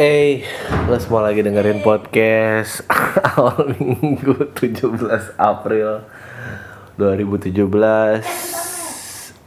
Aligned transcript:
Eh, 0.00 0.48
lo 0.88 0.96
semua 0.96 1.28
lagi 1.28 1.44
dengerin 1.44 1.84
podcast 1.84 2.88
awal 3.36 3.68
minggu 3.76 4.48
17 4.56 4.96
April 5.36 6.08
2017 6.96 7.52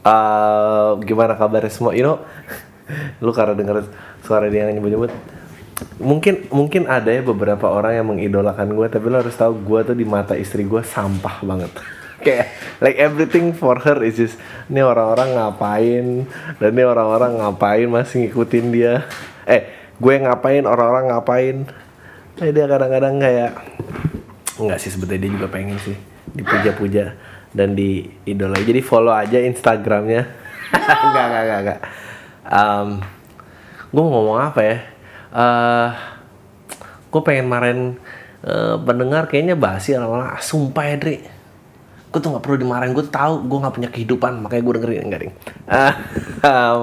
uh, 0.06 0.94
Gimana 1.02 1.34
kabarnya 1.34 1.74
semua? 1.74 1.90
You 1.98 2.06
know, 2.06 2.22
lu 3.18 3.34
karena 3.34 3.58
denger 3.58 3.82
suara 4.22 4.46
dia 4.46 4.70
yang 4.70 4.78
nyebut-nyebut 4.78 5.10
Mungkin 5.98 6.46
mungkin 6.54 6.86
ada 6.86 7.10
ya 7.10 7.26
beberapa 7.26 7.66
orang 7.66 7.98
yang 7.98 8.06
mengidolakan 8.14 8.78
gue 8.78 8.86
Tapi 8.86 9.10
lo 9.10 9.26
harus 9.26 9.34
tahu 9.34 9.58
gue 9.58 9.90
tuh 9.90 9.98
di 9.98 10.06
mata 10.06 10.38
istri 10.38 10.62
gue 10.62 10.86
sampah 10.86 11.42
banget. 11.42 11.74
Kayak 12.22 12.54
like 12.78 13.02
everything 13.02 13.50
for 13.58 13.82
her 13.82 13.98
is 14.06 14.22
just 14.22 14.38
Ini 14.70 14.86
orang-orang 14.86 15.34
ngapain? 15.34 16.30
Dan 16.62 16.78
ini 16.78 16.86
orang-orang 16.86 17.42
ngapain 17.42 17.90
masih 17.90 18.30
ngikutin 18.30 18.66
dia? 18.70 19.02
Eh 19.50 19.82
gue 19.98 20.14
ngapain 20.20 20.64
orang-orang 20.66 21.04
ngapain. 21.10 21.56
Eh 22.42 22.50
dia 22.50 22.66
kadang-kadang 22.66 23.22
kayak 23.22 23.52
nggak 24.58 24.78
sih 24.78 24.90
sebetulnya 24.90 25.26
dia 25.26 25.32
juga 25.34 25.46
pengen 25.50 25.78
sih 25.82 25.98
dipuja-puja 26.34 27.14
dan 27.54 27.78
diidolai 27.78 28.62
jadi 28.66 28.80
follow 28.82 29.14
aja 29.14 29.38
instagramnya. 29.38 30.26
Nggak 30.74 31.26
nggak 31.30 31.42
nggak 31.46 31.60
nggak. 31.62 31.80
Um, 32.50 32.88
gue 33.94 34.02
ngomong 34.02 34.38
apa 34.42 34.60
ya? 34.66 34.76
Uh, 35.30 35.88
gue 37.14 37.22
pengen 37.22 37.46
marahin 37.46 37.94
uh, 38.42 38.74
pendengar 38.82 39.30
kayaknya 39.30 39.54
basi 39.54 39.94
orang-orang. 39.94 40.34
Ah, 40.34 40.42
sumpah 40.42 40.84
ya 40.90 40.96
Dri 40.98 41.16
gue 42.14 42.22
tuh 42.22 42.30
nggak 42.30 42.44
perlu 42.46 42.56
dimarahin. 42.62 42.94
Gue 42.94 43.06
tahu 43.10 43.42
gue 43.42 43.58
nggak 43.58 43.74
punya 43.74 43.90
kehidupan. 43.90 44.38
Makanya 44.38 44.62
gue 44.62 44.74
dengerin. 44.78 45.02
Enggak 45.02 45.20
ding. 45.26 45.34
Uh, 45.64 45.94
um, 46.46 46.80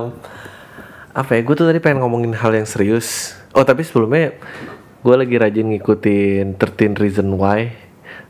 apa 1.12 1.36
ya 1.36 1.42
gue 1.44 1.56
tuh 1.56 1.68
tadi 1.68 1.80
pengen 1.84 2.04
ngomongin 2.04 2.32
hal 2.36 2.56
yang 2.56 2.68
serius. 2.68 3.36
Oh 3.52 3.68
tapi 3.68 3.84
sebelumnya 3.84 4.36
gue 5.02 5.16
lagi 5.18 5.36
rajin 5.36 5.74
ngikutin 5.76 6.56
13 6.56 7.02
Reason 7.02 7.28
Why 7.36 7.74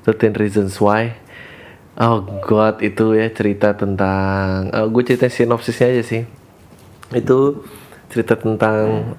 13 0.06 0.42
Reasons 0.42 0.78
Why. 0.82 1.14
Oh 2.00 2.24
god 2.42 2.82
itu 2.82 3.14
ya 3.14 3.30
cerita 3.30 3.78
tentang 3.78 4.74
uh, 4.74 4.88
gue 4.90 5.04
cerita 5.06 5.30
sinopsisnya 5.30 5.94
aja 5.94 6.04
sih. 6.04 6.24
Itu 7.14 7.68
cerita 8.10 8.40
tentang 8.40 9.14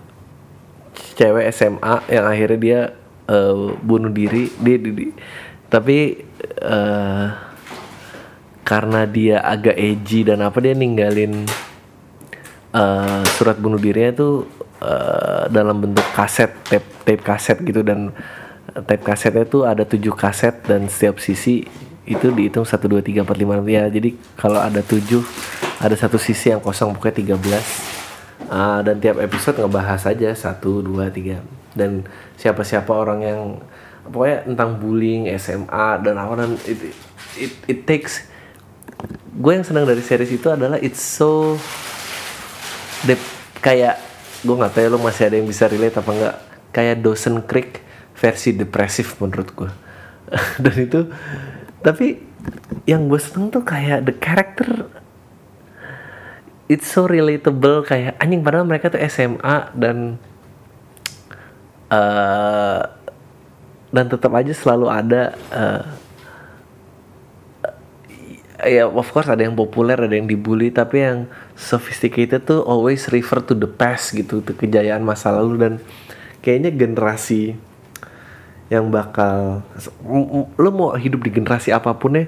cewek 1.14 1.46
SMA 1.54 2.08
yang 2.10 2.26
akhirnya 2.26 2.58
dia 2.58 2.80
uh, 3.30 3.76
bunuh 3.78 4.10
diri. 4.10 4.50
Dia, 4.58 4.76
dia, 4.80 4.92
dia 4.92 5.14
tapi 5.72 6.20
uh, 6.60 7.26
karena 8.60 9.08
dia 9.08 9.40
agak 9.40 9.72
edgy 9.72 10.20
dan 10.20 10.44
apa 10.44 10.60
dia 10.60 10.76
ninggalin 10.76 11.48
uh, 12.72 13.22
surat 13.36 13.56
bunuh 13.56 13.78
dirinya 13.78 14.12
itu 14.12 14.48
uh, 14.80 15.46
dalam 15.48 15.80
bentuk 15.80 16.04
kaset 16.16 16.50
tape 16.66 16.88
tape 17.04 17.22
kaset 17.22 17.58
gitu. 17.62 17.80
Dan 17.84 18.12
tape 18.72 19.04
kasetnya 19.04 19.44
itu 19.44 19.64
ada 19.64 19.84
tujuh 19.84 20.12
kaset 20.16 20.64
dan 20.64 20.88
setiap 20.88 21.20
sisi 21.20 21.64
itu 22.02 22.34
dihitung 22.34 22.66
satu 22.66 22.90
dua 22.90 23.00
tiga 23.04 23.22
empat 23.22 23.38
lima. 23.38 23.60
Ya 23.68 23.86
jadi 23.86 24.16
kalau 24.34 24.58
ada 24.58 24.82
tujuh 24.82 25.22
ada 25.78 25.94
satu 25.94 26.18
sisi 26.18 26.50
yang 26.50 26.62
kosong 26.62 26.94
pokoknya 26.94 27.38
13 27.38 28.50
uh, 28.50 28.80
dan 28.86 28.96
tiap 29.02 29.18
episode 29.18 29.58
ngebahas 29.58 30.02
aja 30.10 30.34
satu 30.34 30.82
dua 30.82 31.12
tiga. 31.12 31.40
Dan 31.72 32.04
siapa 32.36 32.66
siapa 32.66 32.92
orang 32.92 33.20
yang 33.22 33.40
pokoknya 34.06 34.50
tentang 34.50 34.82
bullying 34.82 35.30
SMA 35.38 36.02
dan 36.02 36.14
apa 36.18 36.34
dan 36.34 36.50
it, 36.66 36.78
it, 37.38 37.52
it 37.70 37.80
takes 37.86 38.26
gue 39.32 39.52
yang 39.52 39.64
senang 39.64 39.88
dari 39.88 40.02
series 40.04 40.30
itu 40.30 40.46
adalah 40.52 40.76
it's 40.78 41.00
so 41.00 41.56
dep 43.06 43.20
kayak 43.62 43.98
gue 44.42 44.54
nggak 44.58 44.74
tahu 44.74 44.86
lo 44.90 44.98
masih 44.98 45.30
ada 45.30 45.38
yang 45.38 45.46
bisa 45.46 45.70
relate 45.70 45.96
apa 45.98 46.10
enggak 46.10 46.36
kayak 46.74 46.96
Dawson 46.98 47.42
Creek 47.46 47.82
versi 48.18 48.54
depresif 48.54 49.18
menurut 49.22 49.48
gue 49.54 49.70
dan 50.62 50.74
itu 50.78 51.00
tapi 51.82 52.18
yang 52.86 53.06
gue 53.06 53.18
seneng 53.18 53.54
tuh 53.54 53.62
kayak 53.62 54.06
the 54.06 54.14
character 54.14 54.90
it's 56.66 56.88
so 56.88 57.06
relatable 57.06 57.84
kayak 57.86 58.18
anjing 58.18 58.42
padahal 58.42 58.66
mereka 58.66 58.90
tuh 58.90 59.02
SMA 59.06 59.56
dan 59.76 60.18
uh, 61.92 62.82
dan 63.92 64.04
tetap 64.08 64.32
aja 64.32 64.56
selalu 64.56 64.86
ada 64.88 65.36
uh, 65.52 65.84
ya 68.62 68.86
of 68.86 69.08
course 69.10 69.28
ada 69.28 69.42
yang 69.42 69.58
populer 69.58 69.98
ada 69.98 70.14
yang 70.14 70.30
dibully 70.30 70.70
tapi 70.70 71.02
yang 71.02 71.30
sophisticated 71.58 72.46
tuh 72.46 72.62
always 72.62 73.10
refer 73.10 73.42
to 73.42 73.54
the 73.54 73.68
past 73.68 74.14
gitu 74.14 74.42
tuh 74.42 74.54
kejayaan 74.54 75.02
masa 75.02 75.34
lalu. 75.34 75.54
Dan 75.58 75.72
kayaknya 76.42 76.70
generasi 76.74 77.54
yang 78.72 78.88
bakal 78.88 79.60
lo 80.56 80.70
mau 80.72 80.96
hidup 80.96 81.20
di 81.20 81.30
generasi 81.30 81.76
apa 81.76 81.92
pun 81.92 82.16
ya 82.16 82.24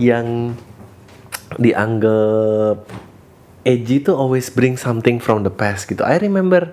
yang 0.00 0.56
dianggap 1.60 2.88
edgy 3.68 4.00
tuh 4.00 4.16
always 4.16 4.48
bring 4.48 4.80
something 4.80 5.20
from 5.20 5.44
the 5.44 5.52
past 5.52 5.84
gitu. 5.84 6.00
I 6.00 6.16
remember 6.16 6.72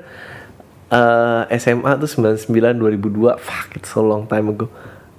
uh, 0.96 1.44
SMA 1.52 1.92
tuh 2.00 2.08
99 2.08 2.56
2002 2.80 3.36
fuck 3.36 3.68
it's 3.76 3.92
so 3.92 4.00
long 4.00 4.30
time 4.32 4.56
ago. 4.56 4.72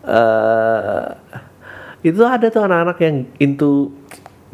Uh, 0.06 1.18
itu 2.14 2.22
ada 2.22 2.46
tuh 2.52 2.62
anak-anak 2.62 2.98
yang 3.02 3.16
into 3.42 3.90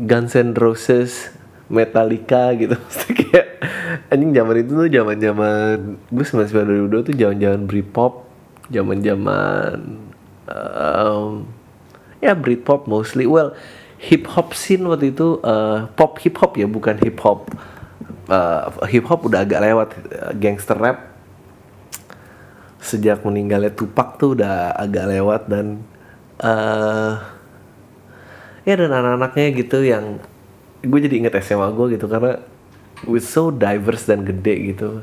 Guns 0.00 0.32
N' 0.32 0.56
Roses 0.56 1.28
Metallica 1.68 2.52
gitu. 2.56 2.76
Kayak 3.18 3.60
anjing 4.08 4.32
zaman 4.32 4.54
itu 4.60 4.72
tuh 4.72 4.88
zaman 4.88 5.16
zaman 5.20 5.74
gue 6.08 6.24
sembilan 6.24 6.48
sembilan 6.48 6.66
dua 6.68 6.88
dua 6.88 7.02
tuh 7.04 7.14
zaman 7.16 7.36
zaman 7.40 7.60
Britpop 7.68 8.12
zaman 8.72 8.98
zaman 9.04 9.78
um, 10.48 11.30
ya 12.24 12.32
Britpop 12.32 12.88
mostly. 12.88 13.28
Well 13.28 13.52
hip 14.00 14.26
hop 14.32 14.56
scene 14.56 14.82
waktu 14.88 15.14
itu 15.14 15.38
uh, 15.44 15.86
pop 15.94 16.18
hip 16.24 16.40
hop 16.40 16.58
ya 16.58 16.66
bukan 16.66 16.98
hip 17.04 17.20
hop 17.22 17.52
uh, 18.32 18.72
hip 18.88 19.06
hop 19.06 19.22
udah 19.28 19.44
agak 19.44 19.60
lewat 19.60 19.88
uh, 20.12 20.32
gangster 20.36 20.76
rap. 20.76 21.12
Sejak 22.82 23.22
meninggalnya 23.22 23.70
Tupac 23.70 24.18
tuh 24.18 24.34
udah 24.34 24.74
agak 24.74 25.06
lewat 25.06 25.46
dan 25.46 25.86
uh, 26.42 27.22
ya 28.62 28.74
dan 28.78 28.90
anak-anaknya 28.94 29.48
gitu 29.58 29.82
yang 29.82 30.22
gue 30.82 31.00
jadi 31.02 31.14
inget 31.22 31.34
SMA 31.42 31.70
gue 31.74 31.98
gitu 31.98 32.06
karena 32.10 32.42
with 33.06 33.26
so 33.26 33.50
diverse 33.50 34.06
dan 34.06 34.22
gede 34.22 34.74
gitu. 34.74 35.02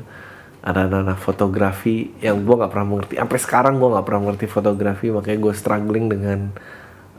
Ada 0.60 0.84
anak-anak 0.84 1.18
fotografi 1.24 2.12
yang 2.20 2.44
gue 2.44 2.52
nggak 2.52 2.68
pernah 2.68 2.88
mengerti. 2.88 3.16
Sampai 3.16 3.38
sekarang 3.40 3.80
gue 3.80 3.88
nggak 3.88 4.04
pernah 4.04 4.20
mengerti 4.28 4.46
fotografi 4.48 5.08
makanya 5.08 5.38
gue 5.40 5.54
struggling 5.56 6.06
dengan 6.12 6.38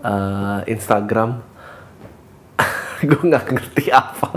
uh, 0.06 0.62
Instagram. 0.70 1.42
Gue 3.10 3.18
nggak 3.18 3.50
ngerti 3.50 3.90
apa. 3.90 4.30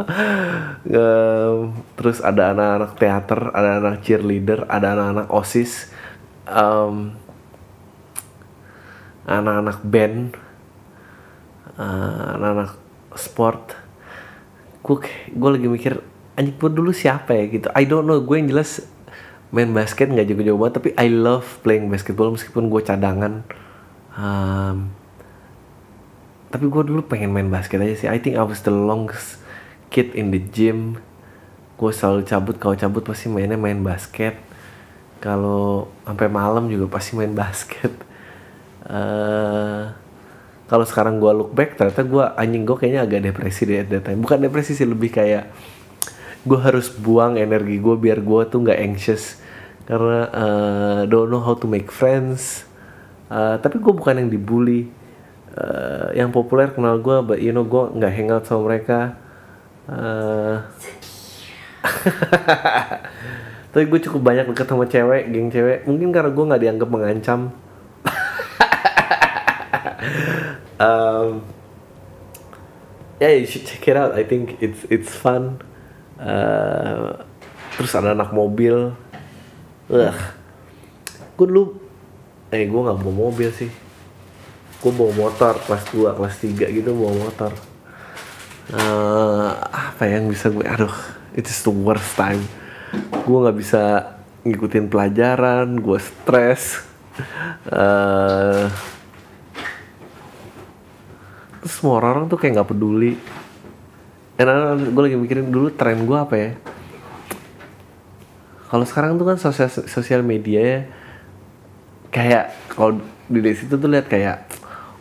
Uh, 0.88 1.68
terus 2.00 2.24
ada 2.24 2.56
anak-anak 2.56 2.92
teater 2.96 3.40
ada 3.52 3.70
anak 3.76 4.00
cheerleader 4.00 4.64
ada 4.72 4.96
anak-anak 4.96 5.28
osis. 5.28 5.92
Um, 6.48 7.12
anak-anak 9.28 9.84
band 9.84 10.36
uh, 11.78 12.38
anak-anak 12.38 12.70
sport 13.14 13.78
gue 14.84 14.96
gue 15.32 15.50
lagi 15.50 15.66
mikir 15.70 15.92
anjing 16.36 16.56
pun 16.60 16.76
dulu 16.76 16.92
siapa 16.92 17.32
ya 17.32 17.44
gitu. 17.48 17.68
I 17.72 17.88
don't 17.88 18.04
know 18.04 18.20
gue 18.20 18.36
yang 18.36 18.52
jelas 18.52 18.84
main 19.54 19.70
basket 19.70 20.10
nggak 20.10 20.28
jago-jago 20.34 20.58
banget 20.60 20.74
tapi 20.82 20.88
I 20.98 21.08
love 21.08 21.46
playing 21.64 21.88
basketball 21.88 22.34
meskipun 22.34 22.68
gue 22.68 22.80
cadangan. 22.84 23.46
Um, 24.14 24.92
tapi 26.52 26.70
gue 26.70 26.82
dulu 26.86 27.02
pengen 27.06 27.32
main 27.32 27.48
basket 27.48 27.80
aja 27.80 27.94
sih. 27.96 28.08
I 28.10 28.20
think 28.20 28.36
I 28.36 28.44
was 28.44 28.60
the 28.62 28.74
longest 28.74 29.40
kid 29.88 30.12
in 30.12 30.34
the 30.34 30.42
gym. 30.42 31.00
Gue 31.80 31.90
selalu 31.90 32.28
cabut 32.28 32.56
kalau 32.60 32.76
cabut 32.76 33.02
pasti 33.02 33.32
mainnya 33.32 33.56
main 33.56 33.80
basket. 33.80 34.36
Kalau 35.18 35.88
sampai 36.04 36.28
malam 36.28 36.68
juga 36.68 36.92
pasti 36.92 37.16
main 37.16 37.32
basket. 37.32 37.90
Uh, 38.84 39.96
kalau 40.64 40.88
sekarang 40.88 41.20
gue 41.20 41.32
look 41.32 41.52
back 41.52 41.76
ternyata 41.76 42.02
gue 42.04 42.24
anjing 42.40 42.64
gue 42.64 42.76
kayaknya 42.76 43.02
agak 43.04 43.20
depresi 43.20 43.68
deh 43.68 43.84
at 43.84 44.08
bukan 44.16 44.38
depresi 44.48 44.72
sih 44.72 44.88
lebih 44.88 45.12
kayak 45.12 45.52
gue 46.44 46.58
harus 46.60 46.92
buang 46.92 47.40
energi 47.40 47.80
gue 47.80 47.96
biar 47.96 48.20
gue 48.20 48.40
tuh 48.52 48.60
nggak 48.60 48.78
anxious. 48.84 49.40
Karena 49.84 50.28
uh, 50.32 51.00
don't 51.08 51.28
know 51.32 51.40
how 51.40 51.56
to 51.56 51.64
make 51.68 51.88
friends. 51.88 52.68
Uh, 53.32 53.56
tapi 53.60 53.80
gue 53.80 53.92
bukan 53.92 54.20
yang 54.20 54.28
dibully. 54.28 54.92
Uh, 55.54 56.10
yang 56.18 56.34
populer 56.34 56.74
kenal 56.74 56.98
gue 56.98 57.14
but 57.22 57.38
you 57.38 57.54
know 57.54 57.62
gue 57.64 57.96
nggak 57.96 58.12
hangout 58.12 58.44
sama 58.44 58.68
mereka. 58.68 59.16
Uh, 59.88 60.64
tapi 63.72 63.84
gue 63.88 64.00
cukup 64.08 64.20
banyak 64.20 64.44
deket 64.52 64.66
sama 64.68 64.84
cewek 64.84 65.32
geng 65.32 65.48
cewek. 65.48 65.88
Mungkin 65.88 66.12
karena 66.12 66.30
gue 66.32 66.44
nggak 66.44 66.62
dianggap 66.62 66.88
mengancam 66.92 67.40
um, 70.80 71.42
yeah, 73.20 73.34
you 73.34 73.46
should 73.46 73.66
check 73.66 73.86
it 73.88 73.96
out. 73.96 74.12
I 74.12 74.24
think 74.24 74.58
it's 74.60 74.84
it's 74.90 75.12
fun. 75.12 75.62
Uh, 76.18 77.24
terus 77.74 77.92
ada 77.98 78.14
anak 78.14 78.30
mobil, 78.30 78.94
Ugh. 79.92 80.16
Gue 81.36 81.46
dulu, 81.50 81.76
eh 82.48 82.64
gue 82.64 82.80
nggak 82.80 82.98
bawa 83.04 83.14
mobil 83.28 83.52
sih. 83.52 83.68
Gue 84.80 84.92
bawa 84.96 85.12
motor 85.12 85.60
kelas 85.60 85.84
2, 85.92 86.16
kelas 86.16 86.34
3 86.40 86.76
gitu 86.80 86.90
bawa 86.96 87.12
motor. 87.28 87.52
Eh, 88.72 89.50
apa 89.60 90.08
yang 90.08 90.32
bisa 90.32 90.48
gue, 90.48 90.64
aduh, 90.64 90.92
it 91.36 91.44
is 91.44 91.60
the 91.60 91.74
worst 91.74 92.16
time. 92.16 92.40
Gue 93.28 93.38
nggak 93.44 93.58
bisa 93.60 93.82
ngikutin 94.48 94.88
pelajaran, 94.88 95.76
gue 95.76 95.98
stres. 96.00 96.80
Terus 97.68 98.93
semua 101.64 102.00
orang 102.00 102.28
tuh 102.28 102.36
kayak 102.38 102.60
nggak 102.60 102.70
peduli. 102.70 103.16
Dan 104.34 104.90
gue 104.90 105.02
lagi 105.02 105.16
mikirin 105.18 105.48
dulu 105.48 105.70
tren 105.70 106.04
gue 106.04 106.18
apa 106.18 106.34
ya? 106.34 106.50
kalau 108.74 108.82
sekarang 108.90 109.14
tuh 109.14 109.30
kan 109.30 109.38
sosial 109.38 109.70
sosial 109.70 110.26
media 110.26 110.58
ya 110.58 110.80
kayak 112.10 112.44
kalau 112.74 112.98
di 113.30 113.54
situ 113.54 113.78
tuh 113.78 113.86
lihat 113.86 114.10
kayak 114.10 114.50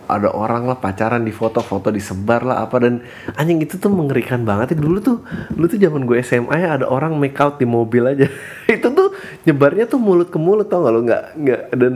ada 0.06 0.30
orang 0.30 0.70
lah 0.70 0.78
pacaran 0.78 1.26
di 1.26 1.34
foto-foto 1.34 1.90
disebar 1.90 2.46
lah 2.46 2.62
apa 2.62 2.78
dan 2.78 3.02
anjing 3.34 3.66
itu 3.66 3.82
tuh 3.82 3.90
mengerikan 3.90 4.46
banget 4.46 4.78
ya 4.78 4.86
dulu 4.86 5.02
tuh 5.02 5.18
dulu 5.50 5.66
tuh 5.66 5.80
zaman 5.82 6.06
gue 6.06 6.22
SMA 6.22 6.54
ya 6.54 6.70
ada 6.78 6.86
orang 6.86 7.18
make 7.18 7.34
out 7.42 7.58
di 7.58 7.66
mobil 7.66 8.06
aja 8.06 8.30
itu 8.70 8.88
tuh 8.94 9.10
nyebarnya 9.50 9.90
tuh 9.90 9.98
mulut 9.98 10.30
ke 10.30 10.38
mulut 10.38 10.70
tau 10.70 10.86
gak 10.86 10.94
lo 10.94 11.02
nggak 11.02 11.24
nggak 11.42 11.62
dan 11.74 11.94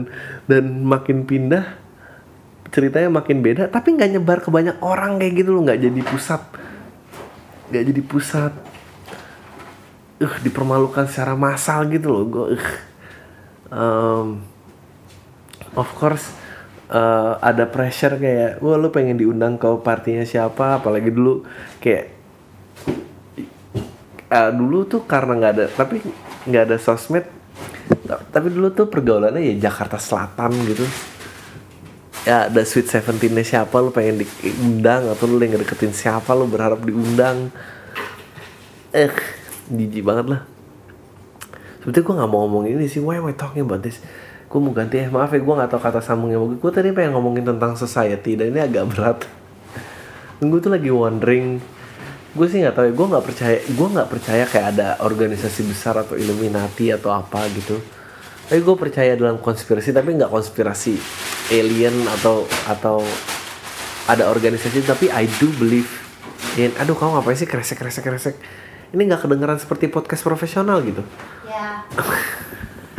dan 0.50 0.64
makin 0.82 1.30
pindah 1.30 1.78
ceritanya 2.68 3.08
makin 3.08 3.40
beda 3.40 3.72
tapi 3.72 3.96
nggak 3.96 4.10
nyebar 4.18 4.38
ke 4.44 4.48
banyak 4.52 4.76
orang 4.84 5.16
kayak 5.20 5.34
gitu 5.44 5.50
loh 5.56 5.62
nggak 5.66 5.80
jadi 5.80 6.00
pusat. 6.04 6.42
Nggak 7.72 7.84
jadi 7.94 8.02
pusat. 8.04 8.52
Uh 10.18 10.34
dipermalukan 10.42 11.06
secara 11.06 11.38
massal 11.38 11.86
gitu 11.94 12.10
loh 12.10 12.24
gue 12.26 12.46
uh. 12.58 12.74
um, 13.70 14.42
of 15.78 15.86
course 15.94 16.34
uh, 16.90 17.38
ada 17.38 17.70
pressure 17.70 18.18
kayak 18.18 18.58
wah 18.58 18.74
lu 18.74 18.90
pengen 18.90 19.14
diundang 19.14 19.54
ke 19.56 19.68
partinya 19.80 20.26
siapa? 20.26 20.82
Apalagi 20.82 21.14
dulu 21.14 21.46
kayak 21.78 22.18
uh, 24.32 24.50
dulu 24.52 24.84
tuh 24.84 25.02
karena 25.04 25.32
nggak 25.38 25.52
ada 25.54 25.66
tapi 25.72 26.02
nggak 26.48 26.64
ada 26.68 26.76
sosmed 26.80 27.26
tapi 28.32 28.48
dulu 28.52 28.72
tuh 28.72 28.88
pergaulannya 28.88 29.40
ya 29.40 29.68
Jakarta 29.68 30.00
Selatan 30.00 30.52
gitu 30.68 30.84
ya 32.28 32.52
ada 32.52 32.60
Sweet 32.60 32.92
Seventeennya 32.92 33.40
siapa? 33.40 33.80
Lu 33.80 33.88
pengen 33.88 34.20
diundang 34.20 35.08
atau 35.08 35.24
lu 35.24 35.40
yang 35.40 35.56
deketin 35.56 35.96
siapa? 35.96 36.36
Lu 36.36 36.44
berharap 36.44 36.84
diundang? 36.84 37.48
Eh 38.92 39.08
jijik 39.72 40.04
banget 40.04 40.36
lah. 40.36 40.40
Sebetulnya 41.80 42.04
gue 42.04 42.14
nggak 42.20 42.30
mau 42.30 42.40
ngomongin 42.44 42.76
ini 42.76 42.86
sih. 42.92 43.00
Why 43.00 43.24
am 43.24 43.32
I 43.32 43.36
talking 43.36 43.64
about 43.64 43.80
this? 43.80 44.04
Gue 44.44 44.60
mau 44.60 44.76
ganti 44.76 45.00
eh 45.00 45.08
maaf 45.08 45.32
ya 45.32 45.40
gue 45.40 45.54
nggak 45.56 45.72
tahu 45.72 45.80
kata 45.80 46.04
sambungnya. 46.04 46.36
Gue 46.36 46.72
tadi 46.72 46.92
pengen 46.92 47.16
ngomongin 47.16 47.48
tentang 47.48 47.80
society 47.80 48.36
dan 48.36 48.52
ini 48.52 48.60
agak 48.60 48.84
berat. 48.92 49.18
Gue 50.44 50.60
tuh 50.60 50.68
lagi 50.68 50.92
wondering. 50.92 51.64
Gue 52.36 52.44
sih 52.44 52.60
nggak 52.60 52.76
tahu 52.76 52.84
ya. 52.88 52.92
Gue 52.92 53.06
nggak 53.08 53.24
percaya 53.24 53.56
gue 53.64 53.88
nggak 53.88 54.08
percaya 54.12 54.44
kayak 54.44 54.66
ada 54.76 54.88
organisasi 55.00 55.64
besar 55.64 55.96
atau 55.96 56.12
Illuminati 56.12 56.92
atau 56.92 57.08
apa 57.08 57.48
gitu 57.56 57.80
tapi 58.48 58.64
gue 58.64 58.76
percaya 58.80 59.12
dalam 59.12 59.36
konspirasi 59.36 59.92
tapi 59.92 60.16
nggak 60.16 60.32
konspirasi 60.32 60.96
alien 61.52 62.08
atau 62.18 62.48
atau 62.64 63.04
ada 64.08 64.32
organisasi 64.32 64.88
tapi 64.88 65.12
I 65.12 65.28
do 65.36 65.52
believe 65.60 65.92
in 66.56 66.72
aduh 66.80 66.96
kamu 66.96 67.20
ngapain 67.20 67.36
sih 67.36 67.44
kresek 67.44 67.76
kresek 67.76 68.08
kresek 68.08 68.40
ini 68.96 69.04
nggak 69.04 69.28
kedengeran 69.28 69.60
seperti 69.60 69.92
podcast 69.92 70.24
profesional 70.24 70.80
gitu 70.80 71.04
Ya. 71.44 71.84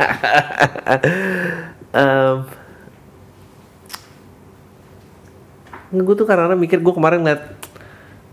um, 1.98 2.36
gue 5.90 6.14
tuh 6.14 6.26
karena 6.30 6.54
mikir 6.54 6.78
gue 6.78 6.94
kemarin 6.94 7.26
liat 7.26 7.42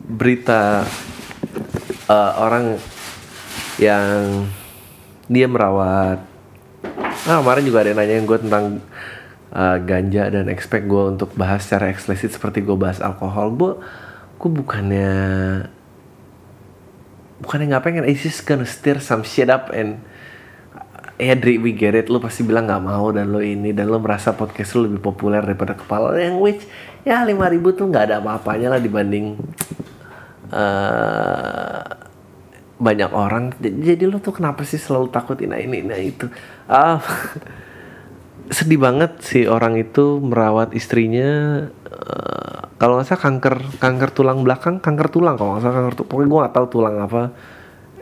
berita 0.06 0.86
uh, 2.06 2.32
orang 2.46 2.78
yang 3.82 4.46
dia 5.26 5.50
merawat 5.50 6.37
nah 7.28 7.44
kemarin 7.44 7.64
juga 7.68 7.84
ada 7.84 7.92
yang 7.92 8.00
nanyain 8.00 8.24
gue 8.24 8.40
tentang 8.40 8.66
uh, 9.54 9.78
ganja 9.84 10.32
dan 10.32 10.48
expect 10.52 10.88
gue 10.88 11.04
untuk 11.12 11.36
bahas 11.36 11.64
secara 11.64 11.92
eksplisit 11.92 12.34
seperti 12.36 12.64
gue 12.64 12.76
bahas 12.76 13.00
alkohol. 13.04 13.54
Gue 13.56 13.72
gue 14.38 14.52
bukannya 14.52 15.14
bukannya 17.44 17.66
nggak 17.76 17.84
pengen. 17.84 18.04
It's 18.08 18.24
just 18.24 18.44
gonna 18.48 18.68
stir 18.68 19.04
some 19.04 19.28
shit 19.28 19.52
up 19.52 19.70
and 19.76 20.02
ya 21.20 21.36
Dri 21.36 21.60
we 21.60 21.76
get 21.76 21.94
it. 21.94 22.08
Lo 22.08 22.24
pasti 22.24 22.48
bilang 22.48 22.68
nggak 22.72 22.84
mau 22.84 23.12
dan 23.12 23.30
lo 23.30 23.44
ini 23.44 23.76
dan 23.76 23.92
lo 23.92 24.00
merasa 24.00 24.34
podcast 24.34 24.80
lo 24.80 24.88
lebih 24.88 25.04
populer 25.04 25.44
daripada 25.44 25.76
kepala 25.76 26.16
yang 26.18 26.40
which 26.40 26.64
ya 27.04 27.28
5000 27.28 27.78
tuh 27.78 27.86
nggak 27.88 28.04
ada 28.12 28.16
apa-apanya 28.24 28.78
lah 28.78 28.80
dibanding 28.80 29.36
eh 30.48 32.07
banyak 32.78 33.10
orang 33.10 33.58
jadi 33.58 34.06
lo 34.06 34.22
tuh 34.22 34.38
kenapa 34.38 34.62
sih 34.62 34.78
selalu 34.78 35.10
takut 35.10 35.38
ini 35.42 35.66
ini 35.66 35.80
nah 35.82 35.98
itu? 35.98 36.30
Ah 36.70 37.02
sedih 38.58 38.80
banget 38.80 39.20
sih 39.20 39.44
orang 39.50 39.76
itu 39.76 40.24
merawat 40.24 40.72
istrinya 40.72 41.66
eh, 41.68 42.60
kalau 42.78 43.02
nggak 43.02 43.10
salah 43.10 43.24
kanker 43.26 43.56
kanker 43.82 44.10
tulang 44.14 44.46
belakang 44.46 44.78
kanker 44.78 45.10
tulang 45.10 45.36
kalau 45.36 45.58
nggak 45.58 45.66
salah 45.66 45.76
kanker 45.82 45.96
tulang 45.98 46.10
pokoknya 46.14 46.30
gue 46.30 46.40
nggak 46.46 46.56
tahu 46.56 46.68
tulang 46.70 46.96
apa. 47.02 47.24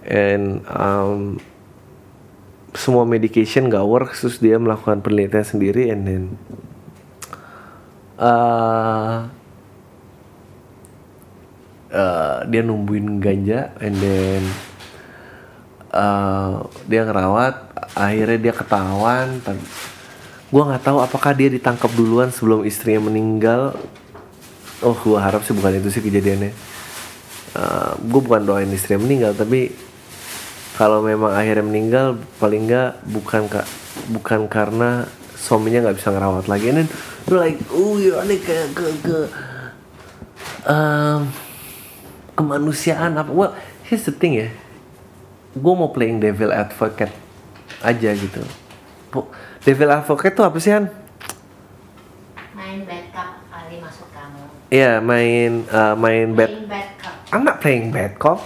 And 0.06 0.62
um, 0.70 1.42
semua 2.76 3.08
medication 3.08 3.72
gak 3.72 3.88
work 3.88 4.12
terus 4.14 4.38
dia 4.44 4.60
melakukan 4.60 5.00
penelitian 5.00 5.48
sendiri 5.48 5.90
and 5.90 6.02
then 6.04 6.24
uh, 8.20 9.32
uh, 11.90 12.38
dia 12.52 12.62
numbuhin 12.62 13.24
ganja 13.24 13.72
and 13.80 13.96
then 14.04 14.44
uh, 15.96 16.68
dia 16.86 17.08
ngerawat 17.08 17.56
akhirnya 17.96 18.52
dia 18.52 18.54
ketahuan 18.54 19.40
gue 20.46 20.64
nggak 20.64 20.84
tahu 20.84 21.02
apakah 21.02 21.32
dia 21.34 21.50
ditangkap 21.50 21.90
duluan 21.98 22.30
sebelum 22.30 22.64
istrinya 22.64 23.10
meninggal. 23.10 23.76
Oh 24.84 24.94
gue 24.94 25.18
harap 25.18 25.42
sih 25.42 25.56
bukan 25.56 25.82
itu 25.82 25.90
sih 25.90 26.04
kejadiannya. 26.04 26.54
Uh, 27.56 27.92
gue 28.04 28.22
bukan 28.22 28.44
doain 28.44 28.70
istrinya 28.70 29.04
meninggal 29.04 29.32
tapi 29.34 29.74
kalau 30.76 31.00
memang 31.00 31.32
akhirnya 31.32 31.66
meninggal 31.66 32.20
paling 32.38 32.68
nggak 32.68 33.00
bukan 33.08 33.48
kak 33.48 33.68
bukan 34.12 34.52
karena 34.52 35.08
suaminya 35.40 35.90
nggak 35.90 35.98
bisa 35.98 36.14
ngerawat 36.14 36.46
lagi. 36.46 36.72
Lu 37.32 37.36
like 37.42 37.60
oh 37.74 37.98
ya 37.98 38.22
ini 38.24 38.38
kayak 38.38 38.76
ke 38.76 38.86
ke 39.02 39.18
um, 40.70 41.32
kemanusiaan 42.38 43.18
apa? 43.18 43.32
Well 43.34 43.52
here's 43.88 44.06
the 44.06 44.14
thing 44.14 44.38
ya 44.38 44.52
gue 45.56 45.74
mau 45.74 45.90
playing 45.90 46.20
devil 46.20 46.52
advocate 46.52 47.16
aja 47.80 48.12
gitu 48.12 48.44
devil 49.64 49.90
advocate 49.90 50.36
tuh 50.36 50.46
apa 50.46 50.58
sih 50.60 50.76
Han? 50.76 50.86
Main 52.56 52.84
bad 52.88 53.06
cup 53.12 53.40
kali 53.48 53.80
masuk 53.80 54.08
kamu. 54.12 54.42
Iya 54.72 55.00
main 55.00 55.64
uh, 55.72 55.96
main 55.96 56.28
bad 56.36 56.52
Main 56.52 56.68
bad 56.68 56.90
cup. 57.00 57.16
I'm 57.34 57.44
not 57.44 57.60
playing 57.64 57.90
bad 57.92 58.20
cop. 58.20 58.44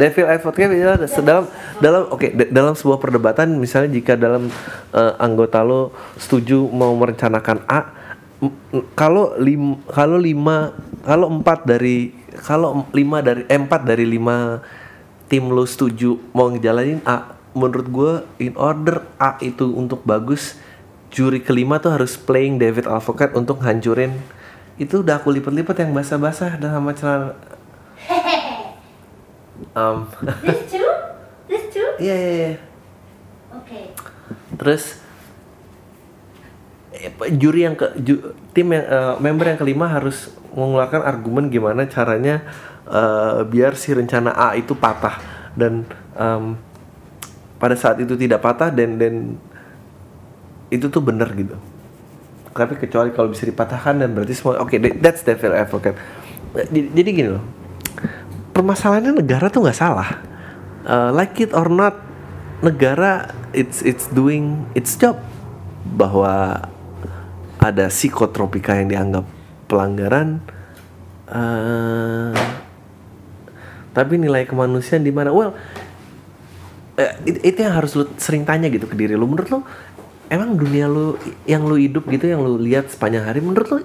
Devil 0.00 0.32
advocate 0.32 0.72
itu 0.72 0.88
ada 0.88 1.04
dalam 1.20 1.44
dalam 1.76 2.02
oke 2.08 2.32
da- 2.32 2.48
dalam 2.48 2.72
sebuah 2.72 2.96
perdebatan 2.96 3.52
misalnya 3.60 4.00
jika 4.00 4.16
dalam 4.16 4.48
eh, 4.96 5.12
anggota 5.20 5.60
lo 5.60 5.92
setuju 6.16 6.64
mau 6.72 6.94
merencanakan 6.96 7.68
A 7.68 7.92
kalau 8.96 9.36
lim 9.36 9.76
kalau 9.92 10.16
lima 10.16 10.72
kalau 11.04 11.28
empat 11.28 11.68
dari 11.68 12.16
kalau 12.40 12.88
lima 12.96 13.20
dari 13.20 13.44
eh, 13.44 13.60
empat 13.60 13.84
dari 13.84 14.08
lima 14.08 14.64
tim 15.30 15.46
lo 15.46 15.62
setuju 15.62 16.18
mau 16.34 16.50
ngejalanin 16.50 16.98
A 17.06 17.38
menurut 17.54 17.86
gue 17.86 18.12
in 18.42 18.54
order 18.58 19.06
A 19.16 19.38
itu 19.38 19.70
untuk 19.70 20.02
bagus 20.02 20.58
juri 21.14 21.38
kelima 21.38 21.78
tuh 21.78 21.94
harus 21.94 22.18
playing 22.18 22.58
David 22.58 22.90
Advocate 22.90 23.34
untuk 23.38 23.62
hancurin 23.62 24.18
itu 24.74 25.06
udah 25.06 25.22
aku 25.22 25.30
lipat-lipat 25.30 25.86
yang 25.86 25.94
basah-basah 25.94 26.58
dan 26.58 26.70
sama 26.74 26.90
celana 26.98 27.38
um, 29.78 30.10
This 30.42 30.60
two? 30.66 30.88
This 31.46 31.64
two? 31.70 31.88
Iya 32.00 32.14
iya 32.16 32.32
iya. 32.32 32.52
Oke. 33.52 33.92
Terus 34.56 34.98
eh, 36.96 37.12
juri 37.36 37.68
yang 37.68 37.76
ke 37.76 37.92
ju- 38.00 38.32
tim 38.56 38.72
yang 38.72 38.86
eh, 38.88 39.14
member 39.20 39.46
yang 39.52 39.60
kelima 39.60 39.84
harus 39.84 40.32
mengeluarkan 40.56 41.04
argumen 41.04 41.52
gimana 41.52 41.86
caranya 41.86 42.42
eh, 42.90 43.40
biar 43.46 43.78
si 43.78 43.94
rencana 43.94 44.34
A 44.34 44.58
itu 44.58 44.74
patah 44.74 45.22
dan 45.54 45.86
em, 46.18 46.58
pada 47.56 47.76
saat 47.76 48.00
itu 48.02 48.16
tidak 48.16 48.42
patah 48.42 48.72
dan 48.72 48.98
dan 48.98 49.14
itu 50.70 50.86
tuh 50.86 51.02
bener 51.02 51.28
gitu. 51.34 51.56
Tapi 52.50 52.74
kecuali 52.76 53.14
kalau 53.14 53.30
bisa 53.30 53.46
dipatahkan 53.46 54.02
dan 54.02 54.10
berarti 54.10 54.34
semua 54.34 54.58
oke 54.60 54.74
that- 54.76 54.98
that's 54.98 55.22
devil 55.22 55.54
advocate. 55.54 55.94
Jadi, 56.50 57.10
gini 57.14 57.30
loh. 57.30 57.44
Permasalahannya 58.50 59.22
negara 59.22 59.46
tuh 59.46 59.62
nggak 59.62 59.78
salah. 59.78 60.18
Eh, 60.82 61.10
like 61.14 61.38
it 61.38 61.54
or 61.54 61.70
not, 61.70 61.94
negara 62.64 63.30
it's 63.54 63.80
it's 63.86 64.10
doing 64.10 64.66
its 64.74 64.98
job 64.98 65.20
bahwa 65.94 66.66
ada 67.60 67.86
psikotropika 67.92 68.74
yang 68.82 68.88
dianggap 68.90 69.24
pelanggaran 69.70 70.42
eh, 71.30 72.34
tapi 73.90 74.18
nilai 74.18 74.46
kemanusiaan 74.46 75.02
di 75.02 75.10
mana? 75.10 75.34
Well 75.34 75.54
eh, 76.98 77.12
it- 77.26 77.42
itu 77.42 77.58
yang 77.64 77.74
harus 77.74 77.96
lu 77.96 78.06
sering 78.20 78.44
tanya 78.44 78.68
gitu 78.68 78.86
ke 78.86 78.94
diri 78.94 79.16
lu. 79.16 79.26
Menurut 79.26 79.48
lu 79.50 79.60
emang 80.30 80.54
dunia 80.54 80.86
lu 80.86 81.18
yang 81.48 81.66
lu 81.66 81.74
hidup 81.74 82.06
gitu 82.06 82.30
yang 82.30 82.42
lu 82.42 82.60
lihat 82.60 82.86
sepanjang 82.92 83.26
hari 83.26 83.42
menurut 83.42 83.68
lu 83.68 83.78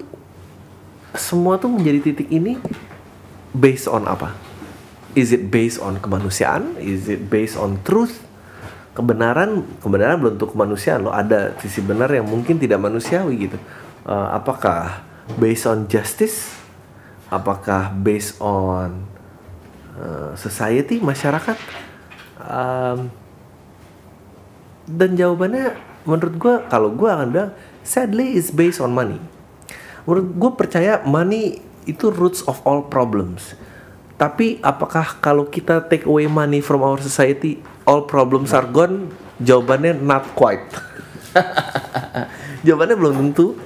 semua 1.16 1.56
tuh 1.56 1.72
menjadi 1.72 2.12
titik 2.12 2.28
ini 2.28 2.60
based 3.56 3.88
on 3.88 4.04
apa? 4.04 4.36
Is 5.16 5.32
it 5.32 5.48
based 5.48 5.80
on 5.80 5.96
kemanusiaan? 5.96 6.76
Is 6.76 7.08
it 7.08 7.32
based 7.32 7.56
on 7.56 7.80
truth? 7.88 8.20
Kebenaran? 8.92 9.64
Kebenaran 9.80 10.20
belum 10.20 10.32
tentu 10.36 10.52
kemanusiaan. 10.52 11.08
Lo 11.08 11.12
ada 11.12 11.56
sisi 11.64 11.80
benar 11.80 12.12
yang 12.12 12.28
mungkin 12.28 12.60
tidak 12.60 12.84
manusiawi 12.84 13.48
gitu. 13.48 13.56
Eh, 14.04 14.28
apakah 14.36 15.00
based 15.40 15.64
on 15.64 15.88
justice? 15.88 16.52
Apakah 17.32 17.96
based 17.96 18.36
on 18.44 19.08
eh, 19.96 20.32
society 20.36 21.00
masyarakat. 21.00 21.58
Um, 22.36 23.10
dan 24.86 25.18
jawabannya 25.18 25.74
menurut 26.06 26.34
gue 26.38 26.54
kalau 26.70 26.94
gue 26.94 27.10
akan 27.10 27.28
bilang 27.34 27.52
sadly 27.82 28.38
is 28.38 28.54
based 28.54 28.78
on 28.78 28.94
money. 28.94 29.18
Menurut 30.06 30.28
gue 30.38 30.50
percaya 30.54 31.02
money 31.02 31.58
itu 31.88 32.10
roots 32.14 32.46
of 32.46 32.62
all 32.62 32.86
problems. 32.86 33.58
Tapi 34.16 34.62
apakah 34.64 35.20
kalau 35.20 35.44
kita 35.50 35.84
take 35.90 36.08
away 36.08 36.24
money 36.30 36.64
from 36.64 36.80
our 36.80 36.96
society 37.02 37.60
all 37.84 38.06
problems 38.06 38.54
are 38.54 38.64
gone? 38.64 39.12
Jawabannya 39.42 40.00
not 40.00 40.24
quite. 40.32 40.64
Jawabannya 42.66 42.96
belum 42.96 43.14
tentu. 43.20 43.58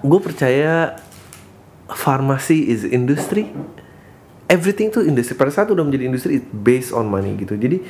Gue 0.00 0.20
percaya 0.22 0.96
farmasi 1.88 2.68
is 2.68 2.84
industry 2.84 3.48
everything 4.48 4.88
tuh 4.88 5.04
industri 5.04 5.36
pada 5.36 5.52
saat 5.52 5.68
udah 5.68 5.84
menjadi 5.84 6.08
industri 6.08 6.40
it's 6.40 6.48
based 6.50 6.90
on 6.96 7.06
money 7.06 7.36
gitu. 7.36 7.54
Jadi 7.54 7.84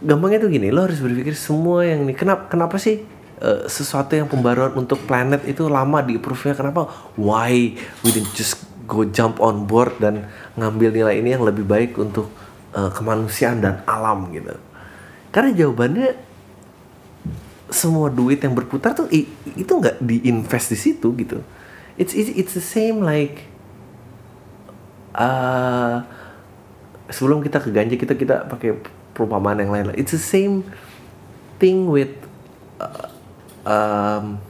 gampangnya 0.00 0.48
tuh 0.48 0.50
gini 0.50 0.72
lo 0.72 0.88
harus 0.88 0.98
berpikir 0.98 1.36
semua 1.36 1.84
yang 1.84 2.04
nih 2.08 2.16
kenapa 2.16 2.48
kenapa 2.48 2.76
sih 2.80 3.04
eh, 3.44 3.62
sesuatu 3.68 4.16
yang 4.16 4.26
pembaruan 4.26 4.72
untuk 4.74 5.04
planet 5.04 5.44
itu 5.44 5.68
lama 5.68 6.00
di 6.00 6.16
approve 6.16 6.50
nya 6.50 6.56
kenapa? 6.56 6.88
Why 7.20 7.76
we 8.02 8.08
didn't 8.10 8.32
just 8.32 8.64
go 8.88 9.04
jump 9.04 9.38
on 9.40 9.68
board 9.68 10.00
dan 10.00 10.28
ngambil 10.56 10.90
nilai 10.92 11.14
ini 11.20 11.36
yang 11.36 11.44
lebih 11.44 11.68
baik 11.68 12.00
untuk 12.00 12.32
eh, 12.72 12.90
kemanusiaan 12.90 13.60
dan 13.60 13.84
alam 13.84 14.32
gitu? 14.32 14.56
Karena 15.28 15.52
jawabannya 15.52 16.08
semua 17.74 18.06
duit 18.06 18.38
yang 18.38 18.54
berputar 18.54 18.94
tuh 18.94 19.10
itu 19.10 19.66
nggak 19.66 19.98
diinvest 19.98 20.70
di 20.70 20.78
situ 20.78 21.10
gitu 21.18 21.42
it's 21.96 22.12
it's, 22.14 22.30
it's 22.34 22.52
the 22.54 22.64
same 22.64 23.02
like 23.02 23.46
uh, 25.14 26.02
sebelum 27.10 27.42
kita 27.42 27.62
ke 27.62 27.70
ganja 27.70 27.94
kita 27.94 28.14
kita 28.18 28.36
pakai 28.50 28.78
perumpamaan 29.14 29.62
yang 29.62 29.70
lain 29.70 29.84
lah. 29.92 29.96
It's 29.96 30.10
the 30.10 30.22
same 30.22 30.66
thing 31.62 31.86
with 31.86 32.10
uh, 32.82 33.08
um, 33.62 34.42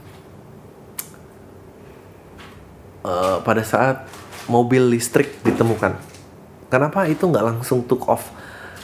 uh, 3.05 3.37
pada 3.45 3.61
saat 3.61 4.09
mobil 4.49 4.97
listrik 4.97 5.37
ditemukan. 5.45 5.97
Kenapa 6.73 7.05
itu 7.05 7.29
nggak 7.29 7.45
langsung 7.45 7.85
took 7.85 8.09
off? 8.09 8.33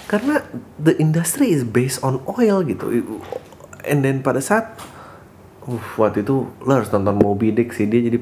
Karena 0.06 0.46
the 0.77 0.94
industry 1.01 1.50
is 1.50 1.65
based 1.65 2.03
on 2.06 2.22
oil 2.30 2.62
gitu. 2.62 2.91
And 3.82 4.06
then 4.06 4.22
pada 4.22 4.44
saat 4.44 4.77
uh, 5.68 5.86
waktu 5.98 6.25
itu 6.25 6.50
lo 6.63 6.72
harus 6.72 6.89
nonton 6.89 7.18
Moby 7.18 7.53
Dick 7.53 7.74
sih. 7.75 7.86
Dia 7.86 8.01
jadi 8.01 8.20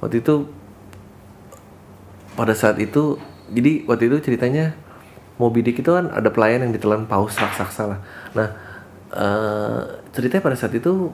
waktu 0.00 0.24
itu 0.24 0.48
pada 2.32 2.56
saat 2.56 2.80
itu 2.80 3.20
jadi 3.52 3.84
waktu 3.84 4.08
itu 4.08 4.16
ceritanya 4.24 4.72
Moby 5.36 5.60
Dick 5.60 5.80
itu 5.80 5.90
kan 5.92 6.08
ada 6.12 6.32
pelayan 6.32 6.68
yang 6.68 6.72
ditelan 6.72 7.04
paus 7.04 7.36
raksasa 7.36 7.82
lah. 7.88 8.00
Nah 8.32 8.48
eh, 9.12 9.80
ceritanya 10.16 10.42
pada 10.44 10.56
saat 10.56 10.72
itu 10.72 11.12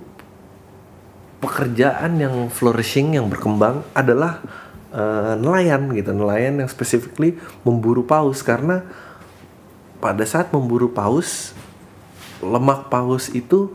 pekerjaan 1.38 2.18
yang 2.18 2.50
flourishing 2.50 3.14
yang 3.18 3.30
berkembang 3.30 3.82
adalah 3.94 4.42
eh, 4.94 5.34
nelayan 5.38 5.90
gitu. 5.94 6.14
Nelayan 6.14 6.62
yang 6.62 6.70
specifically 6.70 7.38
memburu 7.66 8.06
paus. 8.06 8.42
Karena 8.42 8.86
pada 9.98 10.22
saat 10.22 10.54
memburu 10.54 10.90
paus 10.90 11.54
lemak 12.38 12.86
paus 12.86 13.34
itu 13.34 13.74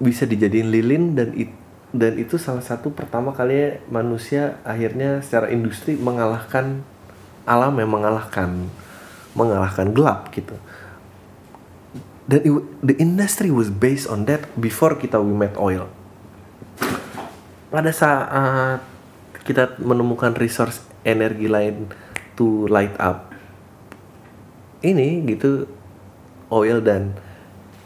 bisa 0.00 0.24
dijadiin 0.24 0.72
lilin 0.72 1.14
dan 1.14 1.30
it- 1.36 1.58
dan 1.92 2.16
itu 2.16 2.38
salah 2.38 2.64
satu 2.64 2.94
pertama 2.94 3.34
kali 3.34 3.82
manusia 3.90 4.62
akhirnya 4.64 5.20
secara 5.20 5.50
industri 5.50 5.98
mengalahkan 5.98 6.80
alam 7.44 7.74
yang 7.76 7.90
mengalahkan 7.90 8.70
mengalahkan 9.34 9.92
gelap 9.92 10.32
gitu. 10.34 10.56
Dan 12.30 12.62
the 12.80 12.94
industry 13.02 13.50
was 13.50 13.68
based 13.68 14.06
on 14.06 14.24
that 14.30 14.46
before 14.54 14.94
kita 14.94 15.18
we 15.18 15.34
met 15.34 15.58
oil. 15.58 15.90
Pada 17.70 17.90
saat 17.90 18.82
kita 19.42 19.78
menemukan 19.82 20.34
resource 20.38 20.82
energi 21.02 21.50
lain 21.50 21.90
to 22.38 22.70
light 22.70 22.94
up 23.02 23.30
ini 24.80 25.20
gitu 25.28 25.68
oil 26.48 26.80
dan 26.80 27.12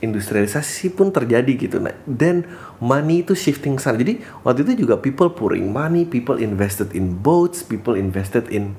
industrialisasi 0.05 0.93
pun 0.93 1.09
terjadi 1.09 1.49
gitu 1.57 1.81
nah 1.81 1.97
dan 2.05 2.45
money 2.85 3.25
itu 3.25 3.33
shifting 3.33 3.81
sana. 3.81 3.97
Jadi 3.97 4.21
waktu 4.45 4.69
itu 4.69 4.85
juga 4.85 5.01
people 5.01 5.33
pouring 5.33 5.73
money 5.73 6.05
people 6.05 6.37
invested 6.37 6.93
in 6.93 7.17
boats 7.17 7.65
people 7.65 7.97
invested 7.97 8.45
in 8.53 8.77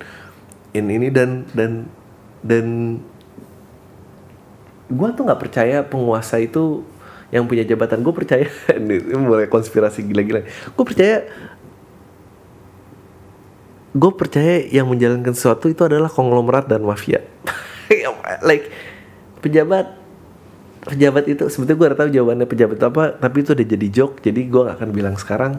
in 0.77 0.91
ini 0.93 1.09
dan 1.09 1.49
dan 1.57 1.89
dan 2.45 2.99
gue 4.85 5.09
tuh 5.17 5.25
nggak 5.25 5.41
percaya 5.41 5.81
penguasa 5.81 6.37
itu 6.37 6.85
yang 7.33 7.49
punya 7.49 7.65
jabatan. 7.65 8.05
Gue 8.05 8.13
percaya 8.13 8.45
ini 8.77 9.01
mulai 9.17 9.49
konspirasi 9.49 10.05
gila-gila. 10.05 10.45
Gue 10.77 10.85
percaya 10.85 11.25
gue 13.95 14.11
percaya 14.11 14.59
yang 14.69 14.91
menjalankan 14.91 15.31
sesuatu 15.31 15.71
itu 15.71 15.81
adalah 15.87 16.11
konglomerat 16.11 16.69
dan 16.69 16.85
mafia. 16.85 17.25
Like 18.45 18.69
pejabat 19.41 20.04
pejabat 20.85 21.25
itu 21.25 21.43
sebetulnya 21.49 21.77
gue 21.77 21.87
udah 21.89 21.99
tahu 21.99 22.09
jawabannya 22.13 22.47
pejabat 22.47 22.75
itu 22.77 22.85
apa 22.85 23.03
tapi 23.17 23.37
itu 23.41 23.51
udah 23.57 23.67
jadi 23.67 23.87
joke 23.89 24.21
jadi 24.21 24.41
gue 24.45 24.61
gak 24.69 24.77
akan 24.81 24.89
bilang 24.93 25.15
sekarang 25.17 25.57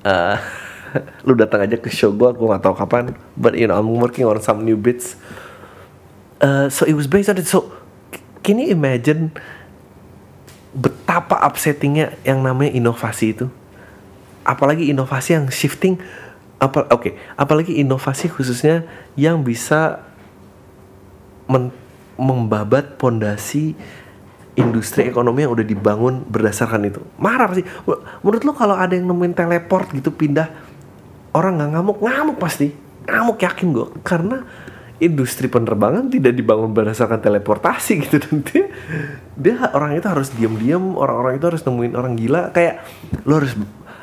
Eh, 0.00 0.38
lu 1.28 1.36
datang 1.36 1.60
aja 1.60 1.76
ke 1.76 1.92
show 1.92 2.08
gue 2.08 2.28
gue 2.32 2.46
gak 2.50 2.64
tahu 2.64 2.72
kapan 2.72 3.12
but 3.36 3.52
you 3.52 3.68
know 3.68 3.76
I'm 3.76 4.00
working 4.00 4.24
on 4.24 4.40
some 4.40 4.64
new 4.64 4.80
bits 4.80 5.16
Uh, 6.40 6.72
so 6.72 6.88
it 6.88 6.96
was 6.96 7.04
based 7.04 7.28
on 7.28 7.36
it 7.36 7.44
so 7.44 7.68
can 8.40 8.56
you 8.56 8.72
imagine 8.72 9.28
betapa 10.72 11.36
upsettingnya 11.36 12.16
yang 12.24 12.40
namanya 12.40 12.72
inovasi 12.72 13.36
itu? 13.36 13.52
Apalagi 14.40 14.88
inovasi 14.88 15.36
yang 15.36 15.52
shifting 15.52 16.00
apa 16.56 16.88
oke 16.88 17.12
apalagi 17.36 17.76
inovasi 17.76 18.32
khususnya 18.32 18.88
yang 19.20 19.44
bisa 19.44 20.00
men- 21.44 21.76
membabat 22.16 22.96
pondasi 22.96 23.76
industri 24.60 25.08
ekonomi 25.08 25.48
yang 25.48 25.56
udah 25.56 25.66
dibangun 25.66 26.22
berdasarkan 26.28 26.84
itu. 26.86 27.00
Marah 27.16 27.48
pasti 27.48 27.64
menurut 28.20 28.42
lo 28.44 28.52
kalau 28.52 28.76
ada 28.76 28.92
yang 28.92 29.08
nemuin 29.08 29.32
teleport 29.32 29.90
gitu 29.96 30.12
pindah 30.12 30.52
orang 31.32 31.58
nggak 31.58 31.70
ngamuk? 31.74 31.96
Ngamuk 32.04 32.36
pasti. 32.36 32.68
Ngamuk 33.08 33.40
yakin 33.40 33.66
gue 33.72 33.86
karena 34.04 34.44
industri 35.00 35.48
penerbangan 35.48 36.12
tidak 36.12 36.36
dibangun 36.36 36.76
berdasarkan 36.76 37.18
teleportasi 37.18 37.92
gitu. 38.04 38.20
Dan 38.20 38.44
dia, 39.34 39.56
orang 39.72 39.96
itu 39.96 40.06
harus 40.06 40.28
diam-diam 40.36 40.94
orang-orang 40.94 41.40
itu 41.40 41.46
harus 41.48 41.64
nemuin 41.64 41.96
orang 41.96 42.14
gila. 42.20 42.52
Kayak 42.52 42.84
lo 43.24 43.40
harus 43.40 43.56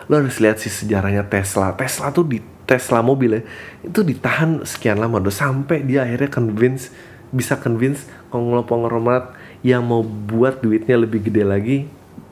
lo 0.09 0.13
harus 0.17 0.41
lihat 0.41 0.57
sih 0.57 0.73
sejarahnya 0.73 1.29
Tesla. 1.29 1.77
Tesla 1.77 2.09
tuh 2.09 2.25
di 2.25 2.41
Tesla 2.67 2.99
mobil 2.99 3.39
ya 3.39 3.41
itu 3.85 4.01
ditahan 4.03 4.65
sekian 4.65 4.97
lama. 4.99 5.21
Udah 5.21 5.31
sampai 5.31 5.85
dia 5.85 6.03
akhirnya 6.03 6.33
convince 6.33 6.91
bisa 7.31 7.55
convince 7.61 8.09
konglomerat 8.33 9.36
yang 9.67 9.83
mau 9.83 9.99
buat 9.99 10.63
duitnya 10.63 10.95
lebih 10.95 11.27
gede 11.27 11.43
lagi 11.43 11.77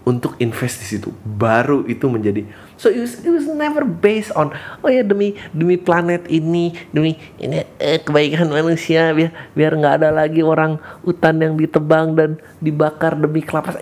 untuk 0.07 0.39
invest 0.39 0.79
di 0.79 0.87
situ. 0.95 1.11
Baru 1.27 1.83
itu 1.83 2.07
menjadi 2.07 2.47
so 2.79 2.87
it 2.87 3.03
was, 3.03 3.19
it 3.19 3.31
was 3.33 3.43
never 3.51 3.83
based 3.83 4.31
on 4.39 4.55
oh 4.79 4.87
ya 4.87 5.03
demi 5.03 5.35
demi 5.51 5.75
planet 5.75 6.23
ini 6.31 6.71
demi 6.95 7.19
ini 7.43 7.67
eh, 7.75 7.99
kebaikan 7.99 8.47
manusia 8.47 9.11
biar 9.11 9.35
biar 9.51 9.71
nggak 9.75 9.93
ada 9.99 10.09
lagi 10.15 10.39
orang 10.39 10.79
hutan 11.03 11.43
yang 11.43 11.59
ditebang 11.59 12.15
dan 12.15 12.39
dibakar 12.63 13.19
demi 13.19 13.43
kelapa 13.43 13.75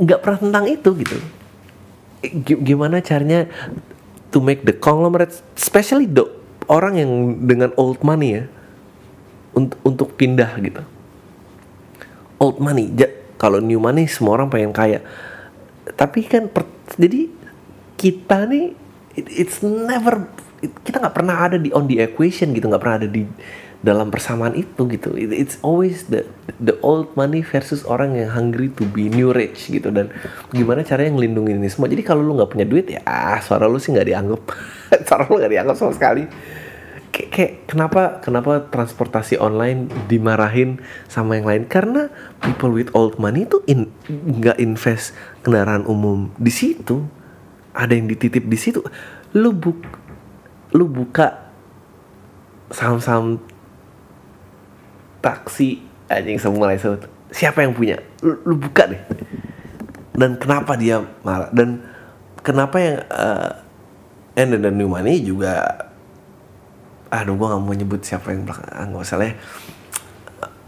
nggak 0.00 0.18
pernah 0.24 0.38
tentang 0.40 0.64
itu 0.64 0.90
gitu. 1.04 1.16
Gimana 2.64 3.04
caranya 3.04 3.44
to 4.32 4.40
make 4.40 4.64
the 4.64 4.72
conglomerate 4.72 5.36
especially 5.52 6.08
the 6.08 6.24
orang 6.70 6.96
yang 6.96 7.10
dengan 7.44 7.74
old 7.76 8.00
money 8.00 8.40
ya 8.40 8.44
untuk 9.52 9.76
untuk 9.82 10.08
pindah 10.14 10.54
gitu 10.62 10.80
old 12.40 12.58
money. 12.58 12.88
Ja- 12.96 13.12
kalau 13.36 13.60
new 13.60 13.78
money 13.78 14.08
semua 14.08 14.40
orang 14.40 14.48
pengen 14.48 14.72
kaya. 14.72 15.00
Tapi 15.94 16.24
kan 16.24 16.48
per- 16.48 16.68
jadi 16.96 17.28
kita 17.96 18.48
nih 18.48 18.72
it- 19.16 19.32
it's 19.32 19.60
never 19.60 20.24
it- 20.60 20.76
kita 20.82 21.00
nggak 21.00 21.14
pernah 21.16 21.36
ada 21.48 21.56
di 21.56 21.68
on 21.72 21.84
the 21.84 22.00
equation 22.00 22.52
gitu 22.52 22.68
nggak 22.68 22.80
pernah 22.80 22.96
ada 23.04 23.08
di 23.08 23.24
dalam 23.80 24.12
persamaan 24.12 24.52
itu 24.52 24.84
gitu. 24.92 25.16
It- 25.16 25.32
it's 25.32 25.56
always 25.64 26.08
the 26.12 26.28
the 26.60 26.76
old 26.84 27.12
money 27.16 27.40
versus 27.40 27.80
orang 27.88 28.12
yang 28.12 28.28
hungry 28.28 28.68
to 28.76 28.84
be 28.84 29.08
new 29.08 29.32
rich 29.32 29.72
gitu. 29.72 29.88
Dan 29.88 30.12
gimana 30.52 30.84
caranya 30.84 31.16
ngelindungin 31.16 31.60
ini 31.60 31.68
semua. 31.72 31.88
Jadi 31.88 32.04
kalau 32.04 32.20
lu 32.20 32.36
nggak 32.36 32.50
punya 32.52 32.68
duit 32.68 32.92
ya 32.92 33.00
ah, 33.04 33.40
suara 33.40 33.64
lu 33.64 33.80
sih 33.80 33.92
nggak 33.92 34.08
dianggap. 34.08 34.42
Suara 35.08 35.24
lu 35.26 35.40
nggak 35.40 35.52
dianggap 35.52 35.76
sama 35.80 35.92
sekali 35.96 36.24
kayak, 37.10 37.28
kayak 37.30 37.52
kenapa 37.66 38.02
kenapa 38.22 38.66
transportasi 38.70 39.36
online 39.38 39.90
dimarahin 40.06 40.78
sama 41.10 41.36
yang 41.38 41.46
lain? 41.46 41.62
Karena 41.66 42.08
people 42.42 42.72
with 42.74 42.90
old 42.94 43.18
money 43.18 43.44
itu 43.44 43.62
in 43.66 43.90
nggak 44.08 44.58
invest 44.62 45.14
kendaraan 45.42 45.86
umum 45.86 46.30
di 46.38 46.50
situ. 46.50 47.06
Ada 47.70 47.94
yang 47.94 48.10
dititip 48.10 48.46
di 48.46 48.58
situ. 48.58 48.82
Lu 49.34 49.54
buk 49.54 49.78
lu 50.74 50.86
buka 50.86 51.50
saham-saham 52.70 53.42
taksi 55.18 55.82
anjing 56.06 56.38
semua 56.38 56.74
itu. 56.74 56.98
Siapa 57.30 57.62
yang 57.62 57.74
punya? 57.74 58.02
Lu, 58.22 58.38
lu 58.42 58.54
buka 58.58 58.90
deh. 58.90 59.02
Dan 60.14 60.38
kenapa 60.38 60.74
dia 60.74 61.02
marah? 61.22 61.50
Dan 61.54 61.82
kenapa 62.42 62.76
yang 62.82 62.98
uh, 63.10 63.50
and 64.34 64.54
the 64.58 64.72
new 64.72 64.90
money 64.90 65.22
juga 65.22 65.86
aduh 67.10 67.34
gua 67.34 67.58
nggak 67.58 67.62
mau 67.66 67.74
nyebut 67.74 68.00
siapa 68.06 68.30
yang 68.30 68.46
belakang 68.46 68.70
ah, 68.70 68.86
nggak 68.86 69.02
usah 69.02 69.18
lah 69.18 69.28
ya. 69.28 69.36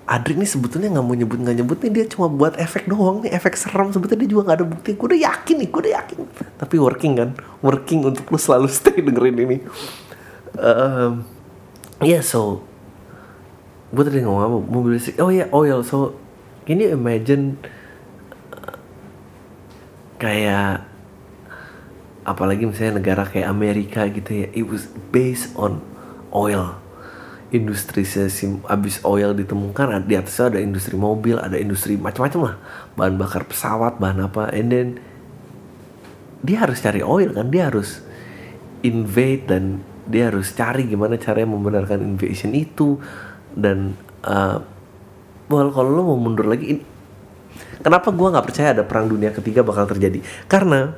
Adri 0.02 0.34
ini 0.34 0.44
sebetulnya 0.44 0.90
nggak 0.92 1.06
mau 1.06 1.14
nyebut 1.14 1.38
nggak 1.38 1.56
nyebut 1.62 1.78
nih 1.86 1.92
dia 1.94 2.04
cuma 2.10 2.26
buat 2.26 2.58
efek 2.58 2.90
doang 2.90 3.22
nih 3.22 3.32
efek 3.32 3.54
serem. 3.54 3.94
Sebetulnya 3.94 4.26
dia 4.26 4.30
juga 4.34 4.42
nggak 4.50 4.58
ada 4.58 4.66
bukti. 4.66 4.90
Gue 4.98 5.06
udah 5.14 5.20
yakin 5.30 5.56
nih 5.62 5.68
gue 5.70 5.80
udah 5.80 5.94
yakin. 6.02 6.16
Tapi 6.58 6.74
working 6.76 7.12
kan 7.16 7.30
working 7.62 8.00
untuk 8.02 8.26
lu 8.26 8.36
selalu 8.36 8.66
stay 8.68 8.98
dengerin 8.98 9.38
ini. 9.38 9.56
Um, 10.58 11.24
yeah 12.02 12.20
so 12.20 12.66
gue 13.94 14.02
tadi 14.02 14.26
ngomong 14.26 14.42
apa? 14.42 14.58
Mobil 14.58 14.98
listrik. 14.98 15.16
Oh 15.22 15.30
ya 15.30 15.46
yeah, 15.46 15.48
oil. 15.54 15.86
So 15.86 16.18
can 16.66 16.82
you 16.82 16.90
imagine 16.90 17.62
uh, 18.50 18.76
kayak 20.18 20.84
apalagi 22.26 22.66
misalnya 22.66 22.98
negara 22.98 23.22
kayak 23.26 23.48
Amerika 23.48 24.06
gitu 24.10 24.46
ya 24.46 24.46
it 24.54 24.66
was 24.66 24.90
based 25.14 25.54
on 25.58 25.82
oil. 26.32 26.80
Industri 27.52 28.08
sesim 28.08 28.64
abis 28.64 29.04
oil 29.04 29.36
ditemukan 29.36 30.08
di 30.08 30.16
atasnya 30.16 30.56
ada 30.56 30.60
industri 30.64 30.96
mobil 30.96 31.36
ada 31.36 31.60
industri 31.60 32.00
macam-macam 32.00 32.40
lah. 32.48 32.54
Bahan 32.96 33.14
bakar 33.20 33.44
pesawat 33.44 34.00
bahan 34.00 34.24
apa. 34.24 34.48
And 34.56 34.72
then 34.72 34.88
dia 36.40 36.64
harus 36.64 36.80
cari 36.80 37.04
oil 37.04 37.36
kan? 37.36 37.52
Dia 37.52 37.68
harus 37.68 38.00
invade 38.80 39.52
dan 39.52 39.84
dia 40.08 40.32
harus 40.32 40.50
cari 40.56 40.88
gimana 40.88 41.20
caranya 41.20 41.52
membenarkan 41.52 42.00
invasion 42.00 42.56
itu. 42.56 42.96
Dan 43.52 44.00
uh, 44.24 44.56
well 45.52 45.68
kalau 45.76 45.92
lo 45.92 46.02
mau 46.08 46.18
mundur 46.18 46.48
lagi 46.48 46.72
in- 46.72 46.88
kenapa 47.84 48.08
gua 48.16 48.32
nggak 48.32 48.46
percaya 48.48 48.72
ada 48.72 48.82
perang 48.88 49.12
dunia 49.12 49.28
ketiga 49.28 49.60
bakal 49.60 49.84
terjadi? 49.84 50.24
Karena 50.48 50.96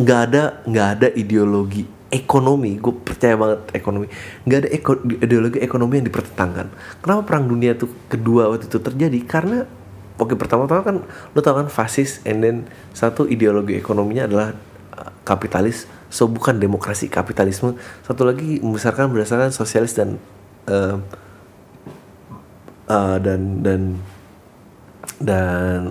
nggak 0.00 0.20
ada 0.32 0.42
nggak 0.64 0.88
ada 0.96 1.08
ideologi 1.12 1.84
ekonomi 2.14 2.78
gue 2.78 2.94
percaya 2.94 3.34
banget 3.34 3.74
ekonomi. 3.74 4.06
Nggak 4.46 4.58
ada 4.62 4.70
eko- 4.70 5.02
ideologi 5.02 5.58
ekonomi 5.58 5.98
yang 5.98 6.06
dipertentangkan. 6.06 6.70
Kenapa 7.02 7.26
perang 7.26 7.50
dunia 7.50 7.74
tuh 7.74 7.90
kedua 8.06 8.54
waktu 8.54 8.70
itu 8.70 8.78
terjadi? 8.78 9.18
Karena 9.26 9.66
oke 10.14 10.38
pertama-tama 10.38 10.86
kan 10.86 10.96
lo 11.34 11.38
tau 11.42 11.58
kan 11.58 11.66
fasis 11.66 12.22
and 12.22 12.46
then 12.46 12.56
satu 12.94 13.26
ideologi 13.26 13.74
ekonominya 13.74 14.30
adalah 14.30 14.54
uh, 14.94 15.10
kapitalis. 15.26 15.90
So 16.14 16.30
bukan 16.30 16.62
demokrasi 16.62 17.10
kapitalisme. 17.10 17.74
Satu 18.06 18.22
lagi 18.22 18.62
membesarkan 18.62 19.10
berdasarkan 19.10 19.50
sosialis 19.50 19.98
dan 19.98 20.22
uh, 20.70 21.02
uh, 22.86 23.18
dan 23.18 23.66
dan 23.66 23.98
dan 25.18 25.90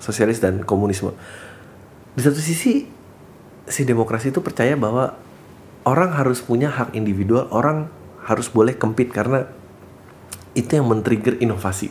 sosialis 0.00 0.40
dan 0.40 0.64
komunisme. 0.64 1.12
Di 2.16 2.24
satu 2.24 2.40
sisi 2.40 3.01
si 3.66 3.86
demokrasi 3.86 4.34
itu 4.34 4.42
percaya 4.42 4.74
bahwa 4.74 5.14
orang 5.82 6.14
harus 6.14 6.42
punya 6.42 6.70
hak 6.70 6.94
individual 6.94 7.50
orang 7.50 7.90
harus 8.22 8.46
boleh 8.46 8.78
kempit 8.78 9.10
karena 9.10 9.50
itu 10.54 10.68
yang 10.78 10.86
men-trigger 10.86 11.40
inovasi. 11.42 11.90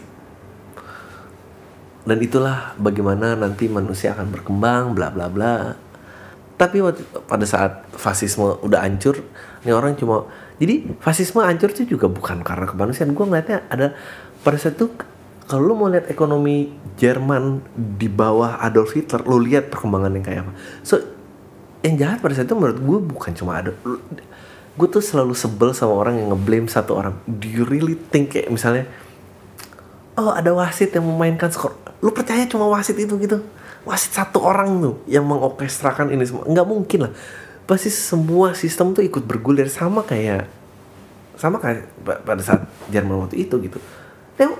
Dan 2.01 2.17
itulah 2.17 2.73
bagaimana 2.81 3.37
nanti 3.37 3.69
manusia 3.69 4.17
akan 4.17 4.33
berkembang 4.33 4.97
bla 4.97 5.13
bla 5.13 5.27
bla. 5.29 5.75
Tapi 6.57 6.77
pada 7.25 7.45
saat 7.45 7.89
fasisme 7.97 8.61
udah 8.61 8.85
hancur 8.85 9.21
ini 9.65 9.73
orang 9.73 9.97
cuma 9.97 10.29
jadi 10.61 10.85
fasisme 11.01 11.41
hancur 11.41 11.73
itu 11.73 11.97
juga 11.97 12.09
bukan 12.09 12.41
karena 12.45 12.69
kemanusiaan. 12.69 13.13
Gue 13.17 13.25
ngeliatnya 13.25 13.65
ada 13.69 13.97
pada 14.45 14.57
saat 14.57 14.77
itu 14.77 14.89
kalau 15.45 15.73
lu 15.73 15.73
mau 15.75 15.89
lihat 15.89 16.09
ekonomi 16.09 16.69
Jerman 16.97 17.65
di 17.75 18.07
bawah 18.07 18.61
Adolf 18.61 18.93
Hitler 18.93 19.25
lu 19.25 19.41
lihat 19.41 19.73
perkembangan 19.73 20.13
yang 20.13 20.25
kayak 20.25 20.41
apa. 20.45 20.53
So 20.85 21.01
yang 21.81 21.95
jahat 21.97 22.17
pada 22.21 22.37
saat 22.37 22.45
itu 22.45 22.57
menurut 22.57 22.77
gue 22.77 22.97
bukan 23.01 23.31
cuma 23.33 23.57
ada 23.57 23.73
gue 24.71 24.87
tuh 24.87 25.03
selalu 25.03 25.35
sebel 25.35 25.75
sama 25.75 25.93
orang 25.93 26.15
yang 26.17 26.31
ngeblame 26.31 26.67
satu 26.71 26.95
orang. 26.95 27.13
Do 27.27 27.45
you 27.45 27.67
really 27.67 27.99
think 28.09 28.33
kayak 28.33 28.47
misalnya 28.47 28.87
oh 30.15 30.31
ada 30.31 30.55
wasit 30.55 30.95
yang 30.95 31.05
memainkan 31.05 31.51
skor. 31.51 31.75
Lu 31.99 32.15
percaya 32.15 32.47
cuma 32.47 32.65
wasit 32.71 32.95
itu 32.95 33.13
gitu? 33.19 33.43
Wasit 33.83 34.15
satu 34.15 34.39
orang 34.41 34.79
tuh 34.79 34.95
yang 35.05 35.27
mengorkestrakan 35.27 36.09
ini 36.09 36.23
semua. 36.23 36.47
Nggak 36.47 36.67
mungkin 36.67 36.99
lah. 37.09 37.13
Pasti 37.67 37.91
semua 37.91 38.55
sistem 38.55 38.95
tuh 38.95 39.03
ikut 39.03 39.27
bergulir. 39.27 39.67
Sama 39.67 40.01
kayak 40.07 40.47
sama 41.35 41.59
kayak 41.59 41.89
pa- 42.01 42.21
pada 42.23 42.41
saat 42.41 42.65
Jerman 42.89 43.27
waktu 43.27 43.43
itu 43.43 43.59
gitu. 43.59 43.77
Dan 44.39 44.55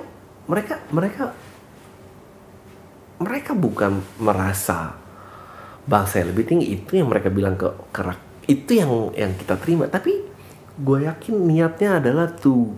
mereka 0.46 0.78
mereka 0.92 1.32
mereka 3.22 3.52
bukan 3.54 4.02
merasa 4.18 5.01
bangsa 5.88 6.22
yang 6.22 6.30
lebih 6.34 6.46
tinggi. 6.46 6.66
Itu 6.78 6.98
yang 6.98 7.10
mereka 7.10 7.30
bilang 7.34 7.58
ke 7.58 7.70
kerak. 7.94 8.20
Itu 8.46 8.72
yang 8.74 9.14
yang 9.18 9.34
kita 9.38 9.58
terima. 9.58 9.86
Tapi 9.88 10.18
gue 10.82 10.98
yakin 11.06 11.36
niatnya 11.46 12.02
adalah 12.02 12.32
tuh 12.32 12.74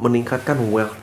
meningkatkan 0.00 0.58
wealth. 0.70 0.96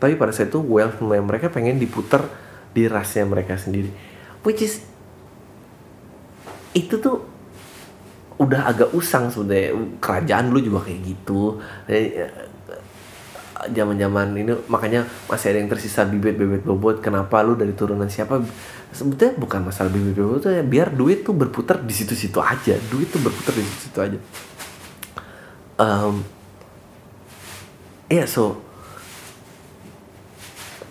Tapi 0.00 0.16
pada 0.16 0.32
saat 0.32 0.48
itu 0.48 0.60
wealth 0.64 0.98
mereka 1.04 1.52
pengen 1.52 1.76
diputar 1.76 2.24
di 2.72 2.88
rasnya 2.88 3.28
mereka 3.28 3.60
sendiri. 3.60 3.92
Which 4.40 4.64
is 4.64 4.80
itu 6.72 6.96
tuh 7.02 7.26
udah 8.40 8.70
agak 8.70 8.96
usang 8.96 9.28
sebenarnya. 9.28 9.76
Kerajaan 10.00 10.48
dulu 10.48 10.60
juga 10.64 10.88
kayak 10.88 11.00
gitu. 11.04 11.60
Zaman 13.60 14.00
zaman 14.00 14.32
ini 14.40 14.56
makanya 14.72 15.04
masih 15.28 15.52
ada 15.52 15.58
yang 15.60 15.68
tersisa 15.68 16.08
bibit 16.08 16.40
bibit 16.40 16.64
bobot. 16.64 17.04
Kenapa 17.04 17.44
lu 17.44 17.52
dari 17.60 17.76
turunan 17.76 18.08
siapa 18.08 18.40
sebetulnya 18.90 19.34
bukan 19.38 19.60
masalah 19.70 19.90
bibit 19.90 20.18
bobot 20.18 20.46
ya 20.46 20.62
biar 20.66 20.94
duit 20.94 21.22
tuh 21.22 21.34
berputar 21.34 21.82
di 21.82 21.94
situ-situ 21.94 22.38
aja. 22.42 22.74
Duit 22.90 23.08
tuh 23.10 23.22
berputar 23.22 23.54
di 23.54 23.62
situ-situ 23.62 23.98
aja. 23.98 24.18
Um, 25.80 26.20
ya 28.10 28.28
so 28.28 28.60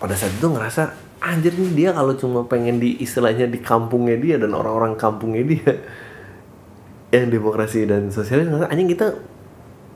pada 0.00 0.16
saat 0.16 0.32
itu 0.32 0.48
ngerasa 0.48 0.96
anjir 1.20 1.52
nih 1.52 1.72
dia 1.76 1.90
kalau 1.92 2.16
cuma 2.16 2.48
pengen 2.48 2.80
di 2.80 2.96
istilahnya 3.04 3.44
di 3.44 3.60
kampungnya 3.60 4.16
dia 4.16 4.36
dan 4.40 4.56
orang-orang 4.56 4.96
kampungnya 4.96 5.44
dia 5.44 5.72
yang 7.14 7.28
demokrasi 7.28 7.84
dan 7.84 8.08
sosialis 8.08 8.48
ngerasa 8.48 8.72
anjing 8.72 8.88
kita 8.88 9.12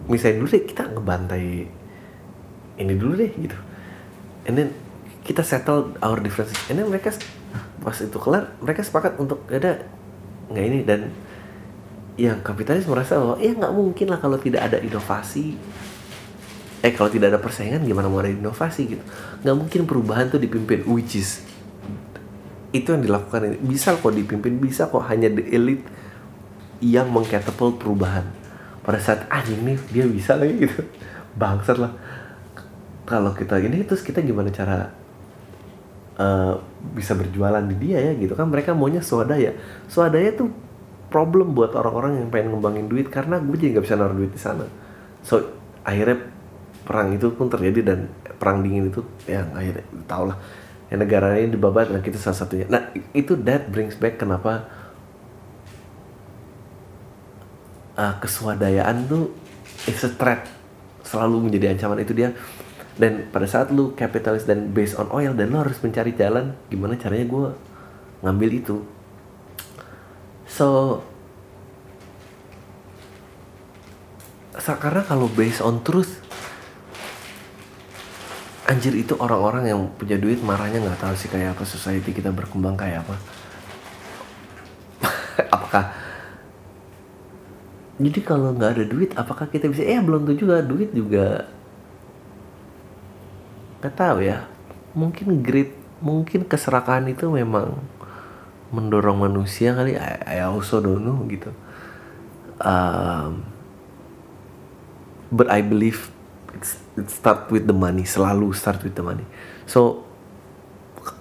misalnya 0.07 0.45
dulu 0.45 0.49
deh 0.53 0.65
kita 0.69 0.83
ngebantai 0.93 1.47
ini 2.79 2.93
dulu 2.99 3.13
deh 3.19 3.31
gitu. 3.35 3.59
And 4.45 4.55
then 4.59 4.69
kita 5.25 5.41
settle 5.41 5.97
our 6.05 6.21
differences. 6.21 6.59
And 6.69 6.77
then 6.77 6.91
mereka 6.91 7.15
pas 7.85 7.97
itu 7.97 8.19
kelar 8.19 8.57
mereka 8.65 8.81
sepakat 8.81 9.21
untuk 9.21 9.45
"Ya 9.53 9.61
ada 9.61 9.73
nggak 10.51 10.65
ini. 10.65 10.81
Dan 10.85 11.01
yang 12.15 12.39
kapitalis 12.47 12.87
merasa 12.87 13.19
bahwa 13.19 13.37
ya 13.43 13.53
nggak 13.55 13.75
mungkin 13.75 14.07
lah 14.11 14.19
kalau 14.23 14.39
tidak 14.39 14.71
ada 14.71 14.79
inovasi. 14.79 15.59
Eh 16.85 16.93
kalau 16.93 17.09
tidak 17.09 17.33
ada 17.33 17.41
persaingan 17.41 17.83
gimana 17.83 18.13
mau 18.13 18.21
ada 18.21 18.31
inovasi 18.31 18.83
gitu? 18.97 19.05
Nggak 19.43 19.57
mungkin 19.57 19.81
perubahan 19.89 20.29
tuh 20.29 20.39
dipimpin 20.39 20.85
which 20.85 21.19
is 21.19 21.43
itu 22.75 22.91
yang 22.91 23.03
dilakukan 23.03 23.55
ini. 23.55 23.59
Bisa 23.63 23.95
kok 23.95 24.15
dipimpin 24.15 24.59
bisa 24.59 24.91
kok 24.91 25.03
hanya 25.07 25.31
the 25.31 25.43
elite 25.55 25.87
yang 26.83 27.09
mengcatapult 27.11 27.81
perubahan. 27.81 28.27
Pada 28.85 29.01
saat 29.01 29.25
anjing 29.33 29.65
nih 29.65 29.79
dia 29.91 30.05
bisa 30.05 30.37
lagi 30.37 30.69
gitu. 30.69 30.85
Bangsat 31.35 31.81
lah. 31.81 31.93
Kalau 33.05 33.33
kita 33.37 33.61
ini 33.61 33.85
terus 33.85 34.01
kita 34.01 34.21
gimana 34.21 34.49
cara 34.49 35.04
uh, 36.19 36.61
bisa 36.95 37.15
berjualan 37.15 37.63
di 37.63 37.77
dia 37.79 37.99
ya 38.01 38.13
gitu 38.19 38.35
kan. 38.35 38.51
Mereka 38.51 38.75
maunya 38.75 39.01
swadaya. 39.01 39.55
Swadaya 39.87 40.35
tuh 40.35 40.51
problem 41.09 41.55
buat 41.55 41.75
orang-orang 41.79 42.19
yang 42.25 42.29
pengen 42.35 42.59
ngembangin 42.59 42.87
duit 42.91 43.07
karena 43.07 43.39
gue 43.39 43.55
jadi 43.55 43.79
nggak 43.79 43.85
bisa 43.87 43.95
naruh 43.95 44.17
duit 44.19 44.33
di 44.35 44.41
sana. 44.41 44.67
So 45.23 45.41
akhirnya 45.87 46.27
perang 46.85 47.15
itu 47.15 47.31
pun 47.33 47.47
terjadi 47.49 47.81
dan 47.95 47.99
perang 48.37 48.61
dingin 48.61 48.91
itu 48.91 49.01
yang 49.31 49.55
akhirnya 49.55 49.85
tau 50.05 50.29
lah 50.29 50.37
yang 50.93 51.01
negara 51.01 51.39
ini 51.41 51.55
dibabat 51.55 51.89
dan 51.89 52.03
kita 52.03 52.19
salah 52.19 52.39
satunya. 52.45 52.67
Nah 52.69 52.93
itu 53.17 53.39
that 53.47 53.71
brings 53.71 53.97
back 53.97 54.21
kenapa 54.21 54.69
uh, 57.97 58.15
keswadayaan 58.21 59.07
tuh 59.09 59.33
is 59.87 60.03
a 60.05 60.11
threat 60.13 60.51
selalu 61.07 61.49
menjadi 61.49 61.79
ancaman. 61.79 62.03
Itu 62.03 62.13
dia 62.13 62.35
dan 62.95 63.27
pada 63.35 63.47
saat 63.51 63.75
lu 63.75 63.91
kapitalis 63.99 64.47
dan 64.47 64.71
based 64.71 64.95
on 64.95 65.11
oil 65.11 65.35
dan 65.35 65.51
lu 65.51 65.59
harus 65.59 65.79
mencari 65.83 66.15
jalan 66.15 66.55
gimana 66.71 66.95
caranya 66.95 67.27
gue 67.27 67.47
ngambil 68.23 68.51
itu. 68.55 68.77
So 70.47 71.03
karena 74.65 75.03
kalau 75.05 75.29
based 75.29 75.61
on 75.61 75.83
truth 75.83 76.23
anjir 78.65 78.97
itu 78.97 79.13
orang-orang 79.21 79.69
yang 79.69 79.81
punya 79.99 80.17
duit 80.17 80.41
marahnya 80.41 80.81
nggak 80.81 81.03
tahu 81.05 81.15
sih 81.19 81.29
kayak 81.29 81.53
apa 81.53 81.69
society 81.69 82.15
kita 82.15 82.31
berkembang 82.31 82.79
kayak 82.79 83.05
apa. 83.05 83.17
Apakah 85.59 85.85
jadi 87.95 88.21
kalau 88.27 88.51
nggak 88.55 88.71
ada 88.75 88.85
duit 88.91 89.11
apakah 89.15 89.47
kita 89.47 89.71
bisa? 89.71 89.87
Eh 89.87 90.03
belum 90.03 90.27
tentu 90.27 90.47
juga 90.47 90.59
duit 90.67 90.91
juga 90.91 91.47
nggak 93.85 93.97
tahu 94.01 94.25
ya. 94.25 94.49
Mungkin 94.97 95.45
greed 95.45 95.77
mungkin 96.01 96.49
keserakahan 96.49 97.05
itu 97.13 97.29
memang 97.29 97.77
mendorong 98.73 99.29
manusia 99.29 99.77
kali. 99.77 100.01
I, 100.01 100.41
I 100.41 100.49
also 100.49 100.81
don't 100.81 101.05
know 101.05 101.21
gitu. 101.29 101.53
Um, 102.65 103.45
but 105.29 105.53
I 105.53 105.61
believe 105.61 106.09
it's 106.57 106.81
it 106.97 107.13
start 107.13 107.53
with 107.53 107.69
the 107.69 107.77
money. 107.77 108.09
Selalu 108.09 108.57
start 108.57 108.81
with 108.81 108.97
the 108.97 109.05
money. 109.05 109.29
So 109.69 110.09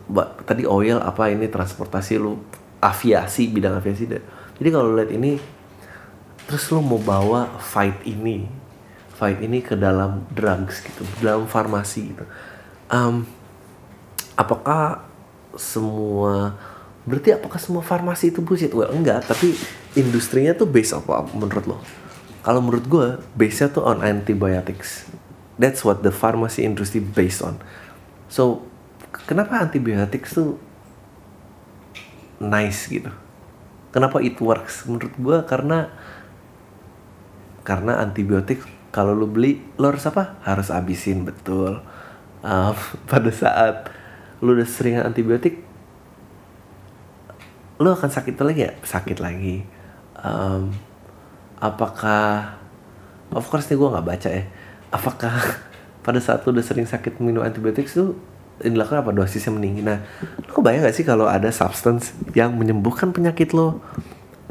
ba- 0.07 0.39
tadi 0.47 0.63
oil 0.63 1.03
apa 1.03 1.27
ini 1.27 1.51
transportasi 1.51 2.15
lu 2.15 2.39
aviasi 2.83 3.51
bidang 3.51 3.79
aviasi 3.79 4.07
deh. 4.07 4.23
jadi 4.59 4.69
kalau 4.69 4.95
lihat 4.95 5.11
ini 5.11 5.39
terus 6.45 6.67
lu 6.71 6.83
mau 6.83 6.99
bawa 6.99 7.55
fight 7.59 8.03
ini 8.03 8.45
fight 9.15 9.39
ini 9.39 9.63
ke 9.63 9.79
dalam 9.79 10.27
drugs 10.35 10.83
gitu 10.83 11.07
dalam 11.23 11.47
farmasi 11.47 12.11
gitu 12.11 12.25
Em, 12.93 13.25
apakah 14.37 15.01
semua 15.57 16.53
berarti 17.03 17.33
apakah 17.33 17.57
semua 17.57 17.81
farmasi 17.81 18.29
itu 18.29 18.45
bullshit? 18.45 18.69
Well 18.69 18.93
enggak 18.93 19.25
tapi 19.25 19.57
industrinya 19.97 20.53
tuh 20.53 20.69
base 20.69 20.93
apa 20.93 21.25
menurut 21.33 21.65
lo. 21.65 21.77
Kalau 22.45 22.61
menurut 22.61 22.85
gue 22.85 23.07
base 23.33 23.65
nya 23.65 23.73
tuh 23.73 23.81
on 23.81 24.05
antibiotics. 24.05 25.09
That's 25.57 25.81
what 25.81 26.05
the 26.05 26.13
pharmacy 26.13 26.61
industry 26.61 27.01
based 27.01 27.41
on. 27.41 27.57
So 28.29 28.69
kenapa 29.25 29.57
antibiotics 29.57 30.37
tuh 30.37 30.61
nice 32.37 32.85
gitu? 32.85 33.09
Kenapa 33.89 34.21
it 34.21 34.37
works? 34.37 34.85
Menurut 34.85 35.13
gue 35.17 35.37
karena 35.49 35.89
karena 37.65 38.05
antibiotik 38.05 38.61
kalau 38.93 39.17
lu 39.17 39.25
beli 39.25 39.65
lo 39.81 39.89
harus 39.89 40.05
apa? 40.05 40.37
Harus 40.45 40.69
habisin 40.69 41.25
betul 41.25 41.81
Um, 42.43 42.75
pada 43.11 43.31
saat 43.31 43.89
lu 44.43 44.59
udah 44.59 44.67
sering 44.67 44.99
antibiotik 44.99 45.63
lu 47.81 47.89
akan 47.89 48.09
sakit 48.11 48.37
lagi 48.39 48.69
ya? 48.69 48.71
Sakit 48.85 49.17
lagi. 49.19 49.65
Um, 50.19 50.71
apakah 51.59 52.55
of 53.33 53.43
course 53.49 53.67
nih 53.67 53.75
gue 53.75 53.89
nggak 53.89 54.07
baca 54.07 54.29
ya. 54.29 54.43
Apakah 54.93 55.33
pada 56.05 56.19
saat 56.21 56.45
lu 56.45 56.53
udah 56.53 56.63
sering 56.63 56.85
sakit 56.85 57.17
minum 57.19 57.43
antibiotik 57.43 57.89
tuh 57.89 58.15
yang 58.61 58.77
dilakukan 58.77 59.03
apa? 59.03 59.11
Dosisnya 59.11 59.51
meninggi. 59.51 59.81
Nah 59.81 59.99
lu 60.47 60.51
kebayang 60.53 60.85
gak 60.85 60.95
sih 60.95 61.03
kalau 61.03 61.25
ada 61.25 61.49
substance 61.49 62.13
yang 62.37 62.53
menyembuhkan 62.55 63.11
penyakit 63.11 63.51
lo? 63.51 63.81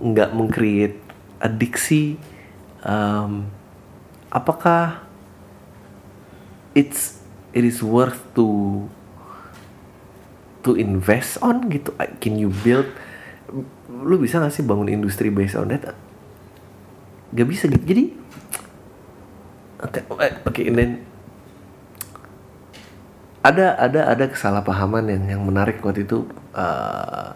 Nggak 0.03 0.35
mengcreate 0.35 0.99
adiksi 1.39 2.19
um, 2.85 3.47
apakah 4.31 5.03
it's 6.75 7.22
it 7.53 7.65
is 7.65 7.81
worth 7.85 8.21
to 8.37 8.47
to 10.67 10.77
invest 10.77 11.41
on 11.41 11.69
gitu. 11.69 11.93
Can 12.21 12.37
you 12.41 12.51
build? 12.51 12.89
Lu 13.89 14.17
bisa 14.17 14.41
gak 14.41 14.53
sih 14.53 14.65
bangun 14.65 14.89
industri 14.89 15.29
based 15.29 15.57
on 15.57 15.69
that 15.71 15.93
gak 17.33 17.49
bisa 17.49 17.69
gitu. 17.69 17.85
Jadi 17.85 18.05
oke 19.83 20.01
eh, 20.21 20.33
oke 20.47 20.61
and 20.63 20.77
then 20.79 20.93
ada 23.43 23.75
ada 23.75 24.07
ada 24.07 24.25
kesalahpahaman 24.31 25.11
yang 25.11 25.25
yang 25.27 25.43
menarik 25.43 25.83
waktu 25.83 26.07
itu 26.07 26.31
uh, 26.55 27.35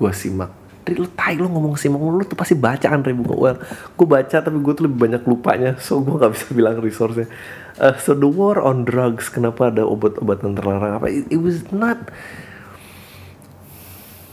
gue 0.00 0.12
simak 0.16 0.61
Dri 0.82 0.98
lu 0.98 1.06
tai 1.14 1.38
lu 1.38 1.46
ngomong 1.46 1.78
simak 1.78 2.02
lu 2.02 2.26
tuh 2.26 2.34
pasti 2.34 2.58
baca 2.58 2.82
kan 2.82 3.06
Ribu 3.06 3.38
well 3.38 3.58
gue 3.94 4.06
baca 4.06 4.42
tapi 4.42 4.58
gue 4.58 4.72
tuh 4.74 4.84
lebih 4.90 4.98
banyak 5.08 5.22
lupanya. 5.26 5.78
So 5.84 6.02
gue 6.02 6.18
nggak 6.18 6.32
bisa 6.34 6.46
bilang 6.52 6.82
resource-nya. 6.82 7.30
Uh, 7.78 7.94
so 8.02 8.12
the 8.12 8.28
war 8.28 8.58
on 8.60 8.84
drugs 8.84 9.30
kenapa 9.30 9.70
ada 9.70 9.86
obat-obatan 9.86 10.58
terlarang? 10.58 10.98
Apa 10.98 11.08
it, 11.08 11.30
it 11.30 11.40
was 11.40 11.62
not 11.70 12.10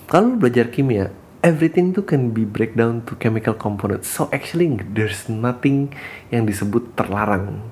kalau 0.09 0.33
belajar 0.33 0.73
kimia 0.73 1.13
everything 1.39 1.95
tuh 1.95 2.03
can 2.03 2.35
be 2.35 2.43
breakdown 2.43 3.03
to 3.07 3.15
chemical 3.15 3.55
components. 3.55 4.11
So 4.11 4.27
actually 4.31 4.79
there's 4.91 5.31
nothing 5.31 5.95
yang 6.33 6.43
disebut 6.43 6.95
terlarang. 6.99 7.63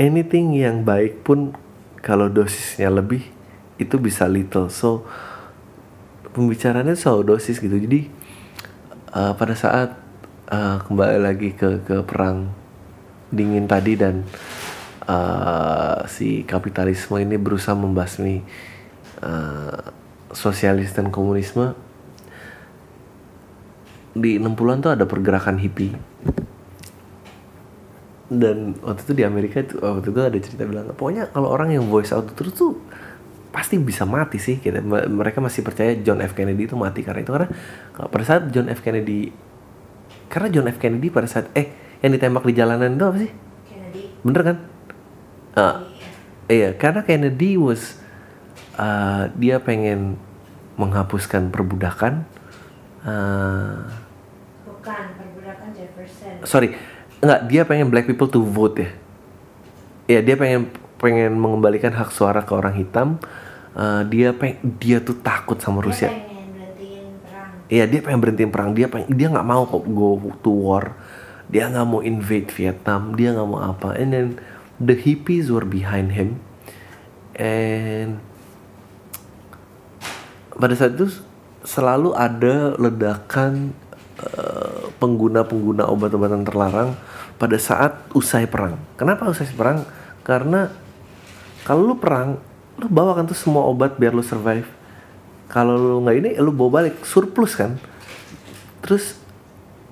Anything 0.00 0.56
yang 0.56 0.88
baik 0.88 1.20
pun 1.20 1.52
kalau 2.00 2.32
dosisnya 2.32 2.88
lebih 2.88 3.28
itu 3.76 4.00
bisa 4.00 4.24
little. 4.24 4.72
So 4.72 5.04
pembicaranya 6.32 6.94
soal 6.94 7.26
dosis 7.26 7.58
gitu. 7.58 7.74
Jadi 7.74 8.10
uh, 9.14 9.34
pada 9.34 9.54
saat 9.54 9.98
uh, 10.50 10.78
kembali 10.86 11.18
lagi 11.22 11.50
ke 11.54 11.82
ke 11.82 12.02
perang 12.06 12.50
dingin 13.30 13.66
tadi 13.70 13.94
dan 13.94 14.26
uh, 15.06 16.02
si 16.10 16.42
kapitalisme 16.46 17.18
ini 17.18 17.38
berusaha 17.38 17.74
membasmi 17.74 18.42
uh, 19.22 19.80
sosialis 20.30 20.94
dan 20.94 21.10
komunisme 21.10 21.74
di 24.10 24.42
60-an 24.42 24.78
tuh 24.82 24.92
ada 24.94 25.06
pergerakan 25.06 25.58
hippie. 25.62 25.94
Dan 28.30 28.78
waktu 28.86 29.10
itu 29.10 29.12
di 29.18 29.24
Amerika 29.26 29.58
itu 29.58 29.74
waktu 29.82 30.14
itu 30.14 30.20
ada 30.22 30.38
cerita 30.38 30.62
bilang 30.62 30.94
pokoknya 30.94 31.34
kalau 31.34 31.50
orang 31.50 31.74
yang 31.74 31.90
voice 31.90 32.14
out 32.14 32.30
terus 32.38 32.54
tuh 32.54 32.78
pasti 33.50 33.76
bisa 33.82 34.06
mati 34.06 34.38
sih 34.38 34.62
kita 34.62 34.78
mereka 35.10 35.42
masih 35.42 35.66
percaya 35.66 35.98
John 35.98 36.22
F. 36.22 36.38
Kennedy 36.38 36.70
itu 36.70 36.78
mati 36.78 37.02
karena 37.02 37.20
itu 37.22 37.34
karena 37.34 37.50
pada 37.98 38.24
saat 38.24 38.46
John 38.54 38.70
F. 38.70 38.78
Kennedy 38.78 39.34
karena 40.30 40.48
John 40.54 40.70
F. 40.70 40.78
Kennedy 40.78 41.10
pada 41.10 41.26
saat 41.26 41.50
eh 41.58 41.98
yang 42.00 42.14
ditembak 42.14 42.46
di 42.46 42.54
jalanan 42.54 42.94
itu 42.94 43.04
apa 43.04 43.18
sih? 43.18 43.30
Kennedy. 43.66 44.02
bener 44.22 44.42
kan? 44.46 44.56
Ah, 45.58 45.74
iya. 46.46 46.70
karena 46.78 47.02
Kennedy 47.02 47.58
was 47.58 47.98
uh, 48.78 49.26
dia 49.34 49.58
pengen 49.58 50.14
menghapuskan 50.78 51.50
perbudakan 51.50 52.24
uh, 53.02 53.84
Bukan, 54.64 55.04
perbudakan 55.18 55.68
Jefferson. 55.74 56.46
sorry 56.46 56.78
nggak 57.20 57.40
dia 57.52 57.62
pengen 57.66 57.90
black 57.92 58.06
people 58.06 58.30
to 58.30 58.40
vote 58.40 58.80
ya. 58.80 58.90
Ya 60.08 60.20
dia 60.24 60.34
pengen 60.38 60.70
pengen 61.00 61.40
mengembalikan 61.40 61.96
hak 61.96 62.12
suara 62.12 62.44
ke 62.44 62.52
orang 62.52 62.76
hitam 62.76 63.16
Uh, 63.70 64.02
dia 64.10 64.34
peng 64.34 64.58
dia 64.82 64.98
tuh 64.98 65.14
takut 65.22 65.54
sama 65.62 65.78
Rusia. 65.78 66.10
Iya 67.70 67.86
dia 67.86 68.02
pengen 68.02 68.18
berhentiin 68.18 68.50
perang. 68.50 68.74
Dia 68.74 68.90
pengen, 68.90 69.14
dia 69.14 69.30
nggak 69.30 69.46
mau 69.46 69.62
kok 69.62 69.86
go 69.94 70.18
to 70.42 70.50
war. 70.50 70.98
Dia 71.46 71.70
nggak 71.70 71.86
mau 71.86 72.02
invade 72.02 72.50
Vietnam. 72.50 73.14
Dia 73.14 73.30
nggak 73.30 73.46
mau 73.46 73.62
apa. 73.62 73.94
And 73.94 74.10
then 74.10 74.28
the 74.82 74.98
hippies 74.98 75.54
were 75.54 75.62
behind 75.62 76.18
him. 76.18 76.42
And 77.38 78.18
pada 80.50 80.74
saat 80.74 80.98
itu 80.98 81.22
selalu 81.62 82.10
ada 82.18 82.74
ledakan 82.74 83.70
eh, 84.18 84.82
pengguna-pengguna 84.98 85.86
obat-obatan 85.86 86.42
terlarang 86.42 86.98
pada 87.38 87.54
saat 87.54 88.02
usai 88.18 88.50
perang. 88.50 88.82
Kenapa 88.98 89.30
usai 89.30 89.46
perang? 89.54 89.86
Karena 90.26 90.79
kalau 91.64 91.84
lu 91.84 91.94
perang 91.96 92.40
lu 92.80 92.88
bawa 92.88 93.12
kan 93.12 93.28
tuh 93.28 93.36
semua 93.36 93.68
obat 93.68 94.00
biar 94.00 94.16
lu 94.16 94.24
survive. 94.24 94.66
Kalau 95.50 95.76
lu 95.76 95.96
nggak 96.06 96.16
ini 96.16 96.30
lu 96.40 96.54
bawa 96.54 96.80
balik. 96.80 97.04
Surplus 97.04 97.58
kan? 97.58 97.76
Terus 98.80 99.18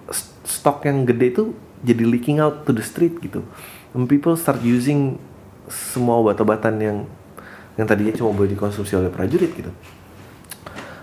st- 0.09 0.33
stok 0.49 0.89
yang 0.89 1.05
gede 1.05 1.35
itu 1.35 1.45
jadi 1.85 2.03
leaking 2.09 2.41
out 2.41 2.65
to 2.65 2.73
the 2.73 2.83
street 2.83 3.21
gitu. 3.21 3.45
And 3.93 4.09
people 4.09 4.33
start 4.41 4.65
using 4.65 5.21
semua 5.69 6.25
obat-obatan 6.25 6.81
yang 6.81 6.99
yang 7.77 7.87
tadinya 7.87 8.17
cuma 8.17 8.35
boleh 8.35 8.57
dikonsumsi 8.57 8.97
oleh 8.97 9.13
prajurit 9.13 9.53
gitu. 9.53 9.71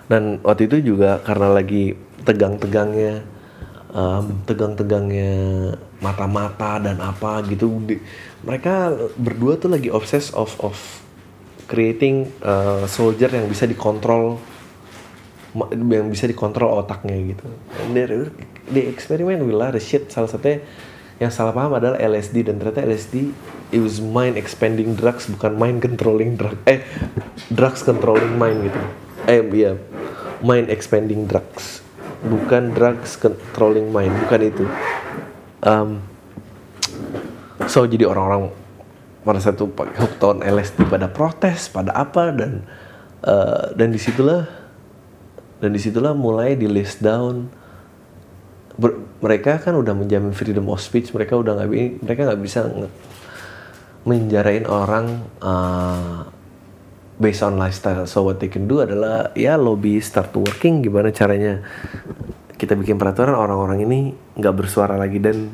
Dan 0.10 0.42
waktu 0.42 0.70
itu 0.70 0.94
juga 0.94 1.22
karena 1.22 1.54
lagi 1.54 1.98
tegang-tegangnya 2.26 3.26
um, 3.94 4.44
tegang-tegangnya 4.46 5.34
mata-mata 6.04 6.78
dan 6.84 7.00
apa 7.00 7.42
gitu 7.48 7.72
Di- 7.86 8.02
mereka 8.46 8.94
berdua 9.18 9.58
tuh 9.58 9.74
lagi 9.74 9.90
obses 9.90 10.30
of 10.38 10.54
of 10.62 10.78
creating 11.66 12.30
uh, 12.46 12.86
soldier 12.86 13.28
yang 13.34 13.50
bisa 13.50 13.66
dikontrol 13.66 14.38
yang 15.72 16.12
bisa 16.12 16.28
dikontrol 16.28 16.84
otaknya 16.84 17.16
gitu. 17.32 17.48
And 17.88 17.96
they, 18.70 18.86
experiment 18.92 19.44
with 19.48 19.56
lot 19.56 19.74
shit. 19.80 20.12
Salah 20.12 20.28
satunya 20.28 20.62
yang 21.18 21.32
salah 21.32 21.56
paham 21.56 21.80
adalah 21.80 21.96
LSD 21.96 22.44
dan 22.44 22.60
ternyata 22.60 22.84
LSD 22.84 23.32
it 23.72 23.80
was 23.80 24.04
mind 24.04 24.36
expanding 24.36 25.00
drugs 25.00 25.32
bukan 25.32 25.56
mind 25.56 25.80
controlling 25.80 26.36
drug 26.36 26.60
eh 26.68 26.84
drugs 27.48 27.88
controlling 27.88 28.36
mind 28.36 28.68
gitu. 28.68 28.82
Eh 29.26 29.42
iya. 29.56 29.74
Mind 30.44 30.68
expanding 30.68 31.26
drugs. 31.26 31.80
Bukan 32.22 32.76
drugs 32.76 33.16
controlling 33.16 33.90
mind. 33.90 34.12
Bukan 34.28 34.42
itu. 34.44 34.66
Um, 35.64 36.04
so 37.68 37.86
jadi 37.86 38.06
orang-orang 38.10 38.54
pada 39.26 39.42
satu 39.42 39.66
hooked 39.74 40.22
on 40.22 40.46
LSD 40.46 40.86
pada 40.86 41.10
protes 41.10 41.66
pada 41.74 41.90
apa 41.98 42.30
dan 42.30 42.62
uh, 43.26 43.74
dan 43.74 43.90
di 43.90 43.98
situlah 43.98 44.46
dan 45.58 45.74
di 45.74 45.82
situlah 45.82 46.14
mulai 46.14 46.54
di 46.54 46.70
list 46.70 47.02
down. 47.02 47.50
Ber- 48.76 49.02
mereka 49.24 49.58
kan 49.58 49.74
udah 49.74 49.98
menjamin 49.98 50.36
freedom 50.36 50.70
of 50.70 50.78
speech 50.78 51.10
mereka 51.16 51.34
udah 51.40 51.58
nggak 51.58 51.70
mereka 52.06 52.22
nggak 52.30 52.42
bisa 52.44 52.70
menjarain 54.06 54.70
orang 54.70 55.26
uh, 55.42 56.30
based 57.18 57.42
on 57.42 57.58
lifestyle. 57.58 58.06
So 58.06 58.22
what 58.22 58.38
they 58.38 58.52
can 58.52 58.70
do 58.70 58.86
adalah 58.86 59.34
ya 59.34 59.58
lobby 59.58 59.98
start 60.04 60.36
working 60.38 60.86
gimana 60.86 61.10
caranya 61.10 61.66
kita 62.62 62.78
bikin 62.78 63.02
peraturan 63.02 63.34
orang-orang 63.34 63.82
ini 63.82 64.00
nggak 64.38 64.54
bersuara 64.54 65.02
lagi 65.02 65.18
dan 65.18 65.50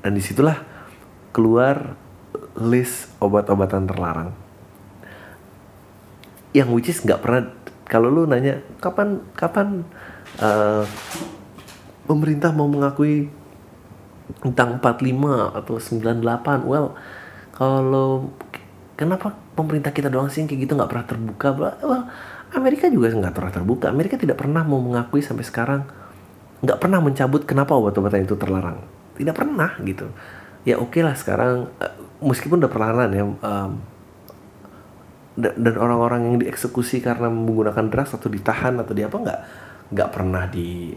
dan 0.00 0.16
di 0.16 0.22
situlah 0.24 0.69
keluar 1.30 1.94
list 2.58 3.14
obat-obatan 3.22 3.86
terlarang. 3.86 4.30
Yang 6.50 6.68
which 6.74 6.90
is 6.90 6.98
nggak 7.02 7.22
pernah 7.22 7.42
kalau 7.86 8.10
lu 8.10 8.26
nanya 8.26 8.62
kapan 8.82 9.22
kapan 9.34 9.86
uh, 10.42 10.82
pemerintah 12.06 12.50
mau 12.50 12.66
mengakui 12.66 13.30
tentang 14.42 14.78
45 14.78 15.58
atau 15.58 15.74
98 15.82 16.70
well 16.70 16.94
kalau 17.50 18.30
kenapa 18.94 19.34
pemerintah 19.58 19.90
kita 19.90 20.06
doang 20.06 20.30
sih 20.30 20.46
kayak 20.46 20.70
gitu 20.70 20.78
nggak 20.78 20.90
pernah 20.90 21.06
terbuka 21.06 21.48
well 21.54 22.04
Amerika 22.50 22.90
juga 22.90 23.14
nggak 23.14 23.30
pernah 23.30 23.52
terbuka. 23.54 23.86
Amerika 23.94 24.18
tidak 24.18 24.42
pernah 24.42 24.66
mau 24.66 24.82
mengakui 24.82 25.22
sampai 25.22 25.46
sekarang 25.46 25.86
nggak 26.66 26.82
pernah 26.82 26.98
mencabut 26.98 27.46
kenapa 27.46 27.78
obat-obatan 27.78 28.26
itu 28.26 28.34
terlarang. 28.34 28.82
Tidak 29.14 29.30
pernah 29.30 29.78
gitu 29.86 30.10
ya 30.64 30.76
oke 30.76 31.00
lah 31.00 31.16
sekarang 31.16 31.72
eh, 31.80 31.94
meskipun 32.20 32.60
udah 32.60 32.72
perlahan 32.72 33.10
ya 33.12 33.24
da- 35.40 35.56
dan 35.56 35.74
orang-orang 35.80 36.20
yang 36.30 36.36
dieksekusi 36.44 37.00
karena 37.00 37.32
menggunakan 37.32 37.88
drugs 37.88 38.12
atau 38.12 38.28
ditahan 38.28 38.76
atau 38.76 38.92
di 38.92 39.02
apa 39.02 39.16
nggak 39.16 39.40
nggak 39.90 40.08
pernah 40.12 40.44
di 40.46 40.94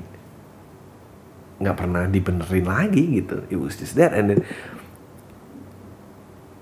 nggak 1.64 1.78
pernah 1.80 2.04
dibenerin 2.10 2.68
lagi 2.68 3.24
gitu. 3.24 3.46
It 3.48 3.58
was 3.58 3.80
just 3.80 3.96
that 3.96 4.12
and 4.12 4.34
then 4.34 4.42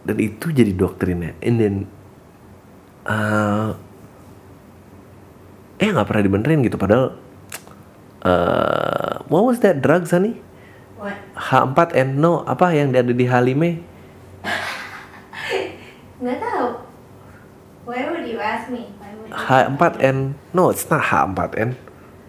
dan 0.06 0.18
itu 0.22 0.54
jadi 0.54 0.72
doktrinnya. 0.78 1.34
And 1.42 1.56
then 1.58 1.76
uh, 3.10 3.74
eh 5.82 5.90
nggak 5.90 6.08
pernah 6.08 6.24
dibenerin 6.24 6.62
gitu. 6.62 6.78
Padahal 6.78 7.18
uh, 8.22 9.26
what 9.32 9.44
was 9.48 9.64
that 9.66 9.82
drugs 9.82 10.14
honey 10.14 10.38
What? 11.02 11.18
H4N0 11.34 12.46
apa 12.46 12.66
yang 12.78 12.94
ada 12.94 13.10
di 13.10 13.26
Halime 13.26 13.82
Nggak 16.22 16.38
tahu. 16.38 16.68
Why 17.90 18.06
would 18.14 18.30
you 18.30 18.38
ask 18.38 18.70
me? 18.70 18.94
Why 19.02 19.10
would 19.18 19.34
you 19.34 19.34
H4N 19.34 20.38
no 20.54 20.70
it's 20.70 20.86
not 20.86 21.02
H4N 21.02 21.74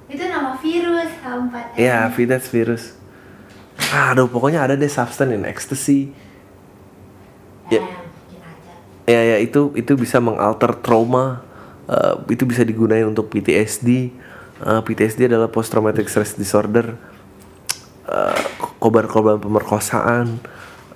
Itu 0.09 0.25
nama 0.25 0.57
virus 0.57 1.13
H4N. 1.21 1.77
ya 1.77 2.09
yeah, 2.09 2.25
that's 2.25 2.49
virus 2.49 2.97
aduh 3.93 4.29
pokoknya 4.29 4.65
ada 4.65 4.75
deh 4.77 4.89
substance 4.89 5.33
in 5.33 5.45
ecstasy 5.45 6.13
Ya, 7.73 7.81
ya. 9.09 9.21
ya 9.25 9.37
itu 9.41 9.73
itu 9.73 9.93
bisa 9.97 10.21
mengalter 10.21 10.77
trauma 10.81 11.41
eh, 11.89 12.15
itu 12.33 12.45
bisa 12.49 12.65
digunakan 12.65 13.05
untuk 13.05 13.29
PTSD 13.29 14.13
Eh, 14.63 14.79
PTSD 14.87 15.27
adalah 15.27 15.51
post 15.51 15.75
traumatic 15.75 16.07
stress 16.09 16.33
disorder 16.39 16.95
Eh, 18.07 18.37
korban-korban 18.83 19.39
pemerkosaan 19.39 20.43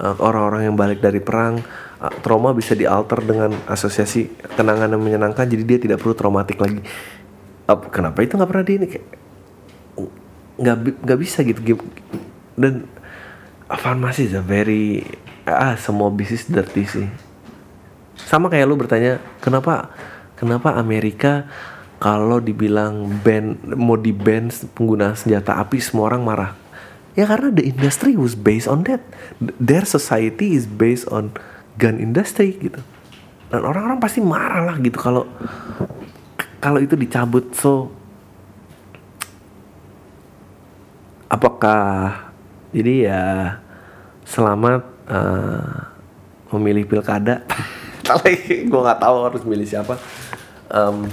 eh, 0.02 0.16
orang-orang 0.18 0.66
yang 0.66 0.74
balik 0.74 0.98
dari 0.98 1.22
perang 1.22 1.62
eh, 2.02 2.14
trauma 2.26 2.50
bisa 2.50 2.74
dialter 2.74 3.22
dengan 3.22 3.54
asosiasi 3.70 4.26
kenangan 4.58 4.90
yang 4.90 5.02
menyenangkan 5.02 5.46
jadi 5.46 5.62
dia 5.62 5.78
tidak 5.78 6.02
perlu 6.02 6.18
traumatik 6.18 6.58
lagi. 6.58 6.82
Ap- 7.70 7.94
kenapa 7.94 8.26
itu 8.26 8.34
nggak 8.34 8.50
pernah 8.50 8.66
di 8.66 8.72
ini? 8.74 8.86
Nggak 10.58 10.76
bi- 10.82 10.98
nggak 10.98 11.18
bisa 11.22 11.46
gitu 11.46 11.62
dan 12.58 12.90
farmasi 13.70 14.26
is 14.26 14.34
a 14.34 14.42
very 14.42 15.06
ah 15.46 15.78
semua 15.78 16.10
bisnis 16.10 16.50
dirty 16.50 16.82
sih. 16.90 17.06
Sama 18.18 18.50
kayak 18.50 18.66
lu 18.66 18.74
bertanya 18.74 19.22
kenapa 19.38 19.94
kenapa 20.34 20.74
Amerika 20.74 21.46
kalau 22.02 22.42
dibilang 22.42 23.08
ban 23.22 23.56
mau 23.76 23.94
di 23.94 24.10
ban 24.10 24.48
penggunaan 24.74 25.14
senjata 25.16 25.56
api 25.60 25.78
semua 25.80 26.12
orang 26.12 26.22
marah 26.24 26.65
ya 27.16 27.24
karena 27.24 27.48
the 27.48 27.64
industry 27.64 28.14
was 28.14 28.36
based 28.36 28.68
on 28.68 28.84
that. 28.84 29.00
Their 29.40 29.88
society 29.88 30.52
is 30.52 30.68
based 30.68 31.08
on 31.08 31.32
gun 31.80 31.96
industry 31.96 32.60
gitu. 32.60 32.78
Dan 33.48 33.64
orang-orang 33.64 33.98
pasti 33.98 34.20
marah 34.20 34.68
lah 34.68 34.76
gitu. 34.78 35.00
Kalau 35.00 35.24
kalau 36.60 36.78
itu 36.78 36.92
dicabut 36.94 37.56
so 37.56 37.88
apakah 41.32 42.12
jadi 42.76 42.94
ya 43.08 43.22
selamat 44.28 44.84
eh, 45.08 45.72
memilih 46.52 46.84
pilkada? 46.84 47.42
Tapi 48.08 48.66
gue 48.68 48.80
nggak 48.80 49.00
tahu 49.02 49.16
harus 49.24 49.42
milih 49.42 49.66
siapa. 49.66 49.96
Um, 50.68 51.08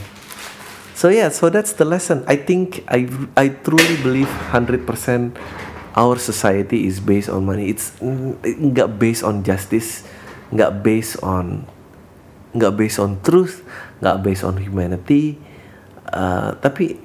so 0.97 1.07
yeah 1.07 1.31
so 1.31 1.47
that's 1.47 1.79
the 1.79 1.87
lesson. 1.87 2.27
I 2.27 2.35
think 2.35 2.83
I 2.91 3.07
I 3.39 3.55
truly 3.63 3.97
believe 4.03 4.29
100% 4.51 4.83
our 5.93 6.17
society 6.17 6.89
is 6.89 6.97
based 6.97 7.29
on 7.29 7.45
money. 7.45 7.69
It's 7.69 7.93
nggak 8.43 8.97
based 8.97 9.23
on 9.25 9.45
justice 9.45 10.05
nggak 10.53 10.85
based 10.85 11.17
on 11.25 11.65
nggak 12.53 12.73
based 12.77 13.01
on 13.01 13.17
truth 13.25 13.65
nggak 14.01 14.21
based 14.21 14.45
on 14.45 14.57
humanity. 14.61 15.37
Uh, 16.13 16.53
tapi 16.61 17.01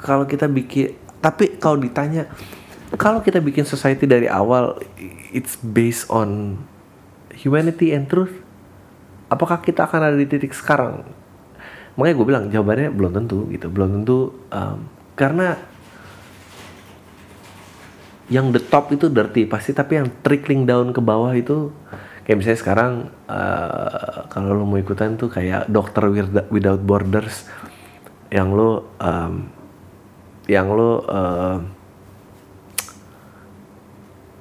kalau 0.00 0.24
kita 0.24 0.48
bikin 0.48 0.96
tapi 1.20 1.60
kalau 1.60 1.76
ditanya 1.76 2.28
kalau 2.96 3.20
kita 3.20 3.42
bikin 3.42 3.66
society 3.66 4.06
dari 4.08 4.30
awal 4.30 4.78
it's 5.34 5.58
based 5.60 6.08
on 6.08 6.60
humanity 7.36 7.92
and 7.92 8.08
truth 8.08 8.32
apakah 9.28 9.60
kita 9.60 9.84
akan 9.84 10.12
ada 10.12 10.16
di 10.16 10.24
titik 10.24 10.54
sekarang? 10.54 11.02
Makanya 11.96 12.14
gue 12.14 12.26
bilang 12.28 12.44
jawabannya 12.52 12.88
belum 12.92 13.12
tentu 13.12 13.48
gitu 13.52 13.66
belum 13.72 14.00
tentu 14.00 14.32
um, 14.52 14.86
karena 15.16 15.56
yang 18.26 18.50
the 18.50 18.58
top 18.58 18.90
itu 18.90 19.06
dirty 19.06 19.46
pasti 19.46 19.70
tapi 19.70 20.02
yang 20.02 20.08
trickling 20.22 20.66
down 20.66 20.90
ke 20.90 20.98
bawah 20.98 21.30
itu 21.30 21.70
kayak 22.26 22.42
misalnya 22.42 22.58
sekarang 22.58 22.92
uh, 23.30 24.26
kalau 24.26 24.50
lo 24.58 24.66
mau 24.66 24.82
ikutan 24.82 25.14
tuh 25.14 25.30
kayak 25.30 25.70
dokter 25.70 26.10
Without- 26.50 26.82
borders 26.82 27.46
yang 28.34 28.50
lo 28.50 28.98
um, 28.98 29.46
yang 30.50 30.66
lo 30.74 31.06
uh, 31.06 31.58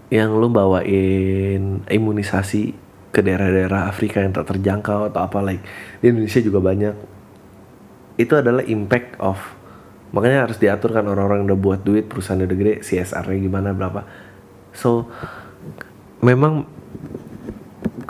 yang 0.09 0.33
lo 0.33 0.49
bawain 0.49 1.85
imunisasi 1.85 2.73
ke 3.13 3.23
daerah-daerah 3.23 3.87
Afrika 3.87 4.19
yang 4.21 4.33
tak 4.33 4.49
terjangkau 4.51 5.13
atau 5.13 5.21
apa 5.23 5.39
like 5.39 5.63
di 6.01 6.11
Indonesia 6.11 6.41
juga 6.41 6.59
banyak. 6.59 6.95
Itu 8.19 8.35
adalah 8.39 8.63
impact 8.67 9.19
of 9.23 9.39
makanya 10.13 10.49
harus 10.49 10.57
diatur 10.61 10.93
kan 10.93 11.05
orang-orang 11.07 11.47
udah 11.49 11.57
buat 11.57 11.79
duit 11.81 12.05
perusahaan 12.05 12.41
udah 12.41 12.57
gede 12.57 12.73
CSR-nya 12.85 13.39
gimana 13.39 13.69
berapa. 13.71 14.05
So 14.75 15.09
memang 16.21 16.67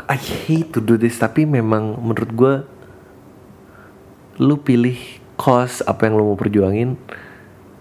I 0.05 0.17
hate 0.19 0.75
to 0.75 0.81
do 0.83 0.99
this 0.99 1.17
tapi 1.17 1.47
memang 1.47 1.97
menurut 2.01 2.31
gue 2.35 2.53
lu 4.43 4.59
pilih 4.59 4.99
cause 5.39 5.79
apa 5.87 6.07
yang 6.07 6.19
lu 6.19 6.35
mau 6.35 6.37
perjuangin 6.37 6.99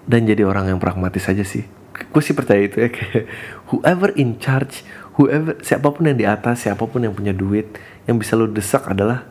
dan 0.07 0.29
jadi 0.29 0.47
orang 0.47 0.71
yang 0.71 0.79
pragmatis 0.79 1.27
aja 1.27 1.43
sih. 1.43 1.67
Gue 1.95 2.23
sih 2.23 2.35
percaya 2.35 2.63
itu 2.67 2.83
ya 2.83 2.91
kayak 2.91 3.27
whoever 3.71 4.11
in 4.19 4.39
charge 4.39 4.83
whoever 5.15 5.59
siapa 5.63 5.91
pun 5.95 6.11
yang 6.11 6.19
di 6.19 6.27
atas 6.27 6.67
siapa 6.67 6.83
pun 6.87 7.03
yang 7.03 7.15
punya 7.15 7.31
duit 7.31 7.79
yang 8.07 8.19
bisa 8.19 8.35
lu 8.35 8.51
desak 8.51 8.87
adalah 8.91 9.27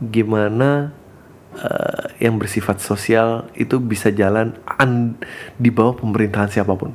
gimana 0.00 0.96
eh, 1.58 2.04
yang 2.22 2.38
bersifat 2.38 2.78
sosial 2.78 3.50
itu 3.58 3.82
bisa 3.82 4.12
jalan 4.14 4.54
an- 4.66 5.18
di 5.58 5.70
bawah 5.72 5.98
pemerintahan 5.98 6.50
siapa 6.50 6.74
pun. 6.78 6.94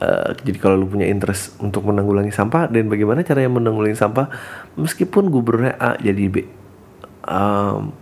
Eh, 0.00 0.30
jadi 0.48 0.56
kalau 0.56 0.80
lu 0.80 0.86
punya 0.88 1.04
interest 1.04 1.60
untuk 1.60 1.84
menanggulangi 1.84 2.32
sampah 2.32 2.72
dan 2.72 2.88
bagaimana 2.88 3.20
caranya 3.20 3.52
menanggulangi 3.52 3.98
sampah? 3.98 4.32
Meskipun 4.80 5.28
gubernurnya 5.28 5.76
A 5.76 5.90
jadi 6.00 6.24
B. 6.32 6.36
Em, 7.28 7.92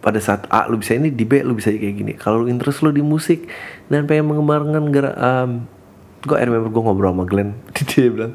pada 0.00 0.16
saat 0.16 0.48
A 0.48 0.64
lu 0.64 0.80
bisa 0.80 0.96
ini 0.96 1.12
di 1.12 1.28
B 1.28 1.44
lu 1.44 1.52
bisa 1.52 1.68
kayak 1.68 1.94
gini. 2.00 2.12
Kalau 2.16 2.48
interest 2.48 2.80
lu 2.80 2.88
di 2.88 3.04
musik 3.04 3.44
dan 3.92 4.08
pengen 4.08 4.32
mengembangkan 4.32 4.88
gerak 4.88 5.16
um, 5.20 5.68
gue 6.24 6.36
remember 6.36 6.72
gue 6.72 6.82
ngobrol 6.88 7.12
sama 7.12 7.24
Glenn. 7.28 7.52
Dia 7.92 8.08
bilang 8.08 8.34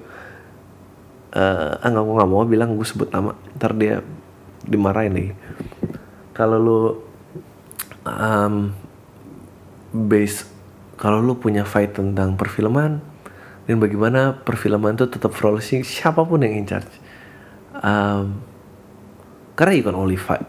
eh 1.35 1.73
ah 1.75 1.89
nggak 1.89 2.03
mau 2.05 2.13
nggak 2.21 2.29
mau 2.29 2.45
bilang 2.45 2.69
gue 2.77 2.85
sebut 2.85 3.09
nama. 3.09 3.33
Ntar 3.57 3.73
dia 3.75 4.05
dimarahin 4.65 5.13
lagi 5.13 5.33
kalau 6.35 6.57
lu 6.59 6.81
um, 8.03 8.75
base 9.95 10.43
kalau 10.99 11.23
lu 11.23 11.39
punya 11.39 11.63
fight 11.63 11.95
tentang 11.95 12.35
perfilman 12.35 12.99
dan 13.65 13.75
bagaimana 13.79 14.35
perfilman 14.43 14.99
itu 14.99 15.07
tetap 15.07 15.31
flourishing 15.31 15.81
siapa 15.81 16.21
pun 16.21 16.43
yang 16.43 16.53
in 16.53 16.67
charge. 16.67 16.91
Um, 17.75 18.39
karena 19.55 19.73
you 19.75 19.83
can 19.83 19.97
only 19.97 20.19
fight. 20.19 20.45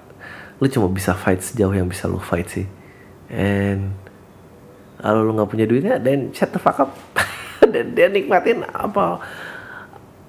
Lu 0.59 0.69
cuma 0.69 0.91
bisa 0.91 1.17
fight 1.17 1.43
sejauh 1.43 1.73
yang 1.73 1.89
bisa 1.89 2.07
lu 2.07 2.21
fight 2.21 2.47
sih. 2.51 2.67
And 3.31 3.95
kalau 5.01 5.23
lu 5.23 5.35
nggak 5.35 5.51
punya 5.51 5.67
duitnya 5.67 5.97
dan 6.03 6.35
shut 6.35 6.51
the 6.55 6.61
fuck 6.61 6.83
up. 6.83 6.93
Dan 7.67 7.99
dia 7.99 8.07
nikmatin 8.07 8.63
apa 8.63 9.19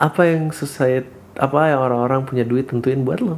apa 0.02 0.22
yang 0.26 0.50
society 0.50 1.06
apa 1.38 1.70
yang 1.70 1.86
orang-orang 1.86 2.26
punya 2.26 2.42
duit 2.42 2.66
tentuin 2.66 3.06
buat 3.06 3.22
lo 3.22 3.38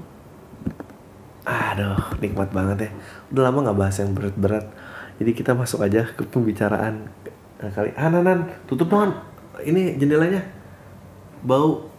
aduh 1.50 1.98
nikmat 2.22 2.54
banget 2.54 2.78
ya. 2.86 2.90
Udah 3.34 3.50
lama 3.50 3.66
nggak 3.66 3.80
bahas 3.80 3.98
yang 3.98 4.14
berat-berat. 4.14 4.70
Jadi 5.18 5.32
kita 5.34 5.58
masuk 5.58 5.82
aja 5.82 6.06
ke 6.06 6.22
pembicaraan. 6.30 7.10
Nah, 7.60 7.70
kali 7.74 7.92
ah 7.98 8.08
Nanan 8.08 8.46
tutup 8.70 8.88
dong 8.94 9.12
ini 9.66 9.98
jendelanya. 9.98 10.46
Bau. 11.42 11.90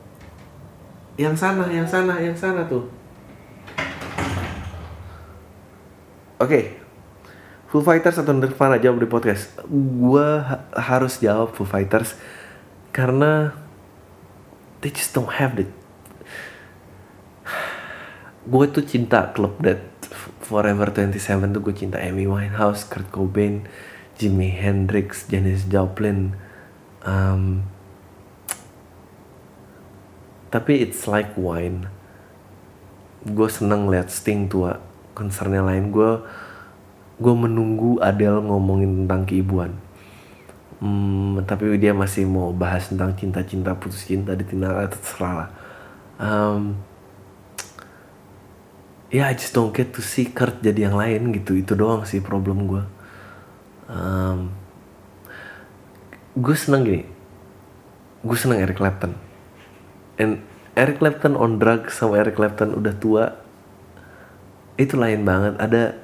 Yang 1.18 1.36
sana 1.36 1.66
yang 1.68 1.84
sana 1.84 2.16
yang 2.22 2.32
sana 2.38 2.64
tuh. 2.64 2.88
Oke, 6.40 6.80
Foo 7.68 7.84
Fighters 7.84 8.16
atau 8.16 8.32
Nirvana 8.32 8.80
jawab 8.80 9.04
di 9.04 9.06
podcast. 9.06 9.60
Gua 9.70 10.40
ha- 10.40 10.62
harus 10.74 11.20
jawab 11.20 11.52
Foo 11.52 11.68
Fighters. 11.68 12.16
Karena 12.90 13.52
they 14.80 14.88
just 14.88 15.12
don't 15.12 15.28
have 15.36 15.54
the. 15.60 15.68
Gue 18.50 18.66
tuh 18.66 18.82
cinta 18.82 19.30
klub 19.30 19.62
that 19.62 19.78
Forever 20.42 20.90
27 20.90 21.54
tuh 21.54 21.62
gue 21.62 21.74
cinta 21.78 22.02
Amy 22.02 22.26
Winehouse, 22.26 22.82
Kurt 22.82 23.06
Cobain, 23.14 23.62
Jimi 24.18 24.50
Hendrix, 24.50 25.30
Janis 25.30 25.62
Joplin. 25.70 26.34
Um, 27.06 27.62
tapi 30.50 30.82
it's 30.82 31.06
like 31.06 31.38
wine. 31.38 31.86
Gue 33.22 33.46
seneng 33.46 33.86
liat 33.86 34.10
Sting 34.10 34.50
tua. 34.50 34.82
Konsernya 35.14 35.62
lain 35.62 35.94
gue 35.94 36.18
gue 37.20 37.34
menunggu 37.36 38.02
Adele 38.02 38.42
ngomongin 38.42 39.06
tentang 39.06 39.22
keibuan. 39.30 39.78
Hmm, 40.82 41.38
tapi 41.46 41.70
dia 41.78 41.94
masih 41.94 42.26
mau 42.26 42.50
bahas 42.50 42.90
tentang 42.90 43.14
cinta-cinta 43.14 43.78
putus 43.78 44.08
cinta 44.08 44.34
ditinggal 44.34 44.90
itu 44.90 44.98
terserah 44.98 45.34
lah. 45.36 45.50
Um, 46.18 46.80
ya 49.10 49.30
I 49.30 49.34
just 49.34 49.52
don't 49.52 49.74
get 49.74 49.90
to 49.94 50.02
see 50.02 50.30
Kurt 50.30 50.62
jadi 50.62 50.90
yang 50.90 50.96
lain 50.96 51.34
gitu. 51.34 51.58
Itu 51.58 51.74
doang 51.74 52.06
sih 52.06 52.22
problem 52.22 52.70
gue 52.70 52.82
um, 53.90 54.54
gue 56.38 56.56
seneng 56.56 56.82
gini. 56.86 57.02
Gue 58.22 58.36
seneng 58.38 58.62
Eric 58.62 58.78
Clapton. 58.78 59.12
And 60.20 60.44
Eric 60.78 61.02
Clapton 61.02 61.34
on 61.34 61.58
drugs 61.58 61.98
sama 61.98 62.22
Eric 62.22 62.38
Clapton 62.38 62.76
udah 62.78 62.94
tua 62.96 63.24
itu 64.78 64.94
lain 64.94 65.26
banget. 65.26 65.58
Ada 65.58 65.98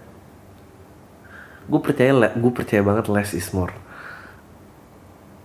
gue 1.67 1.81
percaya 1.83 2.13
gue 2.35 2.53
percaya 2.53 2.83
banget 2.83 3.07
less 3.07 3.33
is 3.33 3.55
more. 3.55 3.73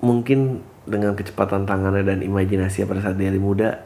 Mungkin 0.01 0.65
dengan 0.89 1.13
kecepatan 1.13 1.69
tangannya 1.69 2.01
dan 2.01 2.19
imajinasi 2.25 2.89
pada 2.89 3.05
saat 3.05 3.21
dia 3.21 3.29
muda 3.37 3.85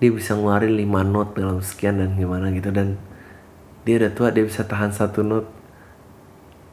dia 0.00 0.08
bisa 0.08 0.32
ngeluarin 0.32 0.72
5 0.80 1.12
note 1.12 1.32
dalam 1.36 1.60
sekian 1.60 2.00
dan 2.00 2.16
gimana 2.16 2.48
gitu. 2.56 2.72
Dan 2.72 2.96
dia 3.84 3.94
udah 3.96 4.10
tua 4.12 4.28
dia 4.30 4.44
bisa 4.44 4.64
tahan 4.64 4.92
satu 4.92 5.24
note. 5.24 5.48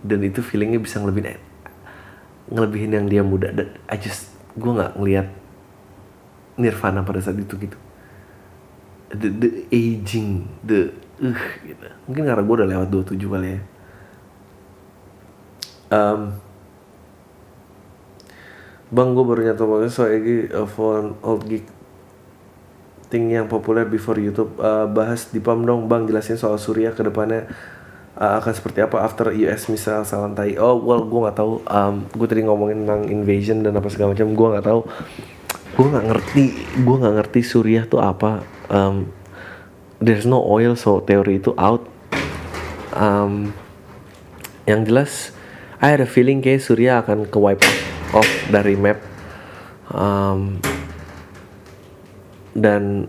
Dan 0.03 0.21
itu 0.23 0.45
feelingnya 0.45 0.77
bisa 0.77 1.01
ngelebihin 1.01 1.39
ngelebihin 2.47 2.91
yang 2.95 3.05
dia 3.07 3.23
muda. 3.23 3.51
Dan 3.51 3.73
I 3.89 3.97
just 3.99 4.31
gue 4.55 4.71
nggak 4.71 4.95
ngelihat 4.97 5.27
Nirvana 6.57 7.05
pada 7.05 7.21
saat 7.21 7.37
itu 7.37 7.53
gitu. 7.57 7.77
The, 9.07 9.29
the 9.31 9.49
aging 9.71 10.51
the 10.65 10.91
uh 11.23 11.43
gitu. 11.63 11.85
Mungkin 12.09 12.23
karena 12.27 12.43
gue 12.43 12.55
udah 12.59 12.69
lewat 12.69 12.87
27 12.91 13.33
kali 13.33 13.49
ya. 13.55 13.61
Um, 15.87 16.35
Bang 18.87 19.15
gue 19.15 19.23
baru 19.23 19.51
nyatu 19.51 19.67
banget 19.67 19.91
soal 19.91 20.19
phone 20.67 21.19
old 21.19 21.43
geek 21.43 21.76
thing 23.07 23.31
yang 23.31 23.47
populer 23.47 23.87
before 23.87 24.19
YouTube 24.19 24.51
Uh, 24.57 24.89
bahas 24.89 25.29
di 25.29 25.39
pam 25.39 25.63
dong 25.63 25.87
bang 25.87 26.07
jelasin 26.07 26.39
soal 26.39 26.59
Surya 26.59 26.91
ke 26.91 27.05
depannya. 27.05 27.47
Uh, 28.17 28.41
akan 28.41 28.49
seperti 28.49 28.81
apa 28.81 28.97
after 29.05 29.29
US 29.29 29.69
misal 29.69 30.01
salam 30.01 30.33
tai. 30.33 30.57
Oh 30.57 30.81
well 30.81 31.05
gue 31.05 31.19
nggak 31.27 31.37
tahu. 31.37 31.61
Um, 31.69 32.09
gue 32.09 32.27
tadi 32.27 32.41
ngomongin 32.41 32.83
tentang 32.83 33.05
invasion 33.07 33.61
dan 33.61 33.77
apa 33.77 33.87
segala 33.93 34.17
macam 34.17 34.33
gue 34.33 34.47
nggak 34.57 34.65
tahu. 34.65 34.81
Gue 35.77 35.87
nggak 35.93 36.05
ngerti 36.09 36.43
gue 36.81 36.95
nggak 36.97 37.15
ngerti 37.21 37.39
Suriah 37.45 37.85
tuh 37.85 38.01
apa. 38.01 38.41
Um, 38.73 39.13
there's 40.01 40.25
no 40.25 40.41
oil 40.41 40.73
so 40.73 40.97
teori 41.05 41.37
itu 41.37 41.53
out. 41.61 41.85
Um, 42.97 43.53
yang 44.65 44.89
jelas 44.89 45.37
I 45.77 45.93
had 45.93 46.01
a 46.01 46.09
feeling 46.09 46.41
kayak 46.41 46.65
Surya 46.65 47.05
akan 47.05 47.29
ke 47.29 47.37
wipe 47.37 47.61
off 48.17 48.29
dari 48.49 48.73
map. 48.73 48.97
Um, 49.93 50.57
dan 52.57 53.05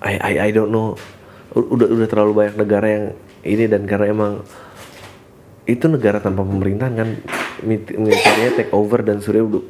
I, 0.00 0.16
I 0.16 0.32
I 0.48 0.50
don't 0.50 0.72
know. 0.72 0.96
Udah 1.52 1.86
udah 1.86 2.08
terlalu 2.08 2.32
banyak 2.32 2.56
negara 2.56 2.86
yang 2.88 3.04
ini 3.44 3.68
dan 3.68 3.84
karena 3.84 4.10
emang 4.10 4.32
itu 5.68 5.84
negara 5.88 6.20
tanpa 6.20 6.44
pemerintahan 6.44 6.94
kan 6.96 7.08
militernya 7.64 8.50
take 8.56 8.72
over 8.72 9.00
dan 9.04 9.20
Surya 9.20 9.44
udah 9.44 9.64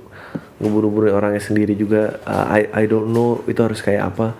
ngebunuh-bunuh 0.62 1.10
orangnya 1.10 1.42
sendiri 1.42 1.74
juga. 1.74 2.22
Uh, 2.22 2.46
I 2.54 2.60
I 2.70 2.84
don't 2.86 3.10
know 3.10 3.42
itu 3.50 3.60
harus 3.60 3.82
kayak 3.82 4.14
apa. 4.14 4.38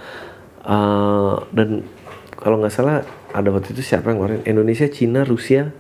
Uh, 0.64 1.44
dan 1.52 1.84
kalau 2.38 2.62
nggak 2.62 2.72
salah 2.72 3.04
ada 3.34 3.50
waktu 3.50 3.74
itu 3.74 3.82
siapa 3.82 4.14
yang 4.14 4.22
ngeluarin? 4.22 4.42
Indonesia 4.46 4.86
Cina 4.88 5.26
Rusia. 5.26 5.74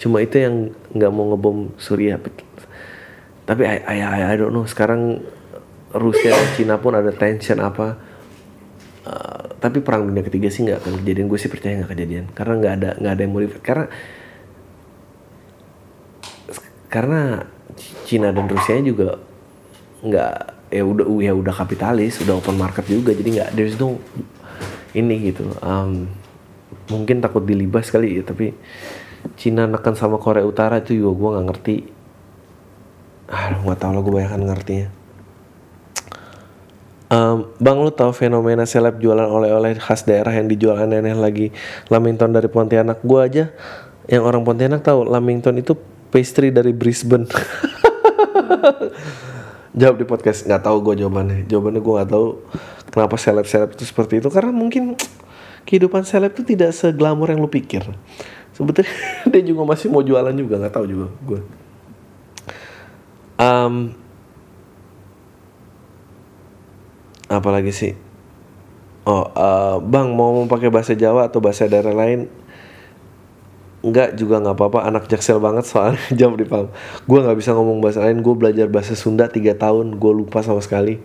Cuma 0.00 0.18
itu 0.18 0.40
yang 0.40 0.74
nggak 0.94 1.12
mau 1.14 1.30
ngebom 1.30 1.78
Suriah 1.78 2.18
tapi 3.42 3.66
I, 3.66 3.82
I, 3.84 3.98
I 4.32 4.34
don't 4.38 4.54
know. 4.54 4.64
Sekarang 4.64 5.22
Rusia 5.96 6.32
dan 6.32 6.48
Cina 6.56 6.74
pun 6.80 6.96
ada 6.96 7.12
tension 7.12 7.60
apa 7.60 8.12
Uh, 9.02 9.58
tapi 9.58 9.82
perang 9.82 10.06
dunia 10.06 10.22
ketiga 10.22 10.46
sih 10.46 10.62
nggak 10.62 10.86
akan 10.86 11.02
kejadian. 11.02 11.26
Gue 11.26 11.34
sih 11.34 11.50
percaya 11.50 11.74
nggak 11.82 11.90
kejadian. 11.90 12.24
Karena 12.38 12.54
nggak 12.62 12.74
ada 12.78 12.90
nggak 13.02 13.12
ada 13.18 13.22
yang 13.26 13.32
mau 13.34 13.42
karena 13.58 13.86
karena 16.86 17.20
Cina 18.06 18.30
dan 18.30 18.46
Rusia 18.46 18.78
juga 18.78 19.18
nggak 20.06 20.34
ya 20.70 20.82
udah 20.86 21.06
ya 21.18 21.32
udah 21.34 21.50
kapitalis 21.50 22.22
udah 22.22 22.38
open 22.38 22.54
market 22.54 22.86
juga. 22.86 23.10
Jadi 23.10 23.42
nggak 23.42 23.50
there's 23.58 23.74
no 23.74 23.98
ini 24.94 25.34
gitu. 25.34 25.50
Um, 25.58 26.06
mungkin 26.86 27.18
takut 27.18 27.42
dilibas 27.42 27.90
kali 27.90 28.14
ya 28.14 28.22
tapi 28.22 28.54
Cina 29.34 29.66
neken 29.66 29.98
sama 29.98 30.22
Korea 30.22 30.46
Utara 30.46 30.78
itu 30.78 30.94
juga 30.94 31.10
gue 31.10 31.28
nggak 31.34 31.46
ngerti. 31.50 31.76
Ah 33.34 33.50
nggak 33.50 33.78
tahu 33.82 33.98
lah 33.98 34.00
gue 34.06 34.14
banyak 34.14 34.30
ngertinya 34.46 35.01
Em, 37.12 37.44
bang 37.60 37.76
lu 37.76 37.92
tahu 37.92 38.08
fenomena 38.16 38.64
seleb 38.64 38.96
jualan 38.96 39.28
oleh-oleh 39.28 39.76
khas 39.76 40.08
daerah 40.08 40.32
yang 40.32 40.48
dijual 40.48 40.80
aneh-aneh 40.80 41.12
lagi? 41.12 41.52
Lamington 41.92 42.32
dari 42.32 42.48
Pontianak. 42.48 43.04
Gue 43.04 43.20
aja 43.20 43.52
yang 44.08 44.24
orang 44.24 44.40
Pontianak 44.48 44.80
tahu 44.80 45.04
Lamington 45.04 45.60
itu 45.60 45.76
pastry 46.08 46.48
dari 46.48 46.72
Brisbane. 46.72 47.28
Jawab 49.76 50.00
di 50.00 50.08
podcast. 50.08 50.48
Nggak 50.48 50.64
tahu 50.64 50.76
gue 50.88 51.04
jawabannya. 51.04 51.44
Jawabannya 51.52 51.80
gue 51.84 51.94
nggak 52.00 52.10
tahu 52.16 52.26
kenapa 52.88 53.20
seleb-seleb 53.20 53.76
itu 53.76 53.84
seperti 53.84 54.24
itu. 54.24 54.32
Karena 54.32 54.48
mungkin 54.48 54.96
kehidupan 55.68 56.08
seleb 56.08 56.32
itu 56.32 56.56
tidak 56.56 56.72
seglamor 56.72 57.28
yang 57.28 57.44
lu 57.44 57.52
pikir. 57.52 57.84
Sebetulnya 58.56 58.88
dia 59.32 59.42
juga 59.44 59.68
masih 59.68 59.92
mau 59.92 60.00
jualan 60.00 60.32
juga. 60.32 60.56
Nggak 60.56 60.80
tahu 60.80 60.88
juga 60.88 61.12
gue 61.28 61.40
Em, 63.42 63.90
apalagi 67.32 67.72
sih? 67.72 67.92
Oh 69.02 69.26
eh, 69.34 69.76
bang 69.82 70.14
mau 70.14 70.44
pakai 70.46 70.70
bahasa 70.70 70.94
Jawa 70.94 71.26
atau 71.26 71.42
bahasa 71.42 71.66
daerah 71.66 71.90
lain? 71.90 72.30
Enggak 73.82 74.14
juga 74.14 74.38
nggak 74.38 74.54
apa-apa. 74.54 74.86
Anak 74.86 75.10
jaksel 75.10 75.42
banget 75.42 75.66
soalnya 75.66 75.98
jawab 76.18 76.38
di 76.38 76.46
paham 76.46 76.70
gue 77.02 77.18
nggak 77.18 77.38
bisa 77.38 77.50
ngomong 77.56 77.82
bahasa 77.82 78.04
lain. 78.06 78.22
Gue 78.22 78.34
belajar 78.38 78.70
bahasa 78.70 78.94
Sunda 78.94 79.26
tiga 79.26 79.58
tahun. 79.58 79.98
Gue 79.98 80.12
lupa 80.14 80.44
sama 80.44 80.62
sekali. 80.62 81.02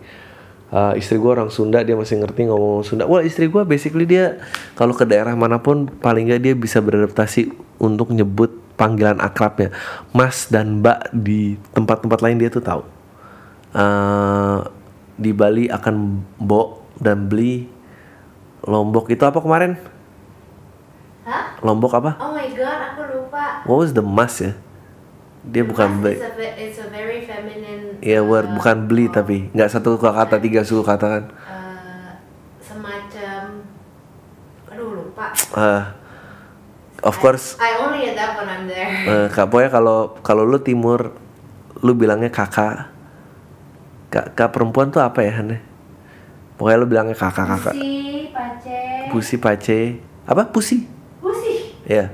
Uh, 0.68 0.92
istri 1.00 1.16
gue 1.16 1.30
orang 1.32 1.48
Sunda 1.48 1.80
dia 1.80 1.96
masih 1.98 2.22
ngerti 2.22 2.46
ngomong 2.46 2.86
Sunda. 2.86 3.08
Wah 3.08 3.24
istri 3.24 3.50
gue 3.50 3.62
basically 3.66 4.06
dia 4.06 4.38
kalau 4.78 4.94
ke 4.94 5.02
daerah 5.02 5.34
mana 5.34 5.58
pun 5.58 5.90
paling 5.90 6.30
nggak 6.30 6.40
dia 6.44 6.54
bisa 6.54 6.78
beradaptasi 6.78 7.50
untuk 7.82 8.14
nyebut 8.14 8.54
panggilan 8.78 9.18
akrabnya. 9.18 9.74
Mas 10.14 10.46
dan 10.46 10.78
mbak 10.78 11.10
di 11.10 11.58
tempat-tempat 11.74 12.22
lain 12.22 12.38
dia 12.38 12.50
tuh 12.52 12.62
tahu. 12.62 12.82
Uh, 13.74 14.62
di 15.18 15.34
Bali 15.34 15.66
akan 15.66 16.22
bo 16.38 16.86
dan 16.96 17.26
beli 17.26 17.66
lombok 18.62 19.10
itu 19.10 19.22
apa 19.22 19.38
kemarin 19.38 19.74
Hah? 21.26 21.58
lombok 21.60 21.92
apa 21.92 22.10
Oh 22.18 22.32
my 22.32 22.48
god, 22.54 22.78
aku 22.94 23.02
lupa. 23.04 23.66
what 23.66 23.82
was 23.82 23.90
the 23.92 24.00
mas 24.00 24.38
ya 24.38 24.54
dia 25.42 25.62
bukan 25.62 25.88
Mas 25.88 26.00
beli 26.02 26.16
a 26.18 26.30
It's 26.58 26.78
a 26.78 26.90
very 26.90 27.22
feminine. 27.22 27.98
Iya 27.98 28.20
word 28.20 28.50
uh, 28.50 28.54
bukan 28.54 28.84
beli 28.84 29.06
oh, 29.08 29.14
tapi 29.14 29.48
nggak 29.50 29.70
satu 29.70 29.96
kata 29.96 30.36
tiga 30.38 30.60
suku 30.62 30.82
kata 30.82 31.06
kan 31.08 31.24
uh, 31.30 32.10
semacam. 32.58 33.62
Aduh 34.68 34.90
lupa. 34.98 35.30
Ah, 35.54 35.94
of 37.00 37.16
course 37.18 37.56
I 37.56 37.78
only 37.80 38.06
get 38.06 38.18
that 38.18 38.34
when 38.36 38.46
I'm 38.46 38.66
there. 38.66 38.90
eh, 38.90 39.26
kak 39.30 39.48
pokoknya 39.48 39.70
kalau 39.72 39.98
kalau 40.20 40.42
lu 40.44 40.58
timur 40.60 41.14
lu 41.80 41.94
bilangnya 41.94 42.28
kakak 42.28 42.90
kakak 44.08 44.50
perempuan 44.50 44.88
tuh 44.88 45.00
apa 45.00 45.20
ya 45.20 45.32
Hane? 45.36 45.60
pokoknya 46.56 46.76
lu 46.76 46.86
bilangnya 46.86 47.14
kakak 47.14 47.46
kakak 47.46 47.74
Pusi, 47.76 47.94
pace. 48.32 48.78
pusi 49.12 49.34
pace 49.36 49.78
apa 50.24 50.42
pusi 50.48 50.76
Pusi. 51.20 51.54
ya 51.84 52.10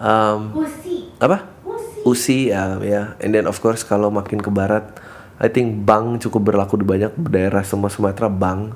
Em, 0.00 0.40
Pusi. 0.50 1.12
apa 1.20 1.44
Pusi. 1.60 2.00
usi 2.02 2.38
ya 2.48 2.80
ya 2.80 3.14
and 3.20 3.30
then 3.30 3.44
of 3.44 3.60
course 3.60 3.84
kalau 3.84 4.08
makin 4.08 4.40
ke 4.40 4.48
barat 4.48 4.88
I 5.40 5.48
think 5.48 5.84
bang 5.84 6.16
cukup 6.16 6.52
berlaku 6.52 6.76
di 6.76 6.84
banyak 6.84 7.12
daerah 7.28 7.60
semua 7.62 7.88
Sumatera 7.88 8.28
bang 8.28 8.72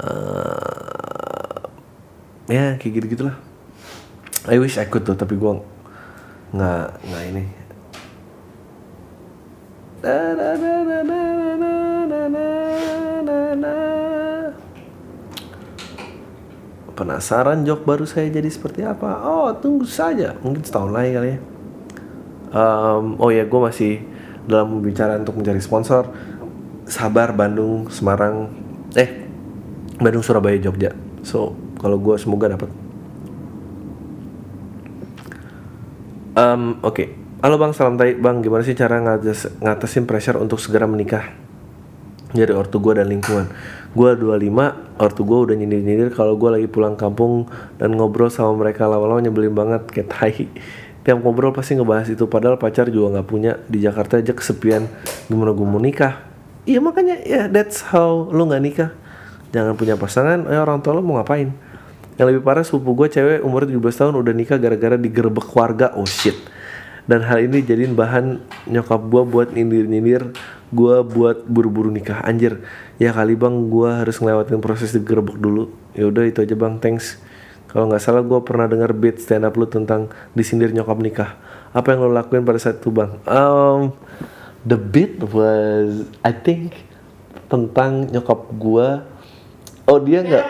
Eh, 0.00 1.60
ya 2.48 2.80
kayak 2.80 2.92
gitu 2.96 3.06
gitulah 3.14 3.36
I 4.48 4.56
wish 4.56 4.80
I 4.80 4.88
could 4.88 5.04
tuh 5.04 5.12
tapi 5.12 5.36
gua 5.36 5.60
nggak 6.50 6.84
nggak 7.04 7.22
ini 7.28 7.44
Penasaran 16.96 17.68
jok 17.68 17.84
baru 17.84 18.08
saya 18.08 18.32
jadi 18.32 18.48
seperti 18.48 18.80
apa? 18.80 19.20
Oh 19.28 19.52
tunggu 19.60 19.84
saja, 19.84 20.40
mungkin 20.40 20.64
setahun 20.64 20.88
lagi 20.88 21.12
kali 21.12 21.28
ya. 21.28 21.38
Em, 22.48 23.04
oh 23.20 23.28
ya, 23.28 23.44
gue 23.44 23.60
masih 23.60 24.00
dalam 24.48 24.80
pembicaraan 24.80 25.20
untuk 25.20 25.36
mencari 25.36 25.60
sponsor. 25.60 26.08
Sabar 26.88 27.36
Bandung, 27.36 27.92
Semarang, 27.92 28.48
eh 28.96 29.28
Bandung, 30.00 30.24
Surabaya, 30.24 30.56
Jogja. 30.56 30.96
So 31.20 31.52
kalau 31.76 32.00
gue 32.00 32.16
semoga 32.16 32.56
dapat. 32.56 32.72
Em, 36.40 36.80
Oke, 36.80 37.19
halo 37.40 37.56
bang, 37.56 37.72
salam 37.72 37.96
tai. 37.96 38.20
Bang. 38.20 38.44
Gimana 38.44 38.60
sih 38.60 38.76
cara 38.76 39.00
ngatas 39.00 39.48
ngatasin 39.64 40.04
pressure 40.04 40.36
untuk 40.36 40.60
segera 40.60 40.84
menikah? 40.84 41.24
dari 42.30 42.54
ortu 42.54 42.78
gue 42.78 42.94
dan 42.94 43.10
lingkungan. 43.10 43.50
Gue 43.90 44.14
25 44.14 45.02
ortu 45.02 45.26
gue 45.26 45.38
udah 45.50 45.54
nyindir-nyindir 45.58 46.14
kalau 46.14 46.38
gue 46.38 46.46
lagi 46.46 46.70
pulang 46.70 46.94
kampung 46.94 47.50
dan 47.74 47.90
ngobrol 47.98 48.30
sama 48.30 48.54
mereka 48.54 48.86
lama-lama 48.86 49.18
nyebelin 49.18 49.50
banget 49.50 49.82
kayak 49.90 50.08
tai. 50.14 50.46
Tiap 51.02 51.18
ngobrol 51.26 51.50
pasti 51.50 51.74
ngebahas 51.74 52.06
itu 52.06 52.30
padahal 52.30 52.54
pacar 52.54 52.86
juga 52.86 53.18
nggak 53.18 53.26
punya. 53.26 53.58
Di 53.66 53.82
Jakarta 53.82 54.22
aja 54.22 54.30
kesepian 54.30 54.86
gimana 55.26 55.50
gue 55.50 55.66
mau 55.66 55.82
nikah? 55.82 56.22
Iya 56.70 56.78
makanya 56.78 57.18
ya 57.26 57.50
that's 57.50 57.82
how 57.82 58.30
lu 58.30 58.46
nggak 58.46 58.62
nikah. 58.62 58.90
Jangan 59.50 59.74
punya 59.74 59.98
pasangan 59.98 60.46
eh 60.46 60.60
orang 60.60 60.86
tua 60.86 60.94
lu 60.94 61.02
mau 61.02 61.18
ngapain? 61.18 61.50
Yang 62.14 62.26
lebih 62.30 62.42
parah 62.46 62.62
sepupu 62.62 62.94
gue 62.94 63.08
cewek 63.10 63.42
umur 63.42 63.66
17 63.66 63.80
tahun 63.82 64.14
udah 64.22 64.34
nikah 64.38 64.54
gara-gara 64.62 64.94
digerebek 64.94 65.50
warga. 65.50 65.90
Oh 65.98 66.06
shit 66.06 66.59
dan 67.10 67.26
hal 67.26 67.42
ini 67.42 67.58
jadiin 67.66 67.98
bahan 67.98 68.38
nyokap 68.70 69.02
gua 69.10 69.26
buat 69.26 69.50
nyindir-nyindir 69.50 70.30
gua 70.70 71.02
buat 71.02 71.42
buru-buru 71.42 71.90
nikah. 71.90 72.22
Anjir 72.22 72.62
ya 73.02 73.10
kali 73.10 73.34
bang 73.34 73.66
gua 73.66 74.06
harus 74.06 74.22
ngelewatin 74.22 74.62
proses 74.62 74.94
digerebek 74.94 75.34
dulu. 75.42 75.74
Ya 75.98 76.06
udah 76.06 76.22
itu 76.22 76.38
aja 76.38 76.54
bang 76.54 76.78
thanks. 76.78 77.18
Kalau 77.66 77.90
nggak 77.90 77.98
salah 77.98 78.22
gua 78.22 78.46
pernah 78.46 78.70
dengar 78.70 78.94
beat 78.94 79.18
stand 79.18 79.42
up 79.42 79.58
lu 79.58 79.66
tentang 79.66 80.06
disindir 80.38 80.70
nyokap 80.70 81.02
nikah. 81.02 81.30
Apa 81.74 81.98
yang 81.98 82.06
lo 82.06 82.14
lakuin 82.14 82.46
pada 82.46 82.62
saat 82.62 82.78
itu 82.78 82.94
bang? 82.94 83.18
Um, 83.26 83.90
the 84.62 84.78
beat 84.78 85.18
was 85.34 86.06
I 86.22 86.30
think 86.30 86.78
tentang 87.50 88.06
nyokap 88.06 88.54
gua. 88.54 89.02
Oh 89.90 89.98
dia 89.98 90.22
nggak. 90.22 90.46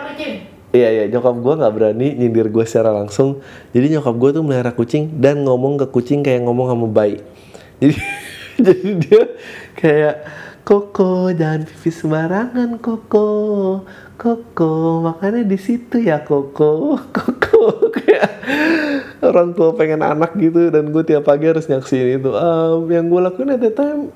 Iya 0.71 0.87
iya 0.87 1.03
nyokap 1.11 1.35
gue 1.43 1.53
nggak 1.59 1.73
berani 1.75 2.07
nyindir 2.15 2.47
gue 2.47 2.63
secara 2.63 2.95
langsung. 2.95 3.43
Jadi 3.75 3.99
nyokap 3.99 4.15
gue 4.15 4.29
tuh 4.39 4.43
melihara 4.43 4.71
kucing 4.71 5.19
dan 5.19 5.43
ngomong 5.43 5.75
ke 5.83 5.85
kucing 5.91 6.23
kayak 6.23 6.47
ngomong 6.47 6.71
sama 6.71 6.87
bayi. 6.87 7.19
Jadi 7.81 7.95
jadi 8.61 8.89
dia 9.01 9.23
kayak 9.73 10.15
Koko 10.61 11.33
jangan 11.33 11.65
pipis 11.65 12.05
sembarangan 12.05 12.77
Koko 12.77 13.27
Koko 14.13 15.01
makanya 15.01 15.41
di 15.41 15.57
situ 15.57 15.97
ya 15.97 16.21
Koko 16.21 16.93
Koko 17.17 17.89
kayak 17.89 18.29
orang 19.25 19.57
tua 19.57 19.73
pengen 19.73 20.05
anak 20.05 20.37
gitu 20.37 20.69
dan 20.69 20.93
gue 20.93 21.01
tiap 21.01 21.25
pagi 21.25 21.49
harus 21.49 21.65
nyaksiin 21.65 22.21
itu. 22.21 22.29
Um, 22.29 22.85
yang 22.93 23.09
gue 23.09 23.19
lakuin 23.19 23.57
at 23.57 23.65
time 23.73 24.13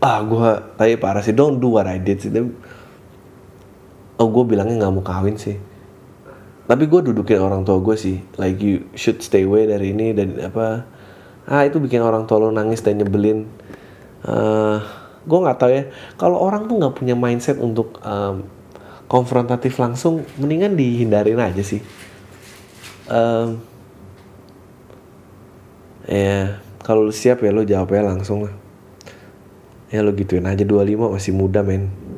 ah 0.00 0.24
gue 0.24 0.50
tapi 0.80 0.96
parah 0.96 1.20
sih 1.20 1.36
don't 1.36 1.60
do 1.60 1.76
what 1.76 1.84
I 1.84 2.00
did 2.00 2.24
sih 2.24 2.32
oh 4.20 4.28
gue 4.28 4.44
bilangnya 4.44 4.84
nggak 4.84 4.92
mau 4.92 5.04
kawin 5.04 5.40
sih. 5.40 5.56
Tapi 6.68 6.86
gue 6.86 7.00
dudukin 7.10 7.40
orang 7.40 7.64
tua 7.64 7.80
gue 7.80 7.96
sih. 7.96 8.20
Like 8.36 8.60
you 8.60 8.86
should 8.92 9.24
stay 9.24 9.48
away 9.48 9.64
dari 9.64 9.96
ini 9.96 10.12
dan 10.12 10.36
apa 10.44 10.84
ah 11.50 11.64
itu 11.64 11.80
bikin 11.80 12.04
orang 12.04 12.28
tua 12.28 12.46
lo 12.46 12.52
nangis 12.52 12.84
dan 12.84 13.00
nyebelin. 13.00 13.48
Eh 14.28 14.78
gue 15.24 15.38
nggak 15.40 15.58
tahu 15.58 15.70
ya. 15.72 15.84
Kalau 16.20 16.36
orang 16.36 16.68
tuh 16.68 16.76
nggak 16.76 16.94
punya 17.00 17.16
mindset 17.16 17.56
untuk 17.58 17.96
em, 18.04 18.44
konfrontatif 19.08 19.80
langsung 19.80 20.22
mendingan 20.36 20.76
dihindarin 20.76 21.40
aja 21.40 21.64
sih. 21.64 21.80
Em, 23.08 23.58
ya 26.06 26.60
kalau 26.84 27.08
lu 27.08 27.12
siap 27.12 27.40
ya 27.40 27.50
lo 27.50 27.64
jawabnya 27.64 28.14
langsung 28.14 28.46
lah. 28.46 28.54
Ya 29.90 30.04
lo 30.04 30.12
gituin 30.14 30.46
aja. 30.46 30.62
25 30.62 31.18
masih 31.18 31.32
muda 31.34 31.66
men 31.66 32.09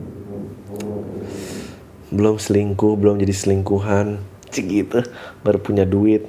belum 2.12 2.36
selingkuh 2.36 2.94
belum 3.00 3.18
jadi 3.18 3.34
selingkuhan 3.34 4.20
cik 4.52 4.66
gitu 4.68 5.00
baru 5.40 5.58
punya 5.58 5.88
duit 5.88 6.28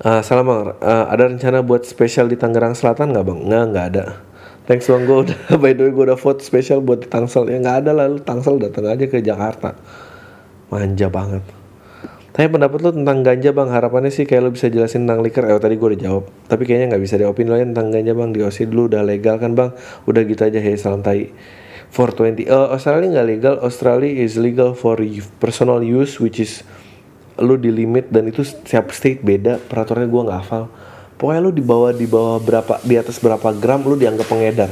Ah, 0.00 0.24
salam 0.24 0.48
bang, 0.48 0.80
Ah, 0.80 1.12
ada 1.12 1.28
rencana 1.28 1.60
buat 1.60 1.84
spesial 1.84 2.24
di 2.24 2.32
Tangerang 2.32 2.72
Selatan 2.72 3.12
nggak 3.12 3.20
bang? 3.20 3.38
Nggak, 3.44 3.64
nggak 3.68 3.86
ada. 3.92 4.04
Thanks 4.64 4.88
bang, 4.88 5.04
gue 5.04 5.28
udah, 5.28 5.38
by 5.60 5.76
the 5.76 5.84
way 5.84 5.92
gue 5.92 6.04
udah 6.08 6.16
vote 6.16 6.40
spesial 6.40 6.80
buat 6.80 7.04
di 7.04 7.08
Tangsel. 7.12 7.52
Ya 7.52 7.60
nggak 7.60 7.84
ada 7.84 7.92
lah, 7.92 8.08
lu 8.08 8.16
Tangsel 8.16 8.56
datang 8.56 8.88
aja 8.88 9.04
ke 9.04 9.20
Jakarta. 9.20 9.76
Manja 10.72 11.12
banget. 11.12 11.44
Tanya 12.32 12.48
pendapat 12.48 12.78
lu 12.80 12.90
tentang 12.96 13.20
ganja 13.20 13.52
bang, 13.52 13.68
harapannya 13.68 14.08
sih 14.08 14.24
kayak 14.24 14.40
lu 14.40 14.50
bisa 14.56 14.72
jelasin 14.72 15.04
tentang 15.04 15.20
liquor. 15.20 15.44
Eh 15.44 15.60
tadi 15.60 15.76
gue 15.76 15.88
udah 15.92 16.00
jawab, 16.00 16.24
tapi 16.48 16.64
kayaknya 16.64 16.96
nggak 16.96 17.02
bisa 17.04 17.14
diopin 17.20 17.52
lo 17.52 17.60
tentang 17.60 17.92
ganja 17.92 18.12
bang. 18.16 18.30
Di 18.32 18.40
OC 18.40 18.58
dulu 18.72 18.82
udah 18.88 19.02
legal 19.04 19.36
kan 19.36 19.52
bang? 19.52 19.76
Udah 20.08 20.22
gitu 20.24 20.48
aja, 20.48 20.56
hey 20.64 20.80
salam 20.80 21.04
tai. 21.04 21.28
420, 21.90 22.46
Eh 22.46 22.66
Australia 22.70 23.08
nggak 23.18 23.28
legal, 23.28 23.54
Australia 23.66 24.10
is 24.10 24.38
legal 24.38 24.78
for 24.78 24.94
personal 25.42 25.82
use 25.82 26.22
which 26.22 26.38
is 26.38 26.62
lu 27.40 27.58
di 27.58 27.72
limit 27.74 28.12
dan 28.14 28.30
itu 28.30 28.46
setiap 28.46 28.94
state 28.94 29.26
beda. 29.26 29.58
Peraturannya 29.58 30.06
gua 30.06 30.22
nggak 30.30 30.40
hafal. 30.44 30.64
Pokoknya 31.18 31.40
lu 31.42 31.50
di 31.50 31.64
bawah 31.64 31.90
di 31.90 32.06
bawah 32.06 32.38
berapa 32.38 32.78
di 32.86 32.94
atas 32.94 33.18
berapa 33.18 33.52
gram 33.58 33.82
lu 33.82 33.98
dianggap 33.98 34.26
pengedar. 34.30 34.70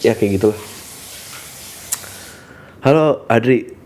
Ya 0.00 0.16
kayak 0.16 0.40
gitulah. 0.40 0.60
Halo 2.84 3.24
Adri 3.28 3.83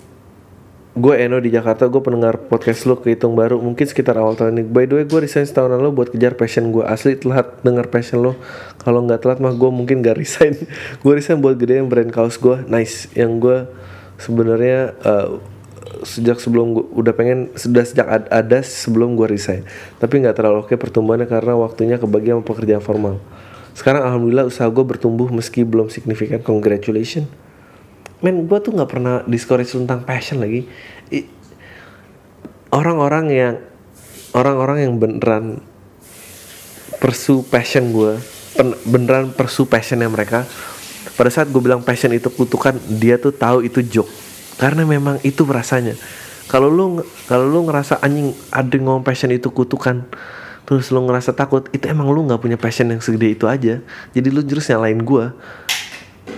gue 0.96 1.14
Eno 1.20 1.36
di 1.38 1.52
Jakarta 1.52 1.84
gue 1.86 2.00
pendengar 2.00 2.48
podcast 2.48 2.88
lu 2.88 2.96
kehitung 2.96 3.36
baru 3.36 3.60
mungkin 3.60 3.84
sekitar 3.84 4.16
awal 4.16 4.34
tahun 4.34 4.56
ini. 4.56 4.64
By 4.64 4.88
the 4.88 4.94
way 5.00 5.04
gue 5.04 5.20
resign 5.20 5.44
setahun 5.44 5.76
lalu 5.76 5.92
buat 5.92 6.08
kejar 6.08 6.34
passion 6.34 6.72
gue 6.72 6.80
asli 6.80 7.20
telat 7.20 7.60
denger 7.60 7.92
passion 7.92 8.24
lo 8.24 8.32
kalau 8.80 9.04
nggak 9.04 9.20
telat 9.20 9.38
mah 9.38 9.52
gue 9.52 9.70
mungkin 9.70 10.00
gak 10.00 10.16
resign. 10.16 10.56
Gue 11.04 11.12
resign 11.20 11.44
buat 11.44 11.60
gedein 11.60 11.86
brand 11.86 12.08
kaos 12.08 12.40
gue 12.40 12.64
nice. 12.66 13.12
Yang 13.12 13.32
gue 13.38 13.58
sebenarnya 14.16 14.96
eh, 14.96 15.28
sejak 16.02 16.40
sebelum 16.40 16.74
gue 16.74 16.84
udah 16.96 17.12
pengen 17.12 17.52
sudah 17.54 17.84
sejak 17.84 18.06
ad- 18.08 18.30
ada 18.32 18.58
sebelum 18.64 19.14
gue 19.14 19.28
resign. 19.28 19.68
Tapi 20.00 20.24
nggak 20.24 20.34
terlalu 20.40 20.64
oke 20.64 20.74
pertumbuhannya 20.74 21.28
karena 21.28 21.52
waktunya 21.54 22.00
kebagian 22.00 22.40
pekerjaan 22.40 22.80
formal. 22.82 23.20
Sekarang 23.76 24.02
alhamdulillah 24.08 24.48
usaha 24.48 24.66
gue 24.66 24.82
bertumbuh 24.82 25.30
meski 25.30 25.62
belum 25.62 25.92
signifikan. 25.92 26.42
Congratulations 26.42 27.47
men 28.20 28.50
gue 28.50 28.58
tuh 28.58 28.74
nggak 28.74 28.90
pernah 28.90 29.22
discourage 29.26 29.74
tentang 29.74 30.02
passion 30.02 30.42
lagi. 30.42 30.66
Orang-orang 32.68 33.26
yang 33.32 33.54
orang-orang 34.36 34.78
yang 34.84 34.92
beneran 35.00 35.64
pursue 36.98 37.46
passion 37.46 37.94
gue 37.94 38.18
pen- 38.58 38.78
beneran 38.84 39.32
pursue 39.32 39.64
passionnya 39.64 40.10
mereka 40.10 40.44
pada 41.14 41.30
saat 41.30 41.48
gue 41.50 41.62
bilang 41.62 41.82
passion 41.82 42.10
itu 42.14 42.28
kutukan 42.30 42.76
dia 42.98 43.16
tuh 43.18 43.32
tahu 43.34 43.64
itu 43.64 43.82
joke. 43.82 44.10
Karena 44.58 44.82
memang 44.82 45.22
itu 45.22 45.46
rasanya. 45.46 45.94
Kalau 46.50 46.66
lu 46.66 47.02
kalau 47.30 47.46
lu 47.46 47.66
ngerasa 47.66 48.02
anjing 48.02 48.34
ada 48.50 48.76
ngomong 48.76 49.06
passion 49.06 49.30
itu 49.30 49.52
kutukan 49.52 50.08
terus 50.68 50.92
lu 50.92 51.00
ngerasa 51.08 51.32
takut 51.32 51.64
itu 51.72 51.88
emang 51.88 52.12
lu 52.12 52.28
nggak 52.28 52.44
punya 52.44 52.58
passion 52.60 52.92
yang 52.92 53.00
segede 53.00 53.32
itu 53.38 53.48
aja. 53.48 53.80
Jadi 54.12 54.28
lu 54.28 54.44
terus 54.44 54.68
nyalain 54.68 55.00
gue 55.00 55.24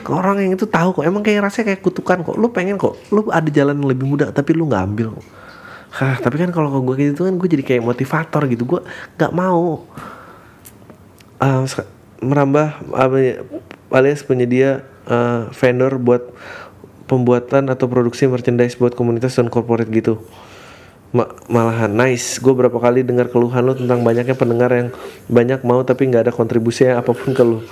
orang 0.09 0.43
yang 0.43 0.53
itu 0.57 0.67
tahu 0.67 1.01
kok. 1.01 1.05
Emang 1.05 1.23
kayak 1.23 1.47
rasanya 1.47 1.75
kayak 1.75 1.81
kutukan 1.85 2.19
kok. 2.25 2.37
Lu 2.41 2.49
pengen 2.51 2.81
kok. 2.81 2.97
Lu 3.13 3.29
ada 3.29 3.47
jalan 3.49 3.77
yang 3.79 3.89
lebih 3.91 4.07
mudah 4.09 4.29
tapi 4.33 4.57
lu 4.57 4.67
nggak 4.67 4.85
ambil 4.85 5.17
Hah, 5.91 6.23
tapi 6.23 6.39
kan 6.39 6.55
kalau 6.55 6.71
gue 6.71 6.95
kayak 6.95 7.19
gitu 7.19 7.27
kan 7.27 7.35
gue 7.35 7.49
jadi 7.51 7.65
kayak 7.67 7.83
motivator 7.83 8.47
gitu. 8.47 8.63
Gue 8.63 8.81
nggak 9.19 9.33
mau. 9.35 9.83
Sek- 11.67 11.91
merambah 12.23 12.79
ya, 13.19 13.43
alias 13.91 14.23
penyedia 14.23 14.87
eh, 15.11 15.41
vendor 15.51 15.99
buat 15.99 16.31
pembuatan 17.11 17.75
atau 17.75 17.91
produksi 17.91 18.31
merchandise 18.31 18.79
buat 18.79 18.95
komunitas 18.95 19.35
dan 19.35 19.51
corporate 19.51 19.91
gitu. 19.91 20.23
Ma- 21.11 21.35
malahan. 21.51 21.91
Nice. 21.91 22.39
Gue 22.39 22.55
berapa 22.55 22.79
kali 22.79 23.03
dengar 23.03 23.27
keluhan 23.27 23.67
lo 23.67 23.75
tentang 23.75 24.07
banyaknya 24.07 24.39
pendengar 24.39 24.71
yang 24.71 24.89
banyak 25.27 25.67
mau 25.67 25.83
tapi 25.83 26.07
nggak 26.07 26.31
ada 26.31 26.33
kontribusi 26.33 26.87
yang 26.87 27.03
apa 27.03 27.11
pun 27.11 27.35
ke 27.35 27.43
lo 27.43 27.67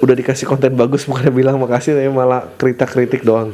udah 0.00 0.14
dikasih 0.16 0.48
konten 0.48 0.72
bagus 0.76 1.04
bukannya 1.04 1.32
bilang 1.32 1.56
makasih 1.60 1.96
tapi 1.96 2.08
malah 2.08 2.48
kritik 2.56 2.88
kritik 2.88 3.22
doang. 3.24 3.52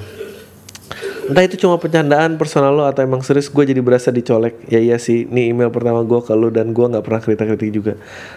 Entah 1.27 1.43
itu 1.43 1.59
cuma 1.59 1.75
bercandaan 1.75 2.39
personal 2.39 2.71
lo 2.71 2.87
atau 2.87 3.03
emang 3.03 3.19
serius 3.19 3.51
gue 3.51 3.65
jadi 3.67 3.83
berasa 3.83 4.15
dicolek. 4.15 4.63
Ya 4.71 4.79
iya 4.79 4.95
sih 4.95 5.27
ini 5.27 5.51
email 5.51 5.75
pertama 5.75 6.07
gue 6.07 6.23
ke 6.23 6.31
lo 6.39 6.55
dan 6.55 6.71
gue 6.71 6.87
nggak 6.87 7.03
pernah 7.03 7.19
kritik-kritik 7.19 7.71
juga. 7.75 7.93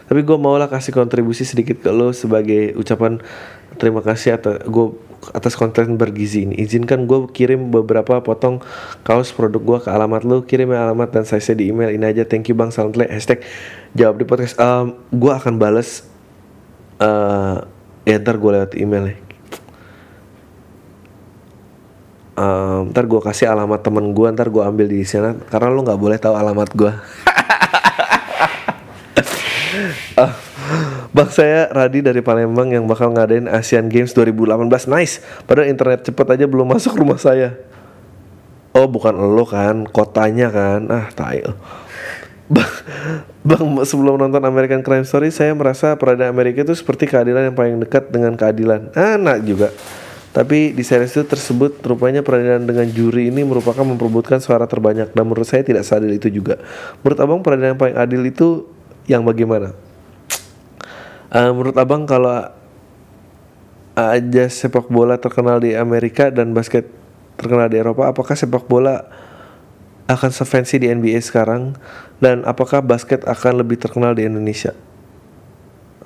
Tapi 0.10 0.26
gue 0.26 0.38
maulah 0.42 0.66
kasih 0.66 0.98
kontribusi 0.98 1.46
sedikit 1.46 1.86
ke 1.86 1.94
lo 1.94 2.10
sebagai 2.18 2.74
ucapan 2.74 3.22
terima 3.78 4.02
kasih 4.02 4.42
atas 4.42 4.66
gue 4.66 4.86
atas 5.38 5.54
konten 5.54 6.02
bergizi 6.02 6.50
ini. 6.50 6.58
Izinkan 6.58 7.06
gue 7.06 7.30
kirim 7.30 7.70
beberapa 7.70 8.26
potong 8.26 8.58
kaos 9.06 9.30
produk 9.38 9.62
gue 9.62 9.78
ke 9.86 9.90
alamat 9.94 10.26
lo 10.26 10.42
kirim 10.42 10.74
alamat 10.74 11.14
dan 11.14 11.30
size 11.30 11.54
di 11.54 11.70
email. 11.70 11.94
Ini 11.94 12.10
aja 12.10 12.24
thank 12.26 12.50
you 12.50 12.58
bang 12.58 12.74
soundplay 12.74 13.06
hashtag 13.06 13.46
jawab 13.94 14.18
di 14.18 14.26
podcast. 14.26 14.58
Em, 14.58 14.98
gue 15.14 15.30
akan 15.30 15.62
bales 15.62 16.10
eh 16.98 17.78
ya 18.10 18.18
ntar 18.18 18.42
gue 18.42 18.52
lewat 18.58 18.74
email 18.74 19.14
ya. 19.14 19.18
Ehm, 22.40 22.96
ntar 22.96 23.04
gue 23.04 23.20
kasih 23.20 23.52
alamat 23.52 23.84
temen 23.84 24.16
gue 24.16 24.28
ntar 24.32 24.48
gue 24.48 24.64
ambil 24.64 24.88
di 24.88 25.04
sana 25.04 25.36
karena 25.52 25.76
lo 25.76 25.84
nggak 25.84 26.00
boleh 26.00 26.16
tahu 26.16 26.34
alamat 26.40 26.70
gue 26.72 26.92
Ah, 30.20 30.36
Bang 31.16 31.32
saya 31.32 31.72
Radi 31.72 32.04
dari 32.04 32.20
Palembang 32.20 32.68
yang 32.70 32.84
bakal 32.84 33.16
ngadain 33.16 33.48
Asian 33.48 33.88
Games 33.88 34.12
2018 34.12 34.92
Nice. 34.92 35.24
Padahal 35.48 35.72
internet 35.72 36.04
cepet 36.04 36.28
aja 36.36 36.46
belum 36.46 36.68
masuk 36.68 37.00
rumah 37.00 37.16
saya. 37.16 37.56
Oh 38.76 38.86
bukan 38.86 39.16
lo 39.16 39.48
kan 39.48 39.88
Kotanya 39.88 40.52
kan. 40.52 40.92
Ah 40.92 41.08
tai. 41.16 41.40
lo. 41.42 41.56
Bang, 42.50 42.74
bang 43.46 43.62
sebelum 43.86 44.18
nonton 44.18 44.42
American 44.42 44.82
Crime 44.82 45.06
Story 45.06 45.30
Saya 45.30 45.54
merasa 45.54 45.94
peradaban 45.94 46.34
Amerika 46.34 46.66
itu 46.66 46.74
seperti 46.74 47.06
keadilan 47.06 47.54
yang 47.54 47.56
paling 47.56 47.78
dekat 47.78 48.10
dengan 48.10 48.34
keadilan 48.34 48.90
Anak 48.98 49.46
juga 49.46 49.70
tapi 50.30 50.78
di 50.78 50.86
series 50.86 51.10
itu 51.10 51.26
tersebut 51.26 51.82
rupanya 51.82 52.22
peradilan 52.22 52.62
dengan 52.62 52.86
juri 52.86 53.34
ini 53.34 53.42
merupakan 53.42 53.82
memperebutkan 53.82 54.38
suara 54.38 54.70
terbanyak 54.70 55.10
dan 55.10 55.24
menurut 55.26 55.50
saya 55.50 55.66
tidak 55.66 55.82
seadil 55.82 56.14
itu 56.14 56.30
juga. 56.30 56.62
Menurut 57.02 57.18
abang 57.18 57.42
peradilan 57.42 57.74
yang 57.74 57.82
paling 57.82 57.98
adil 57.98 58.22
itu 58.22 58.70
yang 59.10 59.26
bagaimana? 59.26 59.74
Eh, 61.34 61.50
menurut 61.50 61.74
abang 61.74 62.06
kalau 62.06 62.46
aja 63.98 64.46
sepak 64.48 64.86
bola 64.88 65.18
terkenal 65.18 65.58
di 65.58 65.74
Amerika 65.74 66.30
dan 66.30 66.54
basket 66.54 66.86
terkenal 67.36 67.66
di 67.66 67.82
Eropa, 67.82 68.06
apakah 68.08 68.38
sepak 68.38 68.70
bola 68.70 69.10
akan 70.10 70.34
sefancy 70.34 70.82
di 70.82 70.90
NBA 70.90 71.22
sekarang 71.22 71.78
dan 72.18 72.42
apakah 72.50 72.82
basket 72.82 73.22
akan 73.30 73.62
lebih 73.62 73.78
terkenal 73.78 74.18
di 74.18 74.26
Indonesia? 74.26 74.74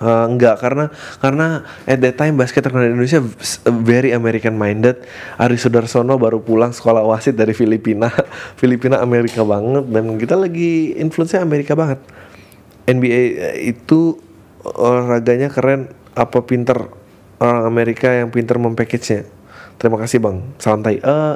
Eh, 0.04 0.26
enggak 0.28 0.60
karena 0.60 0.92
karena 1.24 1.64
at 1.88 2.02
that 2.04 2.20
time 2.20 2.36
basket 2.36 2.66
terkenal 2.66 2.90
di 2.90 2.98
Indonesia 2.98 3.24
very 3.72 4.12
American 4.12 4.60
minded. 4.60 5.00
Ari 5.40 5.56
Sudarsono 5.56 6.20
baru 6.20 6.44
pulang 6.44 6.76
sekolah 6.76 7.06
wasit 7.08 7.40
dari 7.40 7.56
Filipina, 7.56 8.12
Filipina 8.60 9.00
Amerika 9.00 9.48
banget 9.48 9.88
dan 9.88 10.20
kita 10.20 10.36
lagi 10.36 10.98
influence 11.00 11.40
Amerika 11.40 11.78
banget. 11.78 12.04
NBA 12.84 13.22
itu 13.64 14.20
olahraganya 14.68 15.48
keren 15.48 15.88
apa 16.18 16.44
pinter 16.44 16.92
orang 17.40 17.64
Amerika 17.64 18.12
yang 18.12 18.28
pinter 18.28 18.60
mempackage-nya. 18.60 19.24
Terima 19.80 19.96
kasih 20.02 20.20
bang, 20.20 20.44
santai. 20.60 21.00
Eh, 21.00 21.36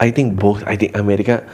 I 0.00 0.08
think 0.16 0.38
both. 0.38 0.64
I 0.64 0.80
think 0.80 0.96
Amerika 0.96 1.44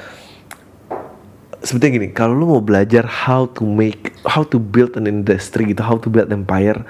sebetulnya 1.64 1.92
gini, 1.98 2.08
kalau 2.12 2.36
lu 2.36 2.46
mau 2.46 2.62
belajar 2.62 3.08
how 3.08 3.48
to 3.48 3.64
make, 3.64 4.12
how 4.28 4.44
to 4.44 4.60
build 4.60 4.94
an 5.00 5.08
industry 5.08 5.72
gitu, 5.72 5.80
how 5.80 5.96
to 5.96 6.12
build 6.12 6.28
empire, 6.30 6.84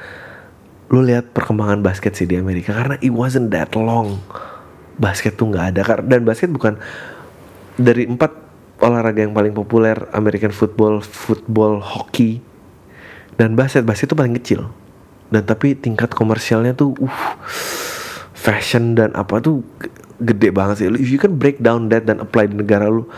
lu 0.91 1.01
lihat 1.01 1.31
perkembangan 1.33 1.81
basket 1.81 2.19
sih 2.19 2.27
di 2.29 2.37
Amerika 2.37 2.75
karena 2.75 2.99
it 3.01 3.15
wasn't 3.15 3.49
that 3.55 3.73
long. 3.79 4.21
Basket 4.95 5.35
tuh 5.35 5.51
nggak 5.51 5.75
ada 5.75 5.83
dan 6.07 6.23
basket 6.23 6.55
bukan 6.55 6.79
dari 7.75 8.07
empat 8.07 8.31
olahraga 8.79 9.27
yang 9.27 9.35
paling 9.35 9.51
populer 9.51 9.99
American 10.15 10.55
football, 10.55 11.03
football, 11.03 11.83
hockey 11.83 12.39
dan 13.35 13.59
basket. 13.59 13.83
Basket 13.83 14.11
itu 14.11 14.19
paling 14.19 14.39
kecil 14.39 14.71
dan 15.35 15.43
tapi 15.43 15.75
tingkat 15.75 16.15
komersialnya 16.15 16.79
tuh 16.79 16.95
uh 17.03 17.19
fashion 18.39 18.95
dan 18.95 19.11
apa 19.19 19.41
tuh 19.41 19.67
gede 20.23 20.55
banget 20.55 20.85
sih. 20.85 20.87
If 20.95 21.11
you 21.11 21.19
can 21.19 21.41
break 21.41 21.59
down 21.59 21.91
that 21.91 22.07
dan 22.07 22.23
apply 22.23 22.53
di 22.53 22.61
negara 22.61 22.87
lu, 22.87 23.09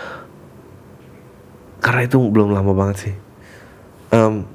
karena 1.81 2.07
itu 2.07 2.19
belum 2.19 2.53
lama 2.53 2.73
banget 2.73 2.97
sih. 3.09 3.15
Em, 4.13 4.47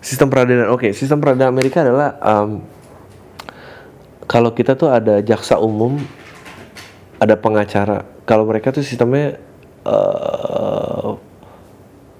sistem 0.00 0.28
peradilan, 0.32 0.72
oke, 0.72 0.92
sistem 0.96 1.20
peradilan 1.20 1.48
Amerika 1.52 1.84
adalah 1.84 2.16
em, 2.20 2.64
kalau 4.30 4.54
kita 4.54 4.78
tuh 4.78 4.86
ada 4.86 5.18
jaksa 5.20 5.58
umum, 5.58 5.98
ada 7.18 7.34
pengacara. 7.36 8.06
Kalau 8.24 8.48
mereka 8.48 8.72
tuh 8.72 8.86
sistemnya 8.86 9.42
eh, 9.84 11.10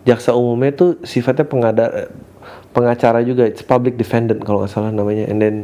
jaksa 0.05 0.35
umumnya 0.35 0.75
tuh 0.77 0.91
sifatnya 1.07 1.47
pengada 1.49 2.11
pengacara 2.77 3.25
juga, 3.25 3.49
it's 3.49 3.65
public 3.65 3.95
defendant 3.97 4.43
kalau 4.45 4.67
nggak 4.67 4.75
salah 4.75 4.93
namanya. 4.93 5.31
And 5.31 5.39
then 5.41 5.57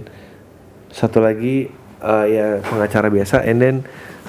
satu 0.95 1.21
lagi 1.21 1.69
eh, 2.01 2.27
ya 2.33 2.47
pengacara 2.65 3.13
biasa. 3.13 3.45
And 3.45 3.59
then 3.61 3.77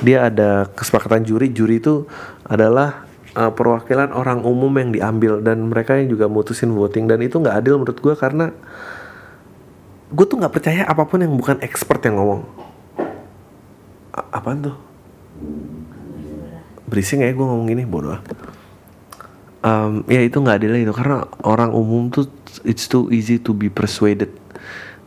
dia 0.03 0.27
ada 0.27 0.67
kesepakatan 0.75 1.23
juri. 1.23 1.53
Juri 1.55 1.79
itu 1.79 2.09
adalah 2.49 3.06
eh, 3.37 3.51
perwakilan 3.53 4.09
orang 4.17 4.41
umum 4.41 4.73
yang 4.81 4.89
diambil 4.89 5.39
dan 5.45 5.69
mereka 5.69 5.93
yang 5.93 6.09
juga 6.09 6.25
mutusin 6.25 6.73
voting 6.73 7.05
dan 7.05 7.21
itu 7.21 7.37
nggak 7.37 7.61
adil 7.61 7.77
menurut 7.77 7.99
gue 8.01 8.13
karena 8.17 8.49
gue 10.07 10.25
tuh 10.25 10.39
nggak 10.39 10.53
percaya 10.53 10.81
apa 10.87 11.03
pun 11.05 11.21
yang 11.21 11.35
bukan 11.35 11.61
expert 11.61 12.01
yang 12.07 12.17
ngomong. 12.17 12.41
A- 14.15 14.29
apaan 14.39 14.71
tuh? 14.71 14.75
Berisik 16.87 17.19
ya 17.19 17.29
gue 17.35 17.45
ngomong 17.45 17.67
gini 17.67 17.83
bodoh. 17.83 18.17
Em, 19.61 20.07
ya 20.07 20.23
itu 20.23 20.39
nggak 20.39 20.63
adil 20.63 20.79
itu 20.79 20.95
karena 20.95 21.27
orang 21.43 21.75
umum 21.75 22.07
tuh 22.07 22.31
it's 22.63 22.87
too 22.87 23.11
easy 23.11 23.35
to 23.35 23.51
be 23.51 23.67
persuaded. 23.67 24.31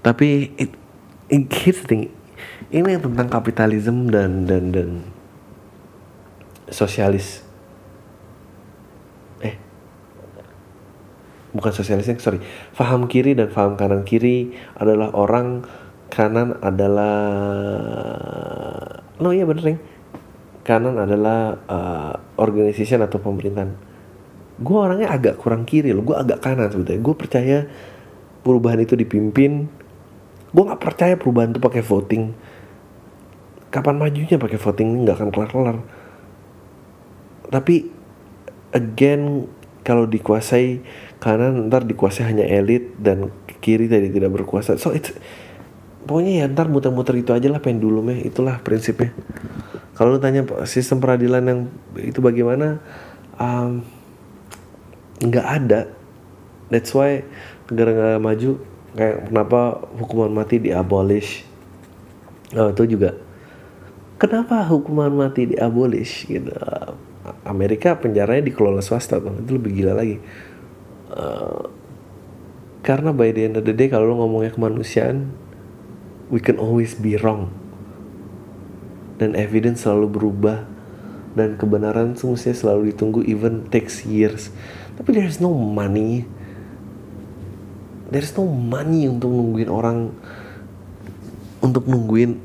Tapi 0.04 0.52
it, 0.60 0.72
it, 1.32 1.48
here's 1.48 1.80
the 1.84 1.88
thing, 1.88 2.02
ini 2.68 2.96
tentang 3.00 3.28
kapitalisme 3.32 4.12
dan 4.12 4.44
dan 4.44 4.72
dan 4.72 4.88
sosialis. 6.68 7.44
Bukan 11.52 11.72
sosialisnya 11.72 12.18
sorry. 12.22 12.42
Faham 12.74 13.06
kiri 13.06 13.34
dan 13.36 13.50
faham 13.50 13.74
kanan. 13.74 14.02
Kiri 14.06 14.54
adalah 14.78 15.14
orang 15.14 15.64
kanan 16.10 16.58
adalah 16.58 17.16
no 19.20 19.30
iya 19.30 19.46
bener 19.46 19.62
Reng. 19.62 19.80
kanan 20.60 21.00
adalah 21.00 21.56
uh, 21.66 22.14
organization 22.38 23.00
atau 23.02 23.18
pemerintahan. 23.18 23.74
Gue 24.60 24.76
orangnya 24.76 25.08
agak 25.10 25.40
kurang 25.40 25.64
kiri 25.64 25.90
loh. 25.90 26.04
Gue 26.04 26.14
agak 26.14 26.44
kanan 26.44 26.68
sebetulnya. 26.68 27.00
Gue 27.00 27.14
percaya 27.16 27.58
perubahan 28.44 28.78
itu 28.84 28.94
dipimpin. 28.94 29.66
Gue 30.52 30.62
nggak 30.62 30.82
percaya 30.82 31.14
perubahan 31.16 31.56
itu 31.56 31.60
pakai 31.62 31.82
voting. 31.82 32.24
Kapan 33.70 33.96
majunya 33.96 34.36
pakai 34.36 34.58
voting 34.60 35.06
nggak 35.06 35.16
akan 35.16 35.30
kelar 35.30 35.50
kelar 35.50 35.78
tapi 37.50 37.90
again 38.70 39.50
kalau 39.82 40.06
dikuasai 40.06 40.78
kanan 41.20 41.68
ntar 41.68 41.84
dikuasai 41.84 42.24
hanya 42.24 42.48
elit 42.48 42.96
dan 42.96 43.28
kiri 43.60 43.86
tadi 43.86 44.08
tidak 44.08 44.32
berkuasa. 44.40 44.80
So 44.80 44.96
it's 44.96 45.12
pokoknya 46.08 46.42
ya 46.42 46.44
ntar 46.48 46.72
muter-muter 46.72 47.12
itu 47.20 47.36
aja 47.36 47.46
lah 47.52 47.60
pendulumnya 47.60 48.16
itulah 48.24 48.58
prinsipnya. 48.64 49.12
Kalau 49.94 50.16
lu 50.16 50.18
tanya 50.18 50.48
sistem 50.64 50.96
peradilan 50.96 51.44
yang 51.44 51.60
itu 52.00 52.24
bagaimana 52.24 52.80
um, 53.36 53.84
nggak 55.20 55.46
ada. 55.46 55.92
That's 56.72 56.96
why 56.96 57.20
negara-negara 57.68 58.16
maju 58.16 58.64
kayak 58.96 59.28
kenapa 59.28 59.60
hukuman 60.00 60.32
mati 60.32 60.56
diabolish? 60.56 61.44
Oh, 62.56 62.72
itu 62.72 62.96
juga. 62.96 63.20
Kenapa 64.16 64.64
hukuman 64.64 65.12
mati 65.12 65.52
diabolish 65.52 66.24
gitu? 66.24 66.48
Amerika 67.44 67.92
penjaranya 68.00 68.48
dikelola 68.48 68.80
swasta 68.80 69.20
itu 69.20 69.52
lebih 69.52 69.84
gila 69.84 70.00
lagi 70.00 70.16
Eh, 71.10 71.62
karena 72.80 73.10
by 73.10 73.34
the 73.34 73.42
end 73.44 73.54
of 73.58 73.66
the 73.66 73.74
day 73.74 73.90
kalau 73.90 74.14
lo 74.14 74.24
ngomongnya 74.24 74.56
kemanusiaan 74.56 75.34
we 76.30 76.38
can 76.38 76.56
always 76.56 76.94
be 76.94 77.18
wrong. 77.18 77.50
Dan 79.18 79.36
evidence 79.36 79.84
selalu 79.84 80.06
berubah. 80.08 80.64
Dan 81.30 81.54
kebenaran 81.54 82.18
semestinya 82.18 82.56
selalu 82.56 82.90
ditunggu 82.90 83.20
even 83.26 83.68
takes 83.70 84.02
years. 84.02 84.50
Tapi 84.98 85.14
there's 85.14 85.38
no 85.38 85.52
money. 85.54 86.26
There's 88.10 88.34
no 88.34 88.48
money 88.48 89.06
untuk 89.06 89.30
nungguin 89.30 89.70
orang 89.70 90.10
untuk 91.62 91.86
nungguin 91.86 92.40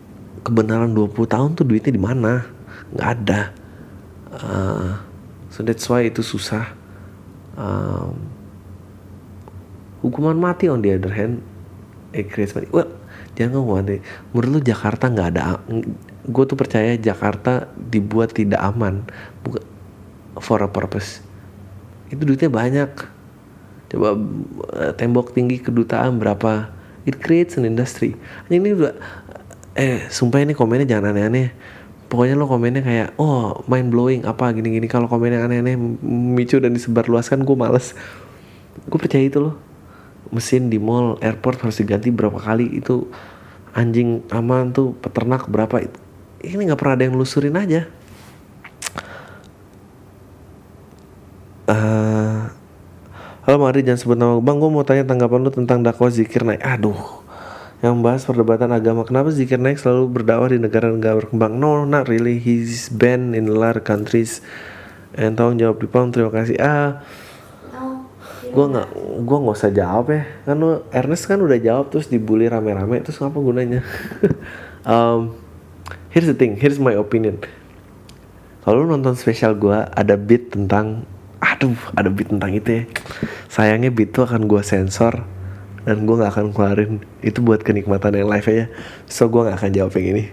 kebenaran 0.46 0.94
20 0.94 1.16
tahun 1.26 1.50
tuh 1.58 1.66
duitnya 1.66 1.96
di 1.96 2.04
mana? 2.04 2.46
Nggak 2.94 3.10
ada. 3.18 3.42
Uh, 4.36 4.90
so 5.50 5.66
that's 5.66 5.88
why 5.90 6.06
itu 6.06 6.22
susah. 6.22 6.70
Um, 7.58 8.35
hukuman 10.06 10.38
mati 10.38 10.70
on 10.70 10.86
the 10.86 10.94
other 10.94 11.10
hand 11.10 11.42
it 12.14 12.30
creates 12.30 12.54
well 12.70 12.88
jangan 13.34 13.58
ngomong 13.58 13.78
nanti 13.82 13.98
menurut 14.32 14.50
lu 14.54 14.60
Jakarta 14.62 15.10
nggak 15.10 15.28
ada 15.34 15.60
gue 16.26 16.44
tuh 16.46 16.58
percaya 16.58 16.94
Jakarta 16.98 17.70
dibuat 17.74 18.38
tidak 18.38 18.62
aman 18.62 19.06
bukan 19.42 19.76
for 20.40 20.60
a 20.64 20.70
purpose. 20.70 21.24
Itu 22.12 22.28
duitnya 22.28 22.52
banyak. 22.52 22.92
Coba 23.92 24.10
eh, 24.82 24.94
tembok 24.98 25.32
tinggi 25.32 25.62
kedutaan 25.62 26.20
berapa? 26.20 26.72
It 27.06 27.22
creates 27.22 27.56
an 27.56 27.70
industry. 27.70 28.18
Ini 28.50 28.74
udah 28.74 28.94
eh 29.76 30.08
sumpah 30.10 30.42
ini 30.42 30.58
komennya 30.58 30.88
jangan 30.90 31.14
aneh-aneh. 31.14 31.54
Pokoknya 32.06 32.38
lo 32.38 32.46
komennya 32.46 32.86
kayak 32.86 33.18
oh 33.18 33.66
mind 33.70 33.90
blowing 33.94 34.22
apa 34.26 34.54
gini-gini. 34.54 34.90
Kalau 34.90 35.06
komennya 35.06 35.46
aneh-aneh 35.46 35.78
micu 36.36 36.58
dan 36.58 36.74
disebar 36.74 37.06
luaskan 37.06 37.46
gue 37.46 37.58
males. 37.58 37.94
Gue 38.90 39.00
percaya 39.00 39.26
itu 39.26 39.40
loh 39.42 39.65
mesin 40.36 40.68
di 40.68 40.76
mall 40.76 41.16
airport 41.24 41.64
harus 41.64 41.80
diganti 41.80 42.12
berapa 42.12 42.36
kali 42.36 42.68
itu 42.76 43.08
anjing 43.72 44.28
aman 44.36 44.76
tuh 44.76 44.92
peternak 45.00 45.48
berapa 45.48 45.88
ini 46.44 46.62
nggak 46.68 46.80
pernah 46.80 46.96
ada 47.00 47.04
yang 47.08 47.16
lusurin 47.16 47.56
aja. 47.56 47.88
Eh, 51.66 52.42
halo 53.48 53.58
Mari 53.58 53.82
jangan 53.82 53.98
sebut 53.98 54.18
nama 54.20 54.38
bang 54.38 54.58
gue 54.62 54.70
mau 54.70 54.86
tanya 54.86 55.02
tanggapan 55.02 55.40
lu 55.42 55.50
tentang 55.50 55.82
dakwah 55.82 56.12
zikir 56.14 56.46
naik. 56.46 56.62
Aduh 56.62 57.26
yang 57.82 57.98
membahas 57.98 58.28
perdebatan 58.28 58.70
agama 58.70 59.02
kenapa 59.08 59.34
zikir 59.34 59.58
naik 59.58 59.82
selalu 59.82 60.22
berdakwah 60.22 60.54
di 60.54 60.62
negara-negara 60.62 61.26
berkembang? 61.26 61.58
No 61.58 61.88
not 61.88 62.06
really. 62.06 62.38
He's 62.38 62.92
banned 62.94 63.34
in 63.34 63.50
of 63.50 63.82
countries. 63.82 64.46
And 65.16 65.34
tolong 65.40 65.58
jawab 65.58 65.82
di 65.82 65.88
pam 65.90 66.14
terima 66.14 66.30
kasih. 66.30 66.60
Ah 66.62 66.68
Oh, 66.68 67.25
gue 68.56 68.66
nggak 68.72 68.90
gue 69.28 69.38
nggak 69.44 69.58
usah 69.60 69.72
jawab 69.76 70.06
ya. 70.16 70.24
Kan 70.48 70.56
lu 70.64 70.80
Ernest 70.96 71.28
kan 71.28 71.44
udah 71.44 71.60
jawab 71.60 71.92
terus 71.92 72.08
dibully 72.08 72.48
rame-rame 72.48 73.04
terus 73.04 73.20
apa 73.20 73.36
gunanya? 73.36 73.84
Um, 74.86 75.42
here's 76.14 76.30
the 76.30 76.38
thing 76.38 76.62
here's 76.62 76.78
my 76.78 76.94
opinion. 76.94 77.42
Kalau 78.62 78.86
nonton 78.86 79.18
spesial 79.18 79.58
gue 79.58 79.74
ada 79.74 80.14
beat 80.14 80.54
tentang 80.54 81.10
aduh 81.42 81.74
ada 81.98 82.14
beat 82.14 82.30
tentang 82.30 82.54
itu 82.54 82.70
ya. 82.70 82.84
Sayangnya 83.50 83.90
beat 83.90 84.14
itu 84.14 84.22
akan 84.22 84.46
gue 84.46 84.62
sensor 84.62 85.26
dan 85.82 86.06
gue 86.06 86.16
nggak 86.22 86.38
akan 86.38 86.54
keluarin. 86.54 87.02
Itu 87.26 87.42
buat 87.42 87.66
kenikmatan 87.66 88.14
yang 88.14 88.30
live 88.30 88.46
aja. 88.46 88.70
So 89.10 89.26
gue 89.26 89.50
nggak 89.50 89.58
akan 89.58 89.72
jawab 89.74 89.98
yang 89.98 90.08
ini. 90.14 90.24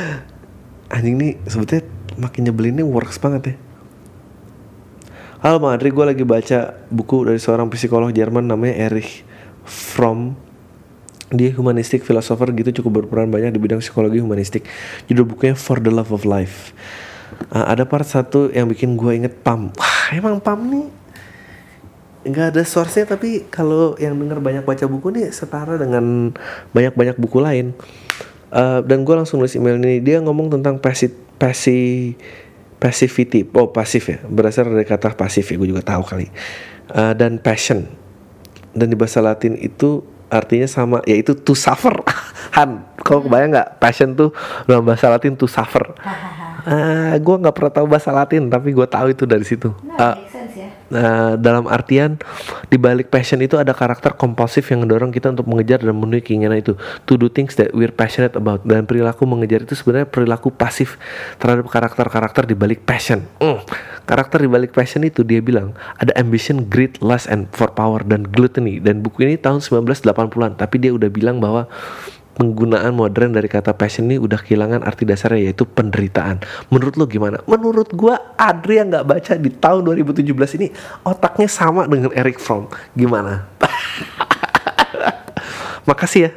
Anjing 0.94 1.18
nih 1.18 1.34
sebetulnya 1.50 1.82
makin 2.22 2.46
nyebelin 2.46 2.78
nih 2.78 2.86
works 2.86 3.18
banget 3.18 3.42
ya 3.50 3.65
Halo 5.36 5.60
Bang 5.60 5.76
Adri, 5.76 5.92
gue 5.92 6.00
lagi 6.00 6.24
baca 6.24 6.80
buku 6.88 7.28
dari 7.28 7.36
seorang 7.36 7.68
psikolog 7.68 8.08
Jerman 8.08 8.48
namanya 8.48 8.88
Erich 8.88 9.20
Fromm. 9.68 10.32
Dia 11.28 11.52
humanistik 11.52 12.08
filosofer 12.08 12.56
gitu 12.56 12.80
cukup 12.80 13.04
berperan 13.04 13.28
banyak 13.28 13.52
di 13.52 13.60
bidang 13.60 13.84
psikologi 13.84 14.16
humanistik. 14.16 14.64
Judul 15.04 15.28
bukunya 15.28 15.52
For 15.52 15.76
the 15.76 15.92
Love 15.92 16.08
of 16.16 16.24
Life. 16.24 16.72
Uh, 17.52 17.68
ada 17.68 17.84
part 17.84 18.08
satu 18.08 18.48
yang 18.48 18.64
bikin 18.64 18.96
gue 18.96 19.12
inget 19.12 19.36
Pam. 19.44 19.76
Wah 19.76 20.08
emang 20.16 20.40
Pam 20.40 20.72
nih 20.72 20.88
nggak 22.26 22.56
ada 22.56 22.62
source-nya 22.64 23.04
tapi 23.04 23.44
kalau 23.52 23.92
yang 24.00 24.16
denger 24.16 24.40
banyak 24.40 24.64
baca 24.64 24.88
buku 24.88 25.20
nih 25.20 25.36
setara 25.36 25.76
dengan 25.76 26.32
banyak-banyak 26.72 27.20
buku 27.20 27.44
lain. 27.44 27.76
Uh, 28.48 28.80
dan 28.88 29.04
gue 29.04 29.12
langsung 29.12 29.44
nulis 29.44 29.52
email 29.52 29.76
ini. 29.76 30.00
Dia 30.00 30.24
ngomong 30.24 30.48
tentang 30.48 30.80
pasi 30.80 31.12
pasi 31.36 32.16
passivity. 32.76 33.44
Oh 33.56 33.72
pasif 33.72 34.08
ya. 34.12 34.18
Berasal 34.24 34.72
dari 34.72 34.86
kata 34.86 35.16
pasif 35.16 35.48
ya 35.48 35.56
gue 35.56 35.68
juga 35.68 35.84
tahu 35.84 36.02
kali. 36.04 36.28
Uh, 36.92 37.12
dan 37.16 37.40
passion. 37.40 37.88
Dan 38.76 38.92
di 38.92 38.96
bahasa 38.96 39.24
Latin 39.24 39.56
itu 39.56 40.04
artinya 40.28 40.68
sama 40.68 41.00
yaitu 41.08 41.32
to 41.32 41.56
suffer. 41.56 41.94
Han 42.56 42.84
kau 43.00 43.24
kebayang 43.24 43.56
nggak? 43.56 43.68
Passion 43.80 44.12
tuh 44.12 44.30
dalam 44.68 44.84
bahasa 44.84 45.08
Latin 45.08 45.34
to 45.34 45.48
suffer. 45.48 45.96
Uh, 46.66 47.14
gue 47.16 47.36
nggak 47.40 47.54
pernah 47.54 47.72
tahu 47.72 47.86
bahasa 47.86 48.10
Latin 48.10 48.50
tapi 48.50 48.74
gue 48.74 48.86
tahu 48.86 49.14
itu 49.14 49.24
dari 49.24 49.46
situ. 49.46 49.70
Nah, 49.96 50.18
Nah, 50.86 51.34
dalam 51.34 51.66
artian 51.66 52.14
di 52.70 52.78
balik 52.78 53.10
passion 53.10 53.42
itu 53.42 53.58
ada 53.58 53.74
karakter 53.74 54.14
kompulsif 54.14 54.70
yang 54.70 54.86
mendorong 54.86 55.10
kita 55.10 55.34
untuk 55.34 55.50
mengejar 55.50 55.82
dan 55.82 55.94
memenuhi 55.94 56.22
keinginan 56.22 56.58
itu. 56.62 56.78
To 57.10 57.18
do 57.18 57.26
things 57.26 57.58
that 57.58 57.74
we're 57.74 57.92
passionate 57.92 58.38
about. 58.38 58.62
Dan 58.62 58.86
perilaku 58.86 59.26
mengejar 59.26 59.66
itu 59.66 59.74
sebenarnya 59.74 60.06
perilaku 60.06 60.54
pasif 60.54 60.98
terhadap 61.42 61.66
karakter-karakter 61.66 62.46
di 62.46 62.54
balik 62.54 62.86
passion. 62.86 63.26
Mm. 63.42 63.62
Karakter 64.06 64.38
di 64.38 64.48
balik 64.50 64.70
passion 64.70 65.02
itu 65.02 65.26
dia 65.26 65.42
bilang 65.42 65.74
ada 65.98 66.14
ambition, 66.14 66.62
greed, 66.70 67.02
lust, 67.02 67.26
and 67.26 67.50
for 67.50 67.74
power 67.74 68.06
dan 68.06 68.22
gluttony. 68.22 68.78
Dan 68.78 69.02
buku 69.02 69.26
ini 69.26 69.34
tahun 69.34 69.58
1980-an. 69.58 70.62
Tapi 70.62 70.76
dia 70.78 70.94
udah 70.94 71.10
bilang 71.10 71.42
bahwa 71.42 71.66
penggunaan 72.36 72.92
modern 72.92 73.32
dari 73.32 73.48
kata 73.48 73.72
passion 73.72 74.12
ini 74.12 74.20
udah 74.20 74.36
kehilangan 74.36 74.84
arti 74.84 75.08
dasarnya 75.08 75.48
yaitu 75.48 75.64
penderitaan. 75.64 76.44
Menurut 76.68 77.00
lo 77.00 77.08
gimana? 77.08 77.40
Menurut 77.48 77.88
gua 77.96 78.36
Adri 78.36 78.76
yang 78.76 78.92
nggak 78.92 79.08
baca 79.08 79.32
di 79.40 79.48
tahun 79.48 79.88
2017 79.88 80.28
ini 80.60 80.68
otaknya 81.00 81.48
sama 81.48 81.88
dengan 81.88 82.12
Eric 82.12 82.36
Fromm. 82.36 82.68
Gimana? 82.92 83.48
Makasih 85.88 86.28
ya. 86.28 86.30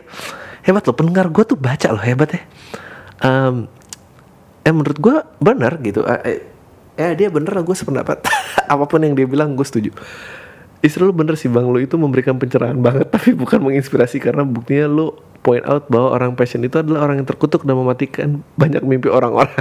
Hebat 0.63 0.87
lo 0.87 0.95
pendengar 0.95 1.27
gua 1.27 1.43
tuh 1.43 1.59
baca 1.59 1.91
loh 1.91 2.01
hebat 2.01 2.31
ya. 2.31 2.41
Em, 3.19 3.67
eh 4.63 4.71
menurut 4.71 4.97
gua 5.03 5.27
benar 5.43 5.75
gitu. 5.83 6.07
Eh, 6.07 6.21
eh, 6.23 6.39
eh 6.95 7.11
dia 7.15 7.27
bener 7.27 7.51
lah 7.51 7.63
gue 7.63 7.75
sependapat. 7.75 8.23
Apa 8.73 8.87
pun 8.87 9.03
yang 9.03 9.15
dia 9.15 9.27
bilang 9.27 9.55
gue 9.55 9.67
setuju. 9.67 9.91
Istri 10.79 11.03
lu 11.03 11.11
bener 11.11 11.35
sih 11.35 11.51
bang 11.51 11.67
lu 11.67 11.83
itu 11.83 11.99
memberikan 11.99 12.39
pencerahan 12.39 12.79
banget 12.79 13.11
tapi 13.15 13.35
bukan 13.35 13.59
menginspirasi 13.59 14.23
karena 14.23 14.47
buktinya 14.47 14.87
lu 14.87 15.11
point 15.39 15.63
out 15.63 15.87
bahwa 15.87 16.11
orang 16.11 16.35
passion 16.35 16.59
itu 16.61 16.79
adalah 16.79 17.07
orang 17.07 17.23
yang 17.23 17.27
terkutuk 17.27 17.63
dan 17.63 17.79
mematikan 17.79 18.43
banyak 18.59 18.83
mimpi 18.83 19.07
orang-orang. 19.07 19.51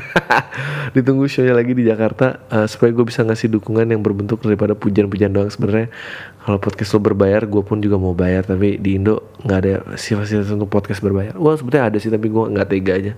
Ditunggu 0.95 1.31
show-nya 1.31 1.55
lagi 1.55 1.73
di 1.75 1.87
Jakarta 1.87 2.43
eh, 2.51 2.67
supaya 2.67 2.91
gue 2.91 3.05
bisa 3.07 3.23
ngasih 3.23 3.49
dukungan 3.55 3.87
yang 3.87 4.03
berbentuk 4.03 4.43
daripada 4.43 4.75
pujian-pujian 4.75 5.31
doang 5.31 5.49
sebenarnya. 5.49 5.89
Kalau 6.43 6.59
podcast 6.59 6.97
lo 6.97 7.01
berbayar, 7.05 7.47
gue 7.47 7.63
pun 7.63 7.79
juga 7.79 8.01
mau 8.01 8.17
bayar 8.17 8.49
tapi 8.49 8.81
di 8.81 8.99
Indo 8.99 9.35
nggak 9.47 9.59
ada 9.63 9.75
fasilitas 9.95 10.51
untuk 10.51 10.67
podcast 10.67 10.99
berbayar. 10.99 11.39
Wah 11.39 11.55
sebetulnya 11.55 11.95
ada 11.95 11.99
sih 12.03 12.11
tapi 12.11 12.27
gue 12.27 12.45
nggak 12.51 12.67
tega 12.69 12.93
aja. 12.99 13.13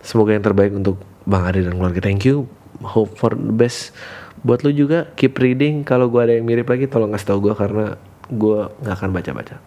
Semoga 0.00 0.32
yang 0.32 0.44
terbaik 0.46 0.72
untuk 0.72 0.96
Bang 1.28 1.44
Ade 1.44 1.60
dan 1.60 1.76
keluarga. 1.76 2.00
Thank 2.00 2.24
you. 2.24 2.48
Hope 2.80 3.12
for 3.18 3.36
the 3.36 3.52
best. 3.52 3.92
Buat 4.40 4.64
lu 4.64 4.72
juga 4.72 5.12
keep 5.18 5.36
reading. 5.36 5.84
Kalau 5.84 6.08
gua 6.08 6.24
ada 6.24 6.38
yang 6.38 6.48
mirip 6.48 6.70
lagi 6.70 6.88
tolong 6.88 7.12
kasih 7.12 7.34
tau 7.34 7.38
gua 7.42 7.52
karena 7.52 8.00
gua 8.32 8.72
nggak 8.80 8.94
akan 8.96 9.10
baca-baca. 9.12 9.60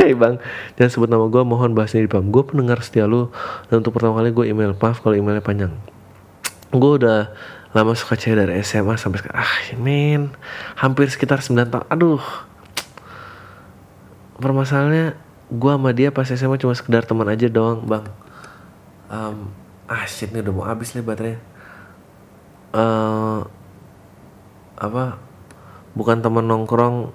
Hei 0.00 0.16
bang, 0.20 0.40
jangan 0.80 0.90
sebut 0.96 1.08
nama 1.12 1.28
gua. 1.28 1.44
Mohon 1.44 1.76
bahasnya 1.76 2.00
di 2.00 2.08
pam. 2.08 2.32
Gue 2.32 2.40
pendengar 2.40 2.80
setia 2.80 3.04
lu. 3.04 3.28
Dan 3.68 3.84
untuk 3.84 3.92
pertama 3.92 4.16
kali 4.16 4.32
gue 4.32 4.48
email. 4.48 4.72
Maaf 4.72 5.04
kalau 5.04 5.12
emailnya 5.12 5.44
panjang. 5.44 5.76
Gue 6.72 6.96
udah 6.96 7.28
lama 7.76 7.92
suka 7.92 8.16
cewek 8.16 8.48
dari 8.48 8.56
SMA 8.64 8.96
sampai 8.96 9.20
sekarang. 9.20 9.44
Ah, 9.44 9.60
men. 9.76 10.32
Hampir 10.80 11.04
sekitar 11.12 11.44
9 11.44 11.68
tahun. 11.68 11.84
Aduh. 11.92 12.24
Permasalahannya 14.40 15.20
gue 15.52 15.72
sama 15.76 15.92
dia 15.92 16.08
pas 16.08 16.24
SMA 16.24 16.56
cuma 16.56 16.72
sekedar 16.72 17.04
teman 17.04 17.28
aja 17.28 17.44
doang, 17.52 17.84
bang. 17.84 18.08
Um, 19.12 19.52
ah 19.84 20.08
shit 20.08 20.32
nih 20.32 20.40
udah 20.40 20.54
mau 20.54 20.64
habis 20.64 20.96
nih 20.96 21.04
baterainya. 21.04 21.42
eh 22.72 23.40
apa? 24.80 25.20
Bukan 25.92 26.24
teman 26.24 26.48
nongkrong. 26.48 27.12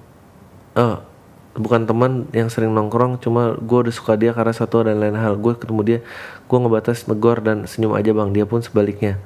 Eh, 0.78 0.96
bukan 1.56 1.88
teman 1.88 2.28
yang 2.36 2.52
sering 2.52 2.72
nongkrong. 2.72 3.18
Cuma 3.18 3.56
gue 3.56 3.78
udah 3.88 3.94
suka 3.94 4.14
dia 4.14 4.36
karena 4.36 4.52
satu 4.52 4.84
dan 4.84 5.00
lain 5.00 5.16
hal. 5.16 5.40
Gue 5.40 5.56
ketemu 5.56 5.80
dia, 5.82 5.98
gue 6.46 6.58
ngebatas 6.60 7.08
negor 7.08 7.40
dan 7.40 7.64
senyum 7.64 7.96
aja 7.96 8.12
bang. 8.12 8.30
Dia 8.32 8.44
pun 8.44 8.60
sebaliknya. 8.60 9.18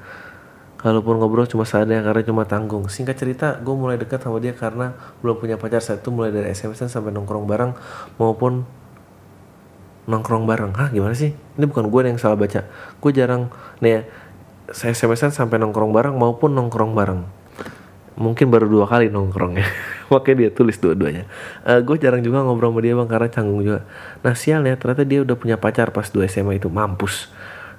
kalaupun 0.80 1.20
ngobrol 1.20 1.44
cuma 1.44 1.68
seadanya 1.68 2.00
karena 2.00 2.24
cuma 2.24 2.48
tanggung 2.48 2.88
singkat 2.88 3.12
cerita 3.20 3.60
gue 3.60 3.74
mulai 3.76 4.00
dekat 4.00 4.24
sama 4.24 4.40
dia 4.40 4.56
karena 4.56 4.96
belum 5.20 5.36
punya 5.36 5.60
pacar 5.60 5.84
saat 5.84 6.00
itu 6.00 6.08
mulai 6.08 6.32
dari 6.32 6.56
SMS 6.56 6.88
sampai 6.88 7.12
nongkrong 7.12 7.44
bareng 7.44 7.76
maupun 8.16 8.64
nongkrong 10.08 10.48
bareng 10.48 10.72
hah 10.80 10.88
gimana 10.88 11.12
sih 11.12 11.36
ini 11.36 11.64
bukan 11.68 11.92
gue 11.92 12.00
yang 12.08 12.16
salah 12.16 12.40
baca 12.40 12.64
gue 12.96 13.10
jarang 13.12 13.52
nih 13.84 13.92
ya 13.92 14.00
saya 14.72 14.96
SMS 14.96 15.36
sampai 15.36 15.60
nongkrong 15.60 15.92
bareng 15.92 16.16
maupun 16.16 16.56
nongkrong 16.56 16.96
bareng 16.96 17.39
mungkin 18.20 18.52
baru 18.52 18.68
dua 18.68 18.84
kali 18.84 19.08
nongkrong 19.08 19.56
ya 19.56 19.64
makanya 20.12 20.36
dia 20.46 20.50
tulis 20.50 20.76
dua-duanya. 20.76 21.24
Uh, 21.62 21.80
gue 21.80 21.96
jarang 21.96 22.20
juga 22.20 22.42
ngobrol 22.42 22.74
sama 22.74 22.80
dia 22.82 22.94
bang 22.98 23.08
karena 23.08 23.28
canggung 23.30 23.62
juga. 23.62 23.80
Nah 24.20 24.34
sialnya 24.34 24.74
ternyata 24.74 25.06
dia 25.06 25.22
udah 25.22 25.36
punya 25.38 25.56
pacar 25.56 25.94
pas 25.94 26.10
dua 26.10 26.26
SMA 26.26 26.58
itu. 26.58 26.66
Mampus. 26.66 27.30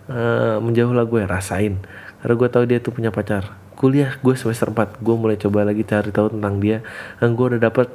Uh, 0.07 0.57
menjauh 0.63 0.95
lah 0.95 1.03
gue 1.05 1.21
rasain. 1.27 1.77
Karena 2.23 2.35
gue 2.39 2.49
tahu 2.49 2.63
dia 2.65 2.79
tuh 2.79 2.95
punya 2.95 3.11
pacar. 3.11 3.51
Kuliah 3.75 4.15
gue 4.23 4.33
semester 4.39 4.71
4 4.71 5.03
gue 5.03 5.15
mulai 5.19 5.35
coba 5.35 5.67
lagi 5.67 5.83
cari 5.83 6.09
tahu 6.15 6.31
tentang 6.31 6.63
dia. 6.63 6.79
Dan 7.19 7.35
gue 7.35 7.45
udah 7.51 7.61
dapet 7.61 7.91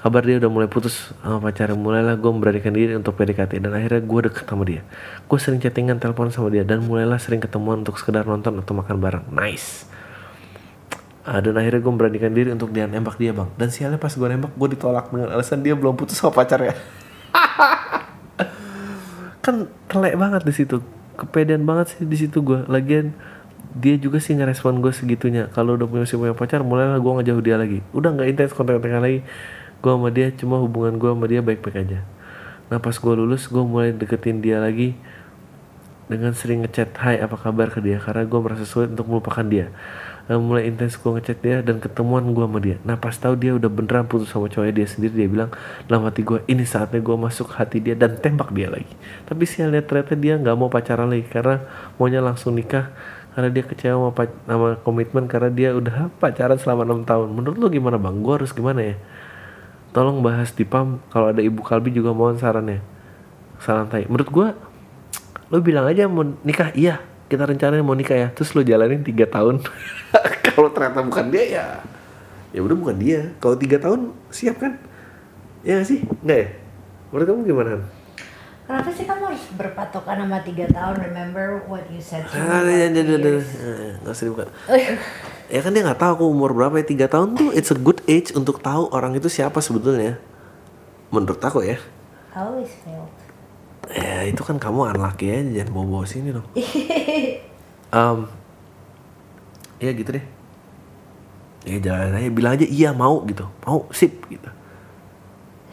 kabar 0.00 0.22
dia 0.24 0.40
udah 0.40 0.50
mulai 0.50 0.68
putus 0.72 1.12
sama 1.20 1.50
pacarnya 1.50 1.74
mulailah 1.74 2.14
gue 2.14 2.30
memberanikan 2.30 2.70
diri 2.70 2.94
untuk 2.94 3.18
PDKT 3.18 3.58
dan 3.58 3.74
akhirnya 3.74 4.00
gue 4.00 4.20
deket 4.32 4.44
sama 4.48 4.64
dia. 4.64 4.82
Gue 5.28 5.36
sering 5.36 5.60
chattingan 5.60 6.00
telepon 6.00 6.32
sama 6.32 6.48
dia. 6.48 6.64
Dan 6.64 6.80
mulailah 6.88 7.20
sering 7.20 7.44
ketemuan 7.44 7.84
untuk 7.84 8.00
sekedar 8.00 8.24
nonton 8.24 8.56
atau 8.56 8.72
makan 8.72 8.96
bareng. 8.96 9.28
Nice 9.36 9.96
uh, 11.26 11.40
dan 11.42 11.54
akhirnya 11.58 11.80
gue 11.82 11.92
memberanikan 11.92 12.32
diri 12.32 12.48
untuk 12.54 12.70
dia 12.70 12.86
nembak 12.86 13.18
dia 13.18 13.34
bang. 13.34 13.50
Dan 13.58 13.68
sialnya 13.74 13.98
pas 13.98 14.14
gue 14.14 14.28
nembak 14.30 14.54
gue 14.54 14.68
ditolak 14.78 15.10
dengan 15.10 15.34
alasan 15.34 15.60
dia 15.60 15.74
belum 15.74 15.98
putus 15.98 16.22
sama 16.22 16.32
pacarnya 16.32 16.78
kan 19.44 19.66
telek 19.90 20.14
banget 20.18 20.42
di 20.46 20.54
situ. 20.54 20.76
Kepedean 21.16 21.64
banget 21.64 21.96
sih 21.96 22.04
di 22.04 22.16
situ 22.18 22.44
gue 22.44 22.68
lagian 22.68 23.16
dia 23.76 24.00
juga 24.00 24.18
sih 24.18 24.34
ngerespon 24.34 24.80
gue 24.80 24.90
segitunya. 24.90 25.52
Kalau 25.52 25.76
udah 25.76 25.86
punya 25.86 26.08
si 26.08 26.18
punya 26.18 26.32
pacar 26.32 26.64
mulailah 26.66 26.98
gue 26.98 27.12
ngejauh 27.22 27.42
dia 27.44 27.56
lagi. 27.60 27.84
Udah 27.94 28.10
nggak 28.14 28.26
intens 28.26 28.52
kontak-kontakan 28.56 29.02
lagi. 29.04 29.20
Gue 29.84 29.92
sama 29.92 30.08
dia 30.10 30.32
cuma 30.34 30.58
hubungan 30.58 30.98
gue 30.98 31.10
sama 31.12 31.26
dia 31.30 31.40
baik-baik 31.44 31.76
aja. 31.78 32.00
Nah 32.72 32.82
pas 32.82 32.96
gue 32.96 33.14
lulus 33.14 33.46
gue 33.46 33.62
mulai 33.62 33.94
deketin 33.94 34.42
dia 34.42 34.58
lagi 34.58 34.98
dengan 36.10 36.34
sering 36.34 36.66
ngechat 36.66 36.98
hai 36.98 37.22
apa 37.22 37.38
kabar 37.38 37.70
ke 37.70 37.78
dia? 37.78 38.02
Karena 38.02 38.26
gue 38.26 38.40
merasa 38.42 38.66
sulit 38.66 38.90
untuk 38.90 39.06
melupakan 39.06 39.46
dia 39.46 39.70
mulai 40.34 40.66
intens 40.66 40.98
gue 40.98 41.06
ngechat 41.06 41.38
dia 41.38 41.62
dan 41.62 41.78
ketemuan 41.78 42.26
gue 42.34 42.42
sama 42.42 42.58
dia. 42.58 42.82
Nah 42.82 42.98
pas 42.98 43.14
tahu 43.14 43.38
dia 43.38 43.54
udah 43.54 43.70
beneran 43.70 44.10
putus 44.10 44.26
sama 44.26 44.50
cowoknya 44.50 44.82
dia 44.82 44.86
sendiri 44.90 45.14
dia 45.14 45.28
bilang 45.30 45.50
dalam 45.86 46.02
hati 46.02 46.26
gue 46.26 46.42
ini 46.50 46.66
saatnya 46.66 46.98
gue 46.98 47.14
masuk 47.14 47.54
hati 47.54 47.78
dia 47.78 47.94
dan 47.94 48.18
tembak 48.18 48.50
dia 48.50 48.66
lagi. 48.66 48.90
Tapi 49.30 49.46
sialnya 49.46 49.86
ternyata 49.86 50.18
dia 50.18 50.34
nggak 50.34 50.56
mau 50.58 50.66
pacaran 50.66 51.06
lagi 51.06 51.30
karena 51.30 51.62
maunya 51.94 52.18
langsung 52.18 52.58
nikah 52.58 52.90
karena 53.38 53.54
dia 53.54 53.62
kecewa 53.62 54.10
sama, 54.10 54.22
sama 54.26 54.68
komitmen 54.82 55.30
karena 55.30 55.50
dia 55.54 55.70
udah 55.78 56.10
pacaran 56.18 56.58
selama 56.58 56.82
enam 56.82 57.06
tahun. 57.06 57.30
Menurut 57.30 57.56
lo 57.62 57.70
gimana 57.70 57.94
bang? 57.94 58.18
Gue 58.18 58.34
harus 58.34 58.50
gimana 58.50 58.82
ya? 58.82 58.96
Tolong 59.94 60.26
bahas 60.26 60.50
di 60.50 60.66
PAM 60.66 60.98
kalau 61.14 61.30
ada 61.30 61.38
ibu 61.38 61.62
kalbi 61.62 61.94
juga 61.94 62.10
mohon 62.10 62.34
sarannya. 62.34 62.82
Santai 63.62 64.10
menurut 64.10 64.28
gue 64.28 64.46
lo 65.54 65.58
bilang 65.62 65.86
aja 65.86 66.10
mau 66.10 66.26
nikah 66.42 66.74
iya 66.74 66.98
kita 67.26 67.42
rencanain 67.46 67.82
mau 67.82 67.94
nikah 67.94 68.14
ya. 68.16 68.28
Terus 68.32 68.54
lo 68.54 68.62
jalanin 68.62 69.02
tiga 69.02 69.26
tahun. 69.26 69.62
Kalau 70.46 70.70
ternyata 70.72 71.02
bukan 71.02 71.26
dia 71.30 71.44
ya 71.46 71.66
ya 72.54 72.60
udah 72.64 72.76
bukan 72.78 72.96
dia. 72.96 73.20
Kalau 73.42 73.56
tiga 73.58 73.76
tahun 73.76 74.16
siap 74.32 74.56
kan? 74.62 74.80
Ya 75.66 75.82
gak 75.82 75.88
sih? 75.90 76.00
Nggak 76.24 76.38
ya? 76.38 76.48
Menurut 77.10 77.26
kamu 77.26 77.40
gimana 77.46 77.70
Kenapa 78.66 78.90
sih 78.90 79.06
kamu 79.06 79.22
harus 79.30 79.44
berpatokan 79.54 80.26
sama 80.26 80.38
tiga 80.42 80.66
tahun? 80.66 80.98
Remember 80.98 81.62
what 81.70 81.86
you 81.86 82.02
said 82.02 82.26
to 82.26 82.34
me 82.34 82.42
Ah, 82.42 82.66
about 82.66 82.66
ya, 82.66 82.86
ya, 82.90 83.14
ya, 83.14 83.92
nggak 84.02 84.10
usah 84.10 84.24
dibuka. 84.26 84.44
ya 85.46 85.60
kan 85.62 85.70
dia 85.70 85.82
nggak 85.86 86.00
tahu 86.02 86.10
aku 86.18 86.24
umur 86.26 86.50
berapa 86.50 86.74
ya. 86.82 86.86
Tiga 86.86 87.06
tahun 87.06 87.38
tuh 87.38 87.54
it's 87.54 87.70
a 87.70 87.78
good 87.78 88.02
age 88.10 88.34
untuk 88.34 88.58
tahu 88.58 88.90
orang 88.90 89.14
itu 89.14 89.30
siapa 89.30 89.62
sebetulnya. 89.62 90.18
Menurut 91.14 91.38
aku 91.38 91.62
ya. 91.62 91.78
I 92.34 92.42
always 92.42 92.74
failed. 92.82 93.15
Ya 93.90 94.26
itu 94.26 94.42
kan 94.42 94.58
kamu 94.58 94.94
unlucky 94.94 95.30
aja 95.30 95.62
jangan 95.62 95.70
bawa 95.74 95.86
bawa 95.86 96.04
sini 96.06 96.30
dong. 96.34 96.48
Um, 97.86 98.26
ya 99.78 99.94
gitu 99.94 100.10
deh. 100.10 100.26
Ya 101.64 101.78
jalan 101.80 102.18
aja 102.18 102.28
bilang 102.34 102.52
aja 102.58 102.66
iya 102.66 102.90
mau 102.90 103.22
gitu. 103.24 103.46
Mau 103.62 103.86
sip 103.94 104.26
gitu. 104.26 104.50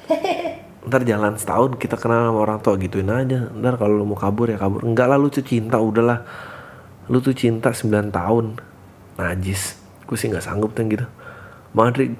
Ntar 0.87 1.01
jalan 1.03 1.35
setahun 1.35 1.75
kita 1.81 1.97
kenal 1.97 2.31
sama 2.31 2.39
orang 2.45 2.61
tua 2.61 2.77
gituin 2.77 3.09
aja. 3.09 3.49
Ntar 3.49 3.81
kalau 3.81 3.97
lu 3.97 4.05
mau 4.05 4.15
kabur 4.15 4.45
ya 4.47 4.61
kabur. 4.61 4.85
Enggak 4.85 5.09
lah 5.09 5.17
lu 5.17 5.33
tuh 5.33 5.43
cinta 5.43 5.81
udahlah. 5.81 6.23
Lu 7.09 7.19
tuh 7.19 7.35
cinta 7.35 7.73
9 7.73 8.13
tahun. 8.13 8.45
Najis. 9.19 9.81
Gue 10.07 10.15
sih 10.15 10.29
nggak 10.31 10.45
sanggup 10.45 10.71
tuh 10.77 10.85
gitu. 10.87 11.05
Andri 11.75 12.13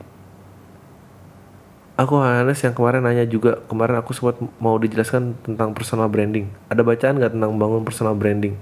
aku 1.94 2.18
Hanes 2.22 2.58
yang 2.66 2.74
kemarin 2.74 3.06
nanya 3.06 3.26
juga 3.30 3.62
kemarin 3.70 4.02
aku 4.02 4.18
sempat 4.18 4.42
mau 4.58 4.78
dijelaskan 4.82 5.38
tentang 5.46 5.78
personal 5.78 6.10
branding. 6.10 6.50
Ada 6.70 6.82
bacaan 6.82 7.22
nggak 7.22 7.34
tentang 7.38 7.52
bangun 7.58 7.86
personal 7.86 8.18
branding? 8.18 8.58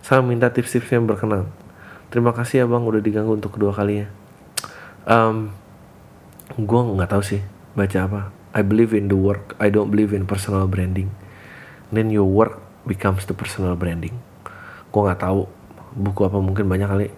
Saya 0.00 0.24
minta 0.24 0.48
tips-tips 0.48 0.88
yang 0.92 1.04
berkenan. 1.04 1.50
Terima 2.08 2.32
kasih 2.32 2.62
ya 2.62 2.66
bang 2.68 2.82
udah 2.86 3.02
diganggu 3.02 3.36
untuk 3.36 3.58
kedua 3.58 3.74
kalinya. 3.76 4.08
Um, 5.04 5.52
gue 6.56 6.80
nggak 6.80 7.10
tahu 7.12 7.22
sih 7.22 7.40
baca 7.76 7.98
apa. 8.08 8.20
I 8.56 8.64
believe 8.64 8.96
in 8.96 9.12
the 9.12 9.18
work 9.18 9.52
I 9.60 9.68
don't 9.68 9.92
believe 9.92 10.16
in 10.16 10.24
personal 10.24 10.64
branding. 10.64 11.12
Then 11.92 12.08
your 12.08 12.26
work 12.26 12.56
becomes 12.88 13.28
the 13.28 13.36
personal 13.36 13.76
branding. 13.76 14.16
Gue 14.88 15.00
nggak 15.04 15.20
tahu 15.20 15.44
buku 15.92 16.20
apa 16.24 16.38
mungkin 16.40 16.64
banyak 16.64 16.88
kali. 16.88 17.08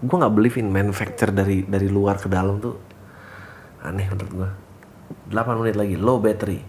Gue 0.00 0.16
nggak 0.16 0.32
believe 0.32 0.56
in 0.56 0.72
manufacture 0.72 1.28
dari 1.28 1.68
dari 1.68 1.92
luar 1.92 2.16
ke 2.16 2.32
dalam 2.32 2.56
tuh 2.62 2.90
aneh 3.80 4.06
menurut 4.12 4.32
gue 4.32 4.50
8 5.30 5.60
menit 5.62 5.76
lagi 5.78 5.94
low 5.94 6.18
battery. 6.18 6.60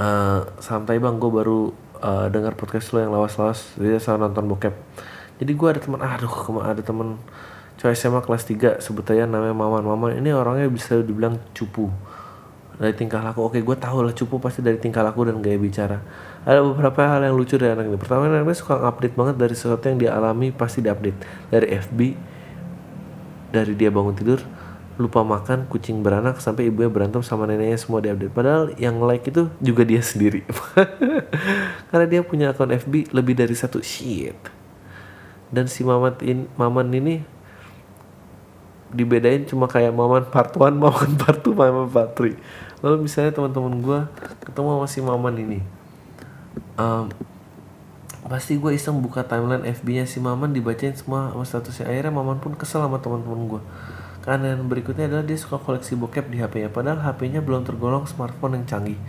Eh, 0.00 0.40
santai 0.62 0.96
bang 0.96 1.20
gue 1.20 1.30
baru 1.30 1.74
eh, 2.00 2.26
dengar 2.32 2.56
podcast 2.56 2.96
lo 2.96 3.04
yang 3.04 3.12
lawas-lawas 3.12 3.76
dia 3.76 4.00
sama 4.00 4.28
nonton 4.28 4.48
bokep. 4.48 4.74
Jadi 5.40 5.52
gue 5.52 5.68
ada 5.68 5.80
teman 5.80 6.00
aduh 6.00 6.28
kema- 6.28 6.66
ada 6.68 6.80
teman 6.80 7.20
cowok 7.80 7.92
SMA 7.96 8.20
kelas 8.24 8.44
3 8.44 8.80
sebut 8.80 9.04
aja 9.12 9.24
namanya 9.28 9.56
Maman. 9.56 9.84
Maman 9.84 10.10
ini 10.20 10.32
orangnya 10.32 10.68
bisa 10.68 11.00
dibilang 11.00 11.40
cupu. 11.52 11.92
Dari 12.80 12.96
tingkah 12.96 13.20
laku 13.20 13.44
oke 13.44 13.60
gue 13.60 13.76
tahu 13.76 14.08
lah 14.08 14.16
cupu 14.16 14.40
pasti 14.40 14.64
dari 14.64 14.80
tingkah 14.80 15.04
laku 15.04 15.28
dan 15.28 15.40
gaya 15.44 15.60
bicara. 15.60 16.00
Ada 16.48 16.64
beberapa 16.64 17.04
hal 17.04 17.28
yang 17.28 17.36
lucu 17.36 17.60
dari 17.60 17.76
anak 17.76 17.92
ini. 17.92 18.00
Pertama 18.00 18.24
anaknya 18.24 18.56
suka 18.56 18.80
update 18.80 19.12
banget 19.12 19.36
dari 19.36 19.52
sesuatu 19.52 19.84
yang 19.84 20.00
dia 20.00 20.10
alami 20.16 20.48
pasti 20.48 20.80
diupdate. 20.80 21.20
Dari 21.52 21.66
FB 21.76 21.98
dari 23.50 23.74
dia 23.74 23.90
bangun 23.90 24.14
tidur 24.14 24.40
lupa 25.00 25.24
makan 25.24 25.64
kucing 25.64 26.04
beranak 26.04 26.44
sampai 26.44 26.68
ibunya 26.68 26.92
berantem 26.92 27.24
sama 27.24 27.48
neneknya 27.48 27.80
semua 27.80 28.04
diupdate. 28.04 28.36
Padahal 28.36 28.76
yang 28.76 29.00
like 29.00 29.24
itu 29.32 29.48
juga 29.56 29.88
dia 29.88 30.04
sendiri. 30.04 30.44
Karena 31.88 32.04
dia 32.04 32.20
punya 32.20 32.52
akun 32.52 32.68
FB 32.68 33.08
lebih 33.16 33.32
dari 33.32 33.56
satu. 33.56 33.80
Shit. 33.80 34.36
Dan 35.48 35.72
si 35.72 35.80
mamat 35.88 36.20
in, 36.20 36.44
maman 36.60 36.92
ini 36.92 37.24
dibedain 38.92 39.48
cuma 39.48 39.64
kayak 39.64 39.96
maman 39.96 40.28
part 40.28 40.52
1, 40.52 40.76
maman 40.84 41.16
part 41.16 41.40
2, 41.40 41.56
maman 41.56 41.88
part 41.88 42.12
3 42.12 42.36
lalu 42.80 43.04
misalnya 43.04 43.36
teman-teman 43.36 43.76
gue 43.76 44.00
ketemu 44.40 44.68
sama 44.72 44.86
si 44.88 45.00
maman 45.04 45.34
ini. 45.36 45.60
Em, 46.80 47.12
pasti 48.24 48.56
gue 48.56 48.72
iseng 48.72 48.96
buka 49.04 49.20
timeline 49.20 49.68
FB 49.68 50.00
nya 50.00 50.04
si 50.08 50.16
maman 50.16 50.56
dibacain 50.56 50.96
semua 50.96 51.28
sama 51.28 51.44
statusnya. 51.44 51.92
Akhirnya 51.92 52.12
maman 52.12 52.40
pun 52.40 52.56
kesel 52.56 52.80
sama 52.80 52.96
teman-teman 52.96 53.40
gue 53.56 53.62
yang 54.38 54.70
berikutnya 54.70 55.10
adalah 55.10 55.26
dia 55.26 55.34
suka 55.34 55.58
koleksi 55.58 55.98
bokep 55.98 56.30
di 56.30 56.38
HP-nya 56.38 56.70
padahal 56.70 57.02
HP-nya 57.02 57.42
belum 57.42 57.66
tergolong 57.66 58.06
smartphone 58.06 58.62
yang 58.62 58.66
canggih. 58.70 59.00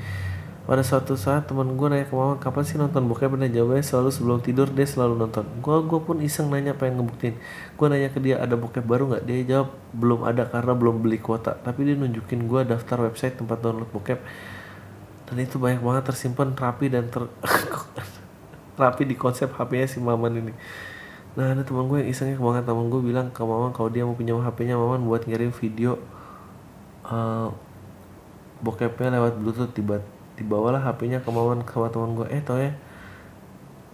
Pada 0.61 0.85
suatu 0.85 1.17
saat 1.17 1.49
teman 1.49 1.73
gue 1.73 1.87
nanya 1.89 2.05
ke 2.05 2.13
mama 2.13 2.37
kapan 2.37 2.63
sih 2.65 2.77
nonton 2.77 3.09
bokep? 3.09 3.33
Dan 3.33 3.49
jawabannya 3.49 3.81
selalu 3.81 4.09
sebelum 4.13 4.39
tidur 4.45 4.69
dia 4.69 4.85
selalu 4.85 5.17
nonton. 5.17 5.45
Gue 5.57 5.81
gue 5.85 5.99
pun 5.99 6.21
iseng 6.21 6.53
nanya 6.53 6.77
pengen 6.77 7.01
ngebuktiin. 7.01 7.35
Gue 7.77 7.87
nanya 7.89 8.13
ke 8.13 8.21
dia 8.21 8.37
ada 8.37 8.53
bokep 8.53 8.85
baru 8.85 9.09
nggak? 9.09 9.23
Dia 9.25 9.37
jawab 9.45 9.69
belum 9.91 10.21
ada 10.21 10.45
karena 10.45 10.73
belum 10.77 11.01
beli 11.01 11.17
kuota. 11.17 11.57
Tapi 11.57 11.91
dia 11.91 11.95
nunjukin 11.97 12.45
gue 12.45 12.61
daftar 12.65 13.09
website 13.09 13.41
tempat 13.41 13.57
download 13.57 13.89
bokep. 13.89 14.21
Dan 15.27 15.37
itu 15.41 15.57
banyak 15.57 15.81
banget 15.81 16.03
tersimpan 16.13 16.53
rapi 16.53 16.93
dan 16.93 17.09
ter 17.09 17.25
rapi 18.81 19.03
di 19.09 19.17
konsep 19.17 19.49
HP-nya 19.49 19.91
si 19.91 19.97
Maman 19.97 20.45
ini. 20.45 20.53
Nah 21.31 21.55
ada 21.55 21.63
teman 21.63 21.87
gue 21.87 22.03
yang 22.03 22.09
isengnya 22.11 22.35
banget 22.35 22.67
teman 22.67 22.91
gue 22.91 22.99
bilang 22.99 23.31
ke 23.31 23.39
Maman 23.39 23.71
kalau 23.71 23.87
dia 23.87 24.03
mau 24.03 24.15
pinjam 24.15 24.43
HP-nya 24.43 24.75
buat 24.75 25.23
ngirim 25.23 25.51
video 25.55 25.95
eh 27.07 27.47
bokepnya 28.61 29.17
lewat 29.17 29.39
bluetooth. 29.39 29.71
Tiba 29.71 30.03
dibawalah 30.35 30.83
HP-nya 30.83 31.23
ke 31.23 31.29
Maman 31.31 31.63
sama 31.65 31.87
teman 31.89 32.13
gue. 32.19 32.27
Eh 32.29 32.43
tau 32.43 32.59
ya 32.59 32.75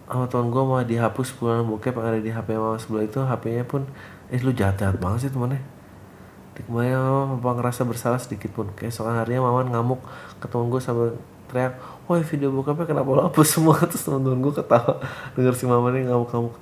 sama 0.07 0.25
teman 0.31 0.47
gue 0.49 0.63
mau 0.63 0.79
dihapus 0.79 1.35
puluhan 1.35 1.67
bokep 1.67 1.93
yang 1.99 2.07
ada 2.07 2.19
di 2.19 2.31
HP 2.33 2.57
Maman 2.57 2.79
sebelah 2.81 3.05
itu. 3.05 3.19
HP-nya 3.21 3.63
pun 3.69 3.85
eh 4.33 4.41
lu 4.41 4.51
jahat 4.51 4.75
jahat 4.81 4.97
banget 4.99 5.27
sih 5.27 5.31
temannya 5.31 5.61
Kemudian 6.57 6.97
Maman 6.97 7.37
apa 7.37 7.49
ngerasa 7.53 7.85
bersalah 7.85 8.17
sedikit 8.17 8.49
pun. 8.57 8.73
Keesokan 8.73 9.13
harinya 9.13 9.45
Maman 9.45 9.69
ngamuk 9.69 10.01
ke 10.41 10.49
temen 10.49 10.73
gue 10.73 10.81
sambil 10.81 11.13
teriak 11.47 11.79
Woi 12.09 12.23
video 12.23 12.51
bokapnya 12.51 12.87
kenapa 12.87 13.09
lo 13.13 13.21
hapus 13.29 13.47
semua? 13.59 13.77
Terus 13.91 14.03
temen-temen 14.09 14.41
gue 14.41 14.53
ketawa. 14.57 14.97
Dengar 15.37 15.53
si 15.53 15.69
Maman 15.69 15.93
ini 15.93 16.09
ngamuk-ngamuk 16.09 16.55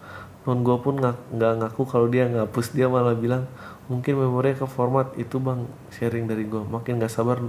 temen 0.45 0.61
gue 0.61 0.77
pun 0.77 0.93
nggak 1.01 1.53
ngaku 1.57 1.89
kalau 1.89 2.05
dia 2.05 2.29
ngapus. 2.29 2.77
Dia 2.77 2.85
malah 2.85 3.17
bilang 3.17 3.49
mungkin 3.89 4.21
memorinya 4.21 4.61
ke 4.61 4.67
format 4.69 5.09
itu 5.17 5.41
bang 5.41 5.65
sharing 5.89 6.29
dari 6.29 6.45
gue 6.45 6.61
makin 6.61 7.01
nggak 7.01 7.09
sabar 7.09 7.41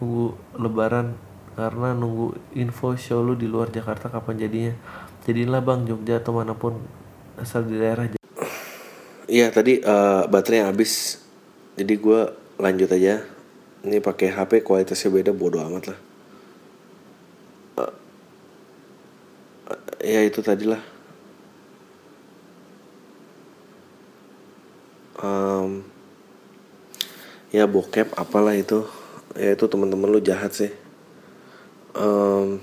nunggu 0.00 0.32
lebaran 0.56 1.12
karena 1.52 1.92
nunggu 1.92 2.32
info 2.56 2.96
show 2.96 3.20
lu 3.20 3.36
di 3.36 3.44
luar 3.44 3.68
Jakarta 3.68 4.08
kapan 4.08 4.40
jadinya. 4.40 4.72
Jadilah 5.28 5.60
bang 5.60 5.84
Jogja 5.84 6.24
atau 6.24 6.32
mana 6.32 6.56
pun 6.56 6.80
asal 7.36 7.68
di 7.68 7.76
daerah 7.76 8.08
Iya 9.28 9.52
tadi 9.52 9.84
uh, 9.84 10.24
baterainya 10.24 10.72
habis. 10.72 11.20
Jadi 11.76 11.92
gue 12.00 12.20
lanjut 12.56 12.88
aja. 12.88 13.20
Ini 13.84 14.00
pakai 14.00 14.32
HP 14.32 14.64
kualitasnya 14.64 15.12
beda 15.12 15.32
bodo 15.36 15.60
amat 15.60 15.92
lah. 15.92 15.98
Uh, 17.76 17.92
ya 20.00 20.24
itu 20.24 20.40
tadilah 20.40 20.93
um, 25.20 25.86
ya 27.54 27.70
bokep 27.70 28.10
apalah 28.18 28.56
itu. 28.56 28.82
Ya 29.34 29.54
itu 29.54 29.66
teman-teman 29.66 30.10
lu 30.10 30.22
jahat 30.22 30.54
sih. 30.54 30.72
Um, 31.94 32.58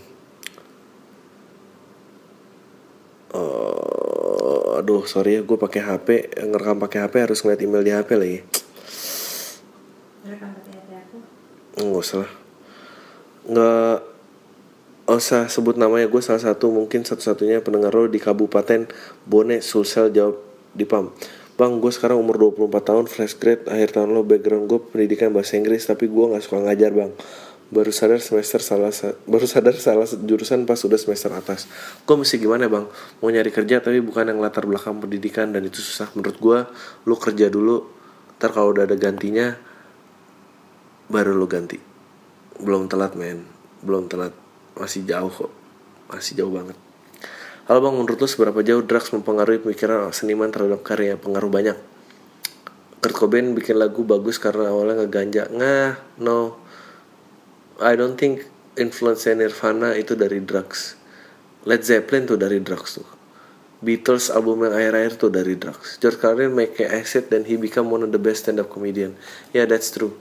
uh, 3.31 4.79
aduh 4.83 5.07
sorry 5.07 5.39
ya 5.39 5.41
gue 5.43 5.55
pakai 5.55 5.79
HP 5.79 6.07
ngerekam 6.35 6.83
pakai 6.83 7.07
HP 7.07 7.13
harus 7.23 7.39
ngeliat 7.39 7.61
email 7.63 7.83
di 7.83 7.91
HP 7.95 8.09
lagi. 8.19 8.39
Nggak 11.79 12.03
usah 12.03 12.17
lah. 12.27 12.31
Nggak 13.47 13.97
usah 15.07 15.43
sebut 15.47 15.75
namanya. 15.79 16.07
Gue 16.11 16.19
salah 16.23 16.43
satu 16.43 16.71
mungkin 16.71 17.07
satu-satunya 17.07 17.63
pendengar 17.63 17.95
lo 17.95 18.11
di 18.11 18.19
Kabupaten 18.19 18.91
Bone 19.23 19.63
Sulsel 19.63 20.11
jawab 20.11 20.39
di 20.71 20.87
PAM 20.87 21.11
Bang, 21.61 21.77
gue 21.77 21.93
sekarang 21.93 22.17
umur 22.17 22.41
24 22.41 22.73
tahun, 22.81 23.05
fresh 23.05 23.37
grade, 23.37 23.69
akhir 23.69 23.93
tahun 23.93 24.17
lo 24.17 24.25
background 24.25 24.65
gue 24.65 24.81
pendidikan 24.81 25.29
bahasa 25.29 25.61
Inggris, 25.61 25.85
tapi 25.85 26.09
gue 26.09 26.25
gak 26.33 26.41
suka 26.41 26.57
ngajar 26.57 26.89
bang. 26.89 27.13
Baru 27.69 27.93
sadar 27.93 28.17
semester 28.17 28.65
salah, 28.65 28.89
baru 29.29 29.45
sadar 29.45 29.77
salah 29.77 30.09
jurusan 30.09 30.65
pas 30.65 30.81
udah 30.81 30.97
semester 30.97 31.29
atas. 31.29 31.69
Gue 32.01 32.17
mesti 32.17 32.41
gimana 32.41 32.65
bang? 32.65 32.89
Mau 33.21 33.29
nyari 33.29 33.53
kerja 33.53 33.77
tapi 33.77 34.01
bukan 34.01 34.33
yang 34.33 34.41
latar 34.41 34.65
belakang 34.65 35.05
pendidikan 35.05 35.53
dan 35.53 35.61
itu 35.61 35.85
susah. 35.85 36.09
Menurut 36.17 36.37
gue, 36.41 36.59
lo 37.05 37.15
kerja 37.21 37.45
dulu, 37.53 37.85
ntar 38.41 38.57
kalau 38.57 38.73
udah 38.73 38.89
ada 38.89 38.97
gantinya, 38.97 39.53
baru 41.13 41.37
lo 41.37 41.45
ganti. 41.45 41.77
Belum 42.57 42.89
telat 42.89 43.13
men, 43.13 43.45
belum 43.85 44.09
telat. 44.09 44.33
Masih 44.81 45.05
jauh 45.05 45.29
kok, 45.29 45.53
masih 46.09 46.41
jauh 46.41 46.49
banget. 46.49 46.90
Halo 47.71 47.87
bang, 47.87 48.03
menurut 48.03 48.19
lo 48.19 48.27
seberapa 48.27 48.59
jauh 48.67 48.83
drugs 48.83 49.15
mempengaruhi 49.15 49.63
pemikiran 49.63 50.11
seniman 50.11 50.51
terhadap 50.51 50.83
karya? 50.83 51.15
Pengaruh 51.15 51.47
banyak. 51.47 51.79
Kurt 52.99 53.15
Cobain 53.15 53.55
bikin 53.55 53.79
lagu 53.79 54.03
bagus 54.03 54.35
karena 54.43 54.75
awalnya 54.75 55.07
ngeganja. 55.07 55.47
Nah, 55.55 55.95
no. 56.19 56.59
I 57.79 57.95
don't 57.95 58.19
think 58.19 58.43
influence 58.75 59.23
Nirvana 59.23 59.95
itu 59.95 60.19
dari 60.19 60.43
drugs. 60.43 60.99
Led 61.63 61.87
Zeppelin 61.87 62.27
tuh 62.27 62.35
dari 62.35 62.59
drugs 62.59 62.99
tuh. 62.99 63.07
Beatles 63.79 64.27
album 64.35 64.67
yang 64.67 64.75
akhir-akhir 64.75 65.13
tuh 65.15 65.31
dari 65.31 65.55
drugs. 65.55 65.95
George 66.03 66.19
Carlin 66.19 66.51
make 66.51 66.75
acid 66.83 67.31
dan 67.31 67.47
he 67.47 67.55
become 67.55 67.87
one 67.87 68.03
of 68.03 68.11
the 68.11 68.19
best 68.19 68.43
stand 68.43 68.59
up 68.59 68.67
comedian. 68.67 69.15
Yeah, 69.55 69.63
that's 69.63 69.95
true. 69.95 70.19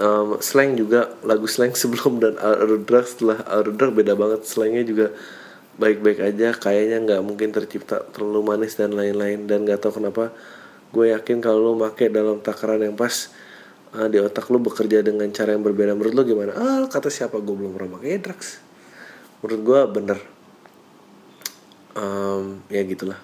Um, 0.00 0.40
slang 0.40 0.80
juga 0.80 1.12
lagu 1.28 1.44
slang 1.44 1.76
sebelum 1.84 2.24
dan 2.24 2.40
Out 2.40 2.88
Drugs 2.88 3.20
setelah 3.20 3.44
Out 3.52 3.76
Drugs 3.76 4.00
beda 4.00 4.16
banget 4.16 4.48
slangnya 4.48 4.80
juga 4.80 5.12
baik-baik 5.74 6.22
aja 6.22 6.54
kayaknya 6.54 7.02
nggak 7.02 7.20
mungkin 7.26 7.50
tercipta 7.50 8.02
terlalu 8.14 8.54
manis 8.54 8.78
dan 8.78 8.94
lain-lain. 8.94 9.46
Dan 9.46 9.66
nggak 9.66 9.82
tahu 9.82 10.02
kenapa 10.02 10.30
gue 10.94 11.10
yakin 11.10 11.42
kalau 11.42 11.60
lo 11.60 11.72
make 11.74 12.06
dalam 12.10 12.38
takaran 12.38 12.78
yang 12.82 12.94
pas 12.94 13.30
uh, 13.98 14.06
di 14.06 14.22
otak 14.22 14.46
lo 14.50 14.62
bekerja 14.62 15.02
dengan 15.02 15.26
cara 15.34 15.54
yang 15.54 15.62
berbeda. 15.66 15.94
Menurut 15.94 16.14
lo 16.14 16.22
gimana? 16.22 16.52
Ah 16.54 16.84
kata 16.86 17.10
siapa? 17.10 17.38
Gue 17.42 17.54
belum 17.58 17.74
pernah 17.74 17.98
pakai 17.98 18.18
drugs. 18.22 18.62
Menurut 19.42 19.60
gue 19.60 19.80
bener. 19.90 20.18
Um, 21.94 22.62
ya 22.70 22.82
gitulah. 22.82 23.18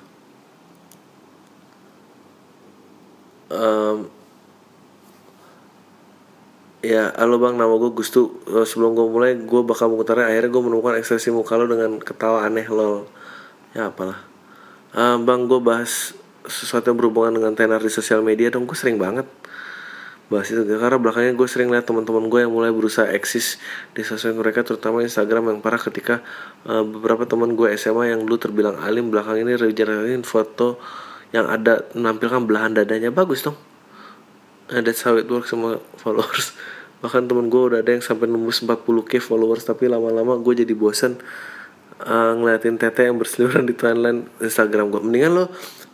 Um, 3.50 4.19
Ya, 6.80 7.12
halo 7.12 7.36
bang, 7.36 7.60
nama 7.60 7.76
gue 7.76 7.92
Gustu. 7.92 8.40
Sebelum 8.48 8.96
gue 8.96 9.04
mulai, 9.04 9.36
gue 9.36 9.60
bakal 9.60 9.92
mengutarakan. 9.92 10.32
Akhirnya 10.32 10.48
gue 10.48 10.62
menemukan 10.64 10.96
ekspresi 10.96 11.28
muka 11.28 11.60
lo 11.60 11.68
dengan 11.68 12.00
ketawa 12.00 12.48
aneh 12.48 12.64
lol. 12.72 13.04
Ya 13.76 13.92
apalah. 13.92 14.24
Uh, 14.96 15.20
bang, 15.20 15.44
gue 15.44 15.60
bahas 15.60 16.16
sesuatu 16.48 16.88
yang 16.88 16.96
berhubungan 16.96 17.36
dengan 17.36 17.52
tenar 17.52 17.84
di 17.84 17.92
sosial 17.92 18.24
media 18.24 18.48
dong. 18.48 18.64
Gue 18.64 18.80
sering 18.80 18.96
banget 18.96 19.28
bahas 20.30 20.46
itu 20.46 20.62
karena 20.62 20.94
belakangnya 20.96 21.34
gue 21.34 21.48
sering 21.50 21.74
lihat 21.74 21.90
teman-teman 21.90 22.30
gue 22.30 22.46
yang 22.46 22.54
mulai 22.54 22.70
berusaha 22.70 23.02
eksis 23.02 23.58
di 23.98 24.06
sosial 24.06 24.38
mereka 24.38 24.62
terutama 24.62 25.02
Instagram 25.02 25.50
yang 25.50 25.58
parah 25.58 25.82
ketika 25.82 26.22
uh, 26.70 26.86
beberapa 26.86 27.26
teman 27.26 27.58
gue 27.58 27.66
SMA 27.74 28.14
yang 28.14 28.22
dulu 28.22 28.38
terbilang 28.38 28.78
alim 28.78 29.10
belakang 29.10 29.42
ini 29.42 29.58
regenerin 29.58 30.22
foto 30.22 30.78
yang 31.34 31.50
ada 31.50 31.82
menampilkan 31.98 32.46
belahan 32.46 32.78
dadanya 32.78 33.10
bagus 33.10 33.42
dong 33.42 33.58
nah, 34.70 34.80
that's 34.80 35.02
how 35.02 35.18
it 35.18 35.26
works 35.26 35.50
sama 35.50 35.82
followers. 35.98 36.54
Bahkan 37.02 37.26
temen 37.26 37.48
gue 37.48 37.62
udah 37.74 37.78
ada 37.80 37.90
yang 37.96 38.04
sampai 38.04 38.28
nembus 38.28 38.60
40k 38.60 39.18
followers 39.24 39.64
tapi 39.64 39.88
lama-lama 39.88 40.36
gue 40.36 40.64
jadi 40.64 40.74
bosan 40.76 41.16
uh, 42.04 42.32
ngeliatin 42.36 42.76
tete 42.76 43.08
yang 43.08 43.16
berseliweran 43.16 43.64
di 43.64 43.74
timeline 43.76 44.28
Instagram 44.40 44.92
gue 44.92 45.00
mendingan 45.00 45.32
lo 45.32 45.44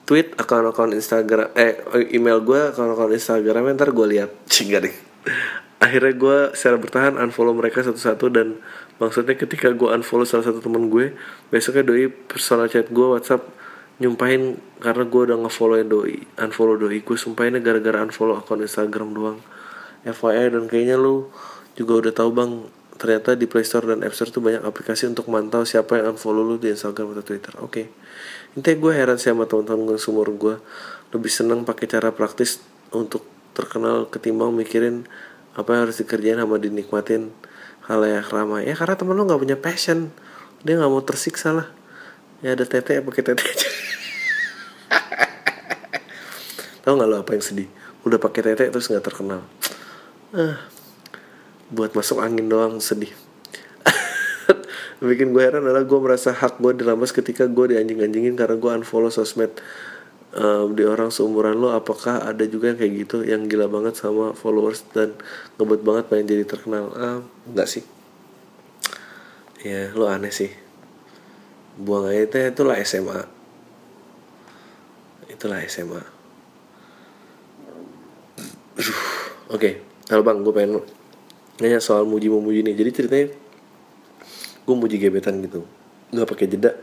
tweet 0.06 0.38
akun-akun 0.38 0.94
Instagram 0.94 1.50
eh 1.58 1.82
email 2.14 2.38
gue 2.42 2.70
akun-akun 2.74 3.14
Instagram 3.14 3.74
ntar 3.74 3.90
gue 3.90 4.06
lihat. 4.18 4.30
Cingga 4.52 4.82
deh. 4.82 4.94
Akhirnya 5.76 6.14
gue 6.16 6.36
secara 6.56 6.76
bertahan 6.80 7.14
unfollow 7.20 7.52
mereka 7.52 7.84
satu-satu 7.84 8.32
dan 8.32 8.58
maksudnya 8.96 9.36
ketika 9.36 9.70
gue 9.74 9.88
unfollow 9.92 10.24
salah 10.24 10.46
satu 10.46 10.64
temen 10.64 10.88
gue 10.88 11.12
besoknya 11.52 11.84
doi 11.84 12.08
personal 12.08 12.66
chat 12.70 12.88
gue 12.88 13.06
WhatsApp 13.06 13.44
nyumpahin 13.96 14.60
karena 14.76 15.08
gue 15.08 15.22
udah 15.32 15.38
ngefollowin 15.40 15.88
doi 15.88 16.20
unfollow 16.36 16.76
doi. 16.76 17.00
Gue 17.00 17.16
sumpahinnya 17.16 17.64
gara-gara 17.64 18.04
unfollow 18.04 18.36
akun 18.36 18.60
Instagram 18.60 19.16
doang. 19.16 19.38
FYI 20.06 20.54
dan 20.54 20.64
kayaknya 20.70 21.00
lu 21.00 21.32
juga 21.74 22.04
udah 22.04 22.12
tahu 22.12 22.30
bang. 22.36 22.52
Ternyata 22.96 23.36
di 23.36 23.44
Play 23.44 23.64
Store 23.64 23.92
dan 23.92 24.00
App 24.04 24.16
Store 24.16 24.32
tuh 24.32 24.40
banyak 24.40 24.64
aplikasi 24.64 25.04
untuk 25.08 25.28
mantau 25.28 25.68
siapa 25.68 26.00
yang 26.00 26.16
unfollow 26.16 26.44
lu 26.44 26.56
di 26.56 26.72
Instagram 26.72 27.16
atau 27.16 27.24
Twitter. 27.24 27.52
Oke. 27.60 27.72
Okay. 27.72 27.86
intinya 28.56 28.88
gue 28.88 28.92
heran 28.96 29.20
sih 29.20 29.28
sama 29.36 29.44
teman-teman 29.44 30.00
sumur 30.00 30.32
gue 30.32 30.56
lebih 31.12 31.28
seneng 31.28 31.68
pakai 31.68 31.92
cara 31.92 32.08
praktis 32.08 32.64
untuk 32.88 33.20
terkenal 33.52 34.08
ketimbang 34.08 34.48
mikirin 34.56 35.04
apa 35.52 35.76
yang 35.76 35.80
harus 35.84 36.00
dikerjain 36.00 36.40
sama 36.40 36.56
dinikmatin 36.56 37.36
hal 37.84 38.00
yang 38.04 38.24
ramai. 38.24 38.64
Ya 38.64 38.72
karena 38.72 38.96
temen 38.96 39.12
lu 39.12 39.28
nggak 39.28 39.40
punya 39.40 39.56
passion. 39.60 40.08
Dia 40.64 40.80
nggak 40.80 40.88
mau 40.88 41.04
tersiksa 41.04 41.52
lah 41.52 41.75
ya 42.44 42.52
ada 42.52 42.64
tete 42.68 43.00
pakai 43.00 43.22
tete 43.24 43.44
aja. 43.44 43.70
Tau 46.86 46.94
nggak 46.94 47.08
lo 47.08 47.16
apa 47.24 47.34
yang 47.34 47.44
sedih? 47.44 47.68
Udah 48.04 48.20
pakai 48.20 48.52
tete 48.52 48.68
terus 48.68 48.86
nggak 48.92 49.04
terkenal. 49.04 49.42
Ah 50.36 50.76
buat 51.66 51.98
masuk 51.98 52.22
angin 52.22 52.46
doang 52.46 52.78
sedih. 52.78 53.10
Bikin 55.02 55.34
gue 55.34 55.42
heran 55.42 55.66
adalah 55.66 55.82
gue 55.82 55.98
merasa 55.98 56.30
hak 56.30 56.62
gue 56.62 56.72
dirampas 56.78 57.10
ketika 57.10 57.50
gue 57.50 57.74
dianjing-anjingin 57.74 58.38
karena 58.38 58.54
gue 58.54 58.70
unfollow 58.70 59.10
sosmed. 59.10 59.50
Um, 60.36 60.76
di 60.76 60.84
orang 60.84 61.08
seumuran 61.08 61.56
lo 61.56 61.72
apakah 61.72 62.20
ada 62.20 62.44
juga 62.44 62.68
yang 62.68 62.76
kayak 62.76 62.92
gitu 63.08 63.24
yang 63.24 63.48
gila 63.48 63.72
banget 63.72 63.96
sama 63.96 64.36
followers 64.36 64.84
dan 64.92 65.16
ngebet 65.56 65.80
banget 65.80 66.04
pengen 66.12 66.26
jadi 66.28 66.44
terkenal? 66.44 66.92
Ah 66.92 67.18
enggak 67.48 67.66
sih. 67.66 67.84
Ya 69.64 69.90
lo 69.96 70.06
aneh 70.12 70.30
sih 70.30 70.65
buang 71.76 72.08
aja 72.08 72.24
itu 72.24 72.36
itulah 72.40 72.76
SMA 72.80 73.20
itulah 75.28 75.60
SMA 75.68 76.16
oke. 79.46 79.56
Okay. 79.56 79.72
halo 80.08 80.22
bang 80.24 80.40
gue 80.44 80.52
pengen 80.52 80.80
nanya 81.60 81.80
soal 81.80 82.04
muji 82.04 82.28
memuji 82.28 82.60
nih. 82.60 82.74
Jadi 82.76 82.90
ceritanya 82.92 83.26
gue 84.66 84.76
muji 84.76 84.96
gebetan 85.00 85.40
gitu. 85.40 85.64
Nggak 86.12 86.28
pakai 86.28 86.46
jeda 86.50 86.76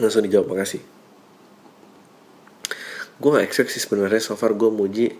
langsung 0.00 0.24
dijawab 0.24 0.50
makasih. 0.50 0.82
Gue 3.14 3.30
gak 3.30 3.46
expect 3.46 3.70
sih 3.70 3.78
sebenarnya 3.78 4.18
so 4.18 4.34
far 4.34 4.58
gue 4.58 4.66
muji 4.66 5.14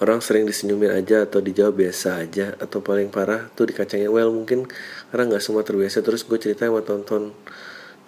orang 0.00 0.20
sering 0.20 0.44
disenyumin 0.44 0.92
aja 0.92 1.24
atau 1.24 1.40
dijawab 1.40 1.80
biasa 1.80 2.20
aja 2.20 2.52
atau 2.60 2.84
paling 2.84 3.08
parah 3.08 3.48
tuh 3.56 3.68
dikacangin 3.68 4.12
well 4.12 4.28
mungkin 4.28 4.68
karena 5.08 5.24
nggak 5.34 5.42
semua 5.42 5.64
terbiasa. 5.64 6.04
Terus 6.04 6.26
gue 6.26 6.36
cerita 6.36 6.68
sama 6.68 6.84
tonton 6.84 7.32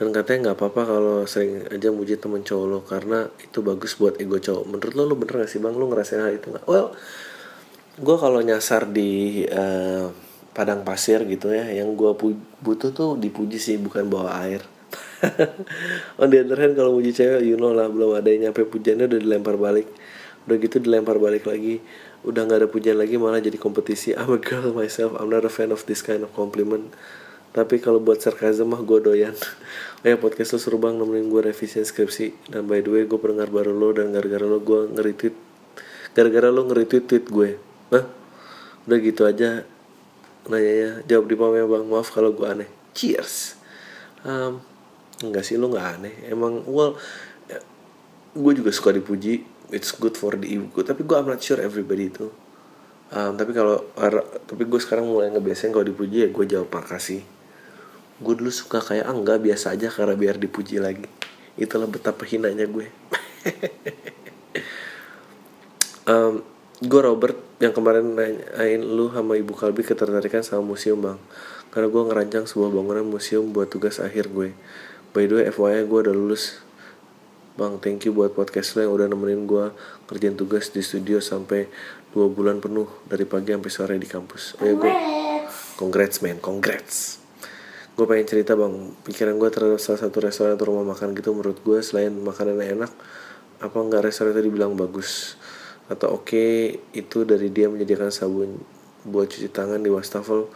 dan 0.03 0.11
katanya 0.11 0.51
nggak 0.51 0.59
apa-apa 0.59 0.83
kalau 0.83 1.17
sering 1.31 1.63
aja 1.71 1.95
muji 1.95 2.19
temen 2.19 2.43
cowok 2.43 2.67
lo 2.67 2.83
karena 2.83 3.31
itu 3.39 3.63
bagus 3.63 3.95
buat 3.95 4.19
ego 4.19 4.35
cowok. 4.35 4.67
Menurut 4.67 4.95
lo 4.99 5.03
lo 5.07 5.15
bener 5.15 5.47
gak 5.47 5.51
sih 5.55 5.63
bang? 5.63 5.79
Lo 5.79 5.87
ngerasain 5.87 6.19
hal 6.19 6.35
itu 6.35 6.51
nggak? 6.51 6.67
Well 6.67 6.91
gue 8.03 8.17
kalau 8.19 8.43
nyasar 8.43 8.91
di 8.91 9.47
uh, 9.47 10.11
padang 10.51 10.83
pasir 10.83 11.23
gitu 11.31 11.55
ya 11.55 11.71
yang 11.71 11.95
gue 11.95 12.19
butuh 12.67 12.91
tuh 12.91 13.15
dipuji 13.15 13.63
sih 13.63 13.79
bukan 13.79 14.11
bawa 14.11 14.43
air. 14.43 14.67
On 16.21 16.27
the 16.27 16.43
other 16.43 16.59
hand 16.59 16.75
kalau 16.75 16.99
muji 16.99 17.15
cewek 17.15 17.47
you 17.47 17.55
know 17.55 17.71
lah 17.71 17.87
belum 17.87 18.19
ada 18.19 18.27
yang 18.27 18.51
nyampe 18.51 18.67
pujiannya 18.67 19.07
udah 19.07 19.21
dilempar 19.23 19.55
balik. 19.55 19.87
Udah 20.51 20.57
gitu 20.59 20.83
dilempar 20.83 21.23
balik 21.23 21.47
lagi. 21.47 21.79
Udah 22.27 22.43
nggak 22.43 22.67
ada 22.67 22.67
pujian 22.67 22.99
lagi 22.99 23.23
malah 23.23 23.39
jadi 23.39 23.55
kompetisi. 23.55 24.19
I'm 24.19 24.35
a 24.35 24.43
girl 24.43 24.75
myself. 24.75 25.15
I'm 25.15 25.31
not 25.31 25.47
a 25.47 25.53
fan 25.53 25.71
of 25.71 25.87
this 25.87 26.03
kind 26.03 26.27
of 26.27 26.35
compliment 26.35 26.91
tapi 27.53 27.85
kalau 27.85 28.01
buat 28.01 28.17
sarkasm 28.17 28.73
mah 28.73 28.81
gue 28.81 28.99
doyan. 29.05 29.37
Oh 30.01 30.09
ya 30.09 30.17
podcast 30.17 30.57
lo 30.57 30.59
seru 30.59 30.81
bang 30.81 30.97
nemenin 30.97 31.29
gue 31.29 31.53
revisi 31.53 31.85
skripsi. 31.85 32.49
Dan 32.49 32.65
by 32.65 32.81
the 32.81 32.89
way 32.89 33.05
gue 33.05 33.21
pendengar 33.21 33.53
baru 33.53 33.77
lo 33.77 33.93
dan 33.93 34.09
gara-gara 34.09 34.49
lo 34.49 34.57
gue 34.65 34.89
nge-retweet. 34.89 35.37
Gara-gara 36.17 36.49
lo 36.49 36.65
nge-retweet 36.65 37.05
tweet 37.05 37.27
gue. 37.29 37.51
Hah? 37.93 38.05
udah 38.83 38.99
gitu 38.99 39.23
aja 39.23 39.63
nanya 40.51 40.73
ya 40.75 40.91
jawab 41.07 41.31
di 41.31 41.39
pamnya 41.39 41.71
bang 41.71 41.87
maaf 41.87 42.09
kalau 42.09 42.33
gue 42.33 42.49
aneh. 42.49 42.69
Cheers. 42.97 43.61
Um, 44.25 44.65
enggak 45.21 45.45
sih 45.45 45.61
lo 45.61 45.69
nggak 45.69 45.87
aneh. 46.01 46.15
Emang 46.33 46.65
well 46.65 46.97
gue 48.33 48.53
juga 48.57 48.73
suka 48.73 48.97
dipuji. 48.97 49.45
It's 49.69 49.93
good 49.93 50.17
for 50.17 50.41
the 50.41 50.49
ego. 50.49 50.81
Tapi 50.81 51.05
gue 51.05 51.17
I'm 51.21 51.29
not 51.29 51.45
sure 51.45 51.61
everybody 51.61 52.09
itu. 52.09 52.33
Um, 53.13 53.37
tapi 53.37 53.53
kalau 53.53 53.85
tapi 54.49 54.65
gue 54.65 54.81
sekarang 54.81 55.05
mulai 55.05 55.29
ngebiasain 55.29 55.69
kalau 55.69 55.85
dipuji 55.85 56.25
ya 56.25 56.29
gue 56.33 56.45
jawab 56.49 56.73
makasih 56.73 57.42
gue 58.23 58.35
dulu 58.39 58.55
suka 58.55 58.79
kayak 58.79 59.11
ah 59.11 59.15
enggak 59.15 59.43
biasa 59.43 59.75
aja 59.75 59.91
karena 59.91 60.15
biar 60.15 60.39
dipuji 60.39 60.79
lagi. 60.79 61.11
Itulah 61.59 61.91
betapa 61.91 62.23
hinanya 62.23 62.65
gue. 62.71 62.87
Um, 66.03 66.43
gue 66.83 66.99
Robert 66.99 67.39
yang 67.63 67.71
kemarin 67.71 68.19
nanyain 68.19 68.83
lu 68.83 69.15
sama 69.15 69.39
ibu 69.39 69.55
Kalbi 69.55 69.87
ketertarikan 69.87 70.43
sama 70.43 70.67
museum 70.75 70.99
bang. 70.99 71.19
Karena 71.71 71.87
gue 71.87 72.03
ngerancang 72.11 72.45
sebuah 72.51 72.75
bangunan 72.75 73.07
museum 73.07 73.55
buat 73.55 73.71
tugas 73.71 74.03
akhir 74.03 74.35
gue. 74.35 74.51
By 75.15 75.31
the 75.31 75.35
way 75.39 75.45
FYI 75.47 75.87
gue 75.87 75.99
udah 76.11 76.15
lulus. 76.15 76.59
Bang 77.55 77.79
thank 77.79 78.03
you 78.03 78.11
buat 78.11 78.35
podcast 78.35 78.75
lo 78.75 78.83
yang 78.83 78.93
udah 78.99 79.07
nemenin 79.07 79.47
gue 79.47 79.71
kerjain 80.11 80.35
tugas 80.35 80.75
di 80.75 80.83
studio 80.83 81.23
sampai 81.23 81.71
dua 82.11 82.27
bulan 82.27 82.59
penuh 82.59 82.91
dari 83.07 83.31
pagi 83.31 83.55
sampai 83.55 83.71
sore 83.71 83.95
di 84.03 84.09
kampus. 84.11 84.59
Oh 84.59 84.67
ya 84.67 84.75
gue 84.75 84.93
congrats 85.79 86.19
man. 86.19 86.43
Congrats 86.43 87.22
gue 87.93 88.07
pengen 88.09 88.27
cerita 88.27 88.57
bang. 88.57 88.73
Pikiran 89.05 89.37
gue 89.37 89.49
terhadap 89.53 89.81
salah 89.81 90.01
satu 90.01 90.25
restoran 90.25 90.57
atau 90.57 90.73
rumah 90.73 90.97
makan 90.97 91.13
gitu 91.13 91.37
menurut 91.37 91.61
gue 91.61 91.79
selain 91.85 92.13
makanannya 92.13 92.73
enak 92.81 92.93
apa 93.63 93.79
enggak 93.79 94.03
restoran 94.11 94.35
itu 94.35 94.51
dibilang 94.51 94.75
bagus 94.75 95.39
atau 95.87 96.19
oke 96.19 96.35
okay, 96.35 96.83
itu 96.99 97.23
dari 97.23 97.53
dia 97.53 97.71
menyediakan 97.71 98.11
sabun 98.11 98.59
buat 99.07 99.31
cuci 99.31 99.51
tangan 99.55 99.79
di 99.83 99.91
wastafel 99.91 100.51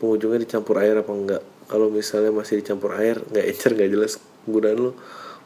pengunjungnya 0.00 0.44
dicampur 0.46 0.80
air 0.80 0.96
apa 0.96 1.12
enggak? 1.12 1.42
Kalau 1.68 1.92
misalnya 1.92 2.32
masih 2.32 2.64
dicampur 2.64 2.96
air 2.96 3.20
nggak 3.20 3.44
encer 3.44 3.70
nggak 3.76 3.90
jelas 3.92 4.12
penggunaan 4.46 4.78
lo 4.80 4.92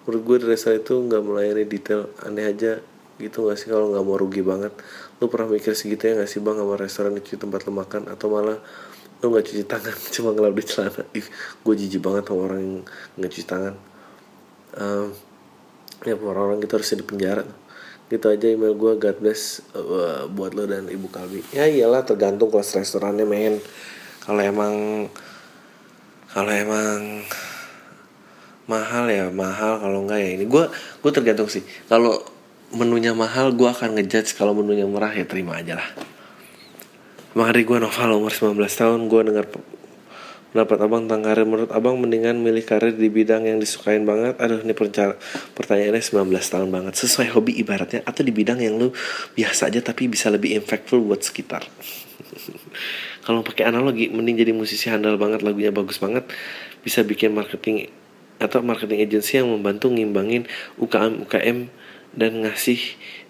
menurut 0.06 0.22
gue 0.26 0.36
restoran 0.52 0.78
itu 0.82 0.94
nggak 0.94 1.22
melayani 1.22 1.64
detail 1.66 2.10
aneh 2.22 2.44
aja 2.46 2.78
gitu 3.18 3.36
nggak 3.48 3.56
sih? 3.58 3.68
Kalau 3.72 3.90
nggak 3.90 4.04
mau 4.04 4.18
rugi 4.20 4.42
banget. 4.44 4.76
Lo 5.18 5.26
pernah 5.32 5.48
mikir 5.50 5.74
segitu 5.74 6.12
ya 6.12 6.22
nggak 6.22 6.30
sih 6.30 6.38
bang 6.44 6.58
sama 6.58 6.74
restoran 6.78 7.16
cuci 7.18 7.40
tempat 7.40 7.66
lo 7.66 7.72
makan? 7.72 8.10
Atau 8.10 8.30
malah 8.30 8.60
lo 9.22 9.30
nggak 9.30 9.46
cuci 9.46 9.64
tangan 9.70 9.96
cuma 10.18 10.28
ngelap 10.34 10.54
di 10.58 10.64
celana. 10.66 11.02
Ih 11.14 11.26
gue 11.62 11.74
jijik 11.78 12.02
banget 12.02 12.26
sama 12.26 12.40
orang 12.50 12.60
yang 12.60 12.76
nggak 13.16 13.30
cuci 13.30 13.46
tangan. 13.46 13.74
Um, 14.72 15.06
ya 16.02 16.18
orang-orang 16.18 16.58
gitu 16.66 16.74
harusnya 16.74 16.98
di 17.00 17.06
penjara. 17.06 17.44
Gitu 18.10 18.26
aja 18.28 18.46
email 18.50 18.74
gue 18.74 18.92
God 18.98 19.16
bless 19.22 19.62
uh, 19.78 20.26
buat 20.26 20.52
lo 20.58 20.66
dan 20.66 20.90
ibu 20.90 21.06
Kalbi. 21.06 21.46
Ya 21.54 21.70
iyalah 21.70 22.02
tergantung 22.02 22.50
kelas 22.50 22.74
restorannya 22.74 23.24
men. 23.24 23.62
Kalau 24.26 24.42
emang 24.42 24.74
kalau 26.34 26.50
emang 26.50 27.22
mahal 28.66 29.06
ya 29.06 29.30
mahal. 29.30 29.78
Kalau 29.78 30.02
enggak 30.02 30.18
ya 30.18 30.30
ini 30.34 30.44
gue 30.50 30.64
gue 30.74 31.10
tergantung 31.14 31.46
sih. 31.46 31.62
Kalau 31.86 32.26
menunya 32.74 33.14
mahal 33.14 33.54
gue 33.54 33.70
akan 33.70 33.94
ngejudge. 34.02 34.34
Kalau 34.34 34.50
menunya 34.50 34.84
murah 34.84 35.14
ya 35.14 35.22
terima 35.22 35.62
aja 35.62 35.78
lah 35.78 36.11
Hari 37.32 37.64
gue 37.64 37.80
novel 37.80 38.12
umur 38.12 38.28
19 38.28 38.60
tahun 38.60 39.08
gue 39.08 39.22
dengar 39.32 39.48
pendapat 40.52 40.78
abang 40.84 41.08
tentang 41.08 41.24
karir. 41.24 41.48
Menurut 41.48 41.72
abang 41.72 41.96
mendingan 41.96 42.36
milih 42.36 42.60
karir 42.60 42.92
di 42.92 43.08
bidang 43.08 43.48
yang 43.48 43.56
disukain 43.56 44.04
banget. 44.04 44.36
Aduh 44.36 44.60
ini 44.60 44.76
pertanyaannya 44.76 46.04
19 46.04 46.28
tahun 46.28 46.68
banget. 46.68 46.92
Sesuai 46.92 47.32
hobi 47.32 47.56
ibaratnya 47.56 48.04
atau 48.04 48.20
di 48.20 48.36
bidang 48.36 48.60
yang 48.60 48.76
lu 48.76 48.92
biasa 49.32 49.72
aja 49.72 49.80
tapi 49.80 50.12
bisa 50.12 50.28
lebih 50.28 50.60
impactful 50.60 51.00
buat 51.00 51.24
sekitar. 51.24 51.64
Kalau 53.24 53.40
pakai 53.40 53.64
analogi 53.64 54.12
mending 54.12 54.36
jadi 54.36 54.52
musisi 54.52 54.92
handal 54.92 55.16
banget 55.16 55.40
lagunya 55.40 55.72
bagus 55.72 55.96
banget 55.96 56.28
bisa 56.84 57.00
bikin 57.00 57.32
marketing 57.32 57.88
atau 58.44 58.60
marketing 58.60 59.08
agency 59.08 59.40
yang 59.40 59.48
membantu 59.48 59.88
ngimbangin 59.88 60.44
UKM 60.76 61.24
UKM 61.24 61.72
dan 62.12 62.44
ngasih 62.44 62.76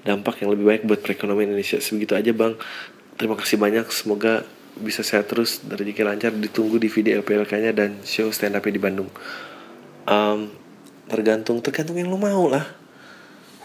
dampak 0.03 0.43
yang 0.43 0.51
lebih 0.51 0.67
baik 0.67 0.83
buat 0.83 1.01
perekonomian 1.07 1.55
Indonesia. 1.55 1.79
Sebegitu 1.79 2.19
aja 2.19 2.35
bang 2.35 2.59
terima 3.23 3.39
kasih 3.39 3.55
banyak. 3.55 3.87
Semoga 3.95 4.43
bisa 4.75 5.07
sehat 5.07 5.31
terus 5.31 5.63
rezeki 5.63 6.03
lancar. 6.03 6.35
Ditunggu 6.35 6.83
di 6.83 6.91
video 6.91 7.23
LPLK 7.23 7.53
nya 7.63 7.71
dan 7.71 8.03
show 8.03 8.27
stand 8.35 8.59
up 8.59 8.67
di 8.67 8.83
Bandung. 8.83 9.07
Um, 10.11 10.51
tergantung 11.07 11.63
tergantung 11.63 11.95
yang 11.95 12.11
lo 12.11 12.19
mau 12.19 12.51
lah. 12.51 12.67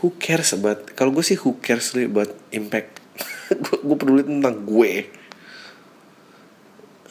Who 0.05 0.13
cares 0.21 0.53
about 0.53 0.93
kalau 0.93 1.09
gue 1.09 1.25
sih 1.25 1.33
who 1.41 1.57
cares 1.57 1.97
li 1.97 2.05
buat 2.05 2.29
impact. 2.53 3.01
Gue 3.81 3.97
peduli 3.97 4.21
tentang 4.21 4.61
gue. 4.61 5.09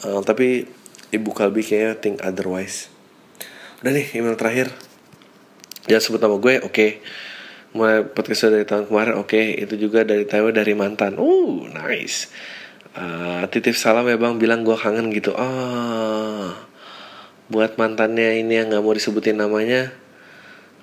Uh, 0.07 0.23
tapi 0.23 0.71
ibu 1.11 1.35
Kalbi 1.35 1.67
kayaknya 1.67 1.99
think 1.99 2.23
otherwise. 2.23 2.87
Udah 3.83 3.91
nih 3.91 4.07
email 4.15 4.39
terakhir. 4.39 4.71
Jangan 5.91 6.03
sebut 6.07 6.21
nama 6.23 6.39
gue 6.39 6.55
oke. 6.63 6.71
okay. 6.71 7.03
Mulai 7.77 8.09
podcast 8.09 8.49
dari 8.49 8.65
tahun 8.65 8.89
kemarin 8.89 9.21
oke. 9.21 9.29
Okay. 9.29 9.61
itu 9.61 9.77
juga 9.77 10.03
dari 10.03 10.25
Taiwan 10.25 10.57
dari 10.57 10.73
mantan. 10.73 11.21
Uh 11.21 11.69
nice. 11.71 12.33
Uh, 12.97 13.45
titip 13.53 13.77
salam 13.77 14.09
ya 14.09 14.17
bang. 14.17 14.41
Bilang 14.41 14.65
gue 14.65 14.75
kangen 14.75 15.13
gitu. 15.13 15.37
Ah 15.37 15.45
oh, 15.45 16.49
buat 17.53 17.77
mantannya 17.77 18.41
ini 18.41 18.59
yang 18.59 18.73
nggak 18.73 18.83
mau 18.83 18.97
disebutin 18.97 19.39
namanya 19.39 19.95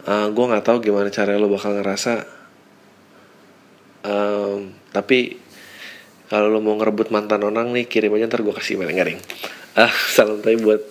uh, 0.08 0.28
gue 0.32 0.46
nggak 0.46 0.64
tahu 0.64 0.78
gimana 0.84 1.10
cara 1.12 1.36
lo 1.40 1.48
bakal 1.52 1.76
ngerasa. 1.76 2.24
Um, 4.04 4.76
tapi 4.92 5.40
kalau 6.28 6.52
lo 6.52 6.60
mau 6.60 6.76
ngerebut 6.76 7.08
mantan 7.08 7.48
orang 7.48 7.72
nih 7.72 7.88
kirim 7.88 8.12
aja 8.20 8.28
ntar 8.28 8.44
gue 8.44 8.54
kasih 8.56 8.76
email. 8.80 8.92
Garing 8.92 9.20
ah 9.74 9.94
salam 10.12 10.44
tapi 10.44 10.60
buat 10.62 10.82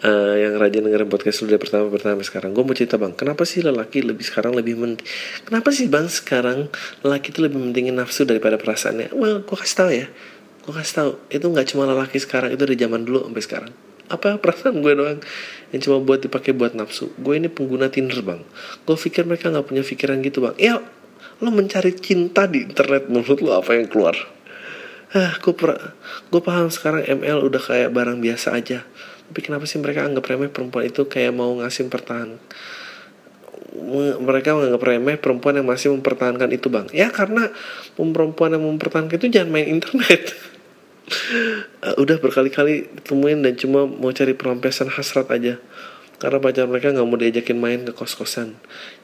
uh, 0.00 0.34
yang 0.40 0.56
rajin 0.56 0.88
dengerin 0.88 1.10
podcast 1.12 1.44
lu 1.44 1.52
dari 1.52 1.60
pertama 1.60 1.92
pertama 1.92 2.16
sampai 2.16 2.28
sekarang. 2.28 2.50
Gue 2.56 2.64
mau 2.64 2.72
cerita 2.72 2.96
bang. 2.96 3.12
Kenapa 3.12 3.44
sih 3.44 3.60
lelaki 3.60 4.00
lebih 4.00 4.24
sekarang 4.24 4.56
lebih 4.56 4.80
men 4.80 4.96
kenapa 5.44 5.68
sih 5.68 5.92
bang 5.92 6.08
sekarang 6.08 6.72
lelaki 7.04 7.36
itu 7.36 7.40
lebih 7.44 7.60
mentingin 7.60 7.92
nafsu 7.92 8.24
daripada 8.24 8.56
perasaannya? 8.56 9.12
Well 9.12 9.44
gue 9.44 9.56
kasih 9.56 9.76
tau 9.76 9.90
ya. 9.92 10.06
Gue 10.64 10.72
kasih 10.72 10.94
tau 10.96 11.10
itu 11.28 11.44
nggak 11.44 11.66
cuma 11.74 11.84
lelaki 11.84 12.16
sekarang 12.16 12.56
itu 12.56 12.62
dari 12.64 12.76
zaman 12.80 13.04
dulu 13.04 13.28
sampai 13.28 13.44
sekarang. 13.44 13.72
Apa 14.08 14.36
perasaan 14.42 14.80
gue 14.80 14.92
doang 14.96 15.20
yang 15.70 15.80
cuma 15.84 15.96
buat 16.00 16.24
dipakai 16.24 16.56
buat 16.56 16.72
nafsu? 16.72 17.12
Gue 17.20 17.36
ini 17.36 17.52
pengguna 17.52 17.92
Tinder 17.92 18.24
bang. 18.24 18.40
Gue 18.88 18.96
pikir 18.96 19.28
mereka 19.28 19.52
nggak 19.52 19.68
punya 19.68 19.84
pikiran 19.84 20.24
gitu 20.24 20.40
bang. 20.40 20.56
Ya 20.56 20.80
lo 21.42 21.50
mencari 21.50 21.94
cinta 21.98 22.46
di 22.46 22.62
internet 22.66 23.10
menurut 23.10 23.38
lo 23.42 23.58
apa 23.58 23.76
yang 23.76 23.90
keluar? 23.90 24.14
Ah 25.12 25.36
gue 25.36 25.52
gue 26.32 26.40
paham 26.40 26.72
sekarang 26.72 27.04
ML 27.04 27.44
udah 27.44 27.60
kayak 27.60 27.92
barang 27.92 28.24
biasa 28.24 28.56
aja 28.56 28.80
tapi 29.32 29.40
kenapa 29.40 29.64
sih 29.64 29.80
mereka 29.80 30.04
anggap 30.04 30.28
remeh 30.28 30.52
perempuan 30.52 30.84
itu 30.84 31.08
kayak 31.08 31.32
mau 31.32 31.56
ngasih 31.56 31.88
pertahanan 31.88 32.36
mereka 34.20 34.52
menganggap 34.52 34.82
remeh 34.84 35.16
perempuan 35.16 35.56
yang 35.56 35.64
masih 35.64 35.96
mempertahankan 35.96 36.52
itu 36.52 36.68
bang? 36.68 36.86
Ya 36.92 37.08
karena 37.08 37.48
perempuan 37.96 38.52
yang 38.52 38.64
mempertahankan 38.68 39.16
itu 39.16 39.32
jangan 39.32 39.48
main 39.48 39.64
internet. 39.64 40.36
Uh, 41.80 41.96
udah 42.02 42.20
berkali-kali 42.20 42.88
ditemuin 43.00 43.40
dan 43.40 43.54
cuma 43.56 43.88
mau 43.88 44.12
cari 44.12 44.36
pelampiasan 44.36 44.92
hasrat 44.92 45.28
aja. 45.32 45.56
Karena 46.20 46.38
pacar 46.38 46.70
mereka 46.70 46.94
nggak 46.94 47.08
mau 47.08 47.18
diajakin 47.18 47.58
main 47.58 47.80
ke 47.82 47.90
kos-kosan. 47.90 48.54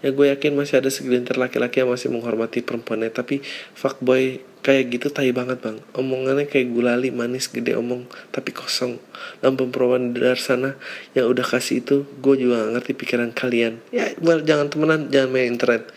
Ya 0.04 0.14
gue 0.14 0.30
yakin 0.30 0.54
masih 0.54 0.78
ada 0.78 0.86
segelintir 0.86 1.34
laki-laki 1.34 1.82
yang 1.82 1.90
masih 1.90 2.14
menghormati 2.14 2.62
perempuannya. 2.62 3.10
Tapi 3.10 3.42
fuckboy 3.74 4.38
kayak 4.62 4.90
gitu 4.92 5.08
tai 5.08 5.30
banget 5.30 5.62
bang. 5.62 5.78
Omongannya 5.94 6.50
kayak 6.50 6.74
gulali 6.74 7.08
manis 7.14 7.48
gede 7.48 7.78
omong 7.78 8.06
tapi 8.34 8.50
kosong. 8.50 8.98
Dan 9.38 9.54
perempuan 9.54 10.12
di 10.14 10.18
luar 10.18 10.38
sana 10.38 10.74
yang 11.14 11.30
udah 11.30 11.46
kasih 11.46 11.82
itu 11.82 12.04
gue 12.20 12.34
juga 12.36 12.66
gak 12.66 12.70
ngerti 12.78 12.92
pikiran 12.98 13.30
kalian. 13.32 13.80
Ya 13.94 14.12
well 14.18 14.42
jangan 14.42 14.68
temenan 14.68 15.00
jangan 15.08 15.28
main 15.30 15.48
internet. 15.54 15.88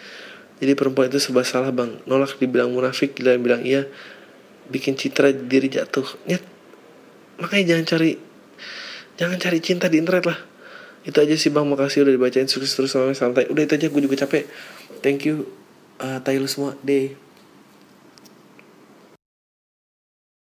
Jadi 0.62 0.72
perempuan 0.78 1.10
itu 1.10 1.18
sebab 1.18 1.42
salah 1.42 1.74
bang. 1.74 1.98
Nolak 2.06 2.38
dibilang 2.38 2.70
munafik 2.70 3.18
dan 3.18 3.42
bilang 3.42 3.66
iya. 3.66 3.90
Bikin 4.70 4.96
citra 4.96 5.34
diri 5.34 5.68
jatuh. 5.68 6.06
Ya 6.30 6.38
makanya 7.42 7.76
jangan 7.76 7.86
cari 7.98 8.12
jangan 9.18 9.38
cari 9.42 9.60
cinta 9.60 9.90
di 9.90 9.98
internet 9.98 10.26
lah. 10.30 10.40
Itu 11.02 11.18
aja 11.18 11.34
sih 11.34 11.50
bang. 11.50 11.66
Makasih 11.66 12.06
udah 12.06 12.14
dibacain. 12.14 12.46
Sukses 12.46 12.78
terus 12.78 12.94
sama 12.94 13.12
santai. 13.18 13.50
Udah 13.50 13.66
itu 13.66 13.74
aja. 13.74 13.90
Gue 13.90 14.06
juga 14.06 14.22
capek. 14.22 14.46
Thank 15.02 15.26
you 15.26 15.50
uh, 15.98 16.22
tayo 16.22 16.46
semua. 16.46 16.78
Deh 16.86 17.31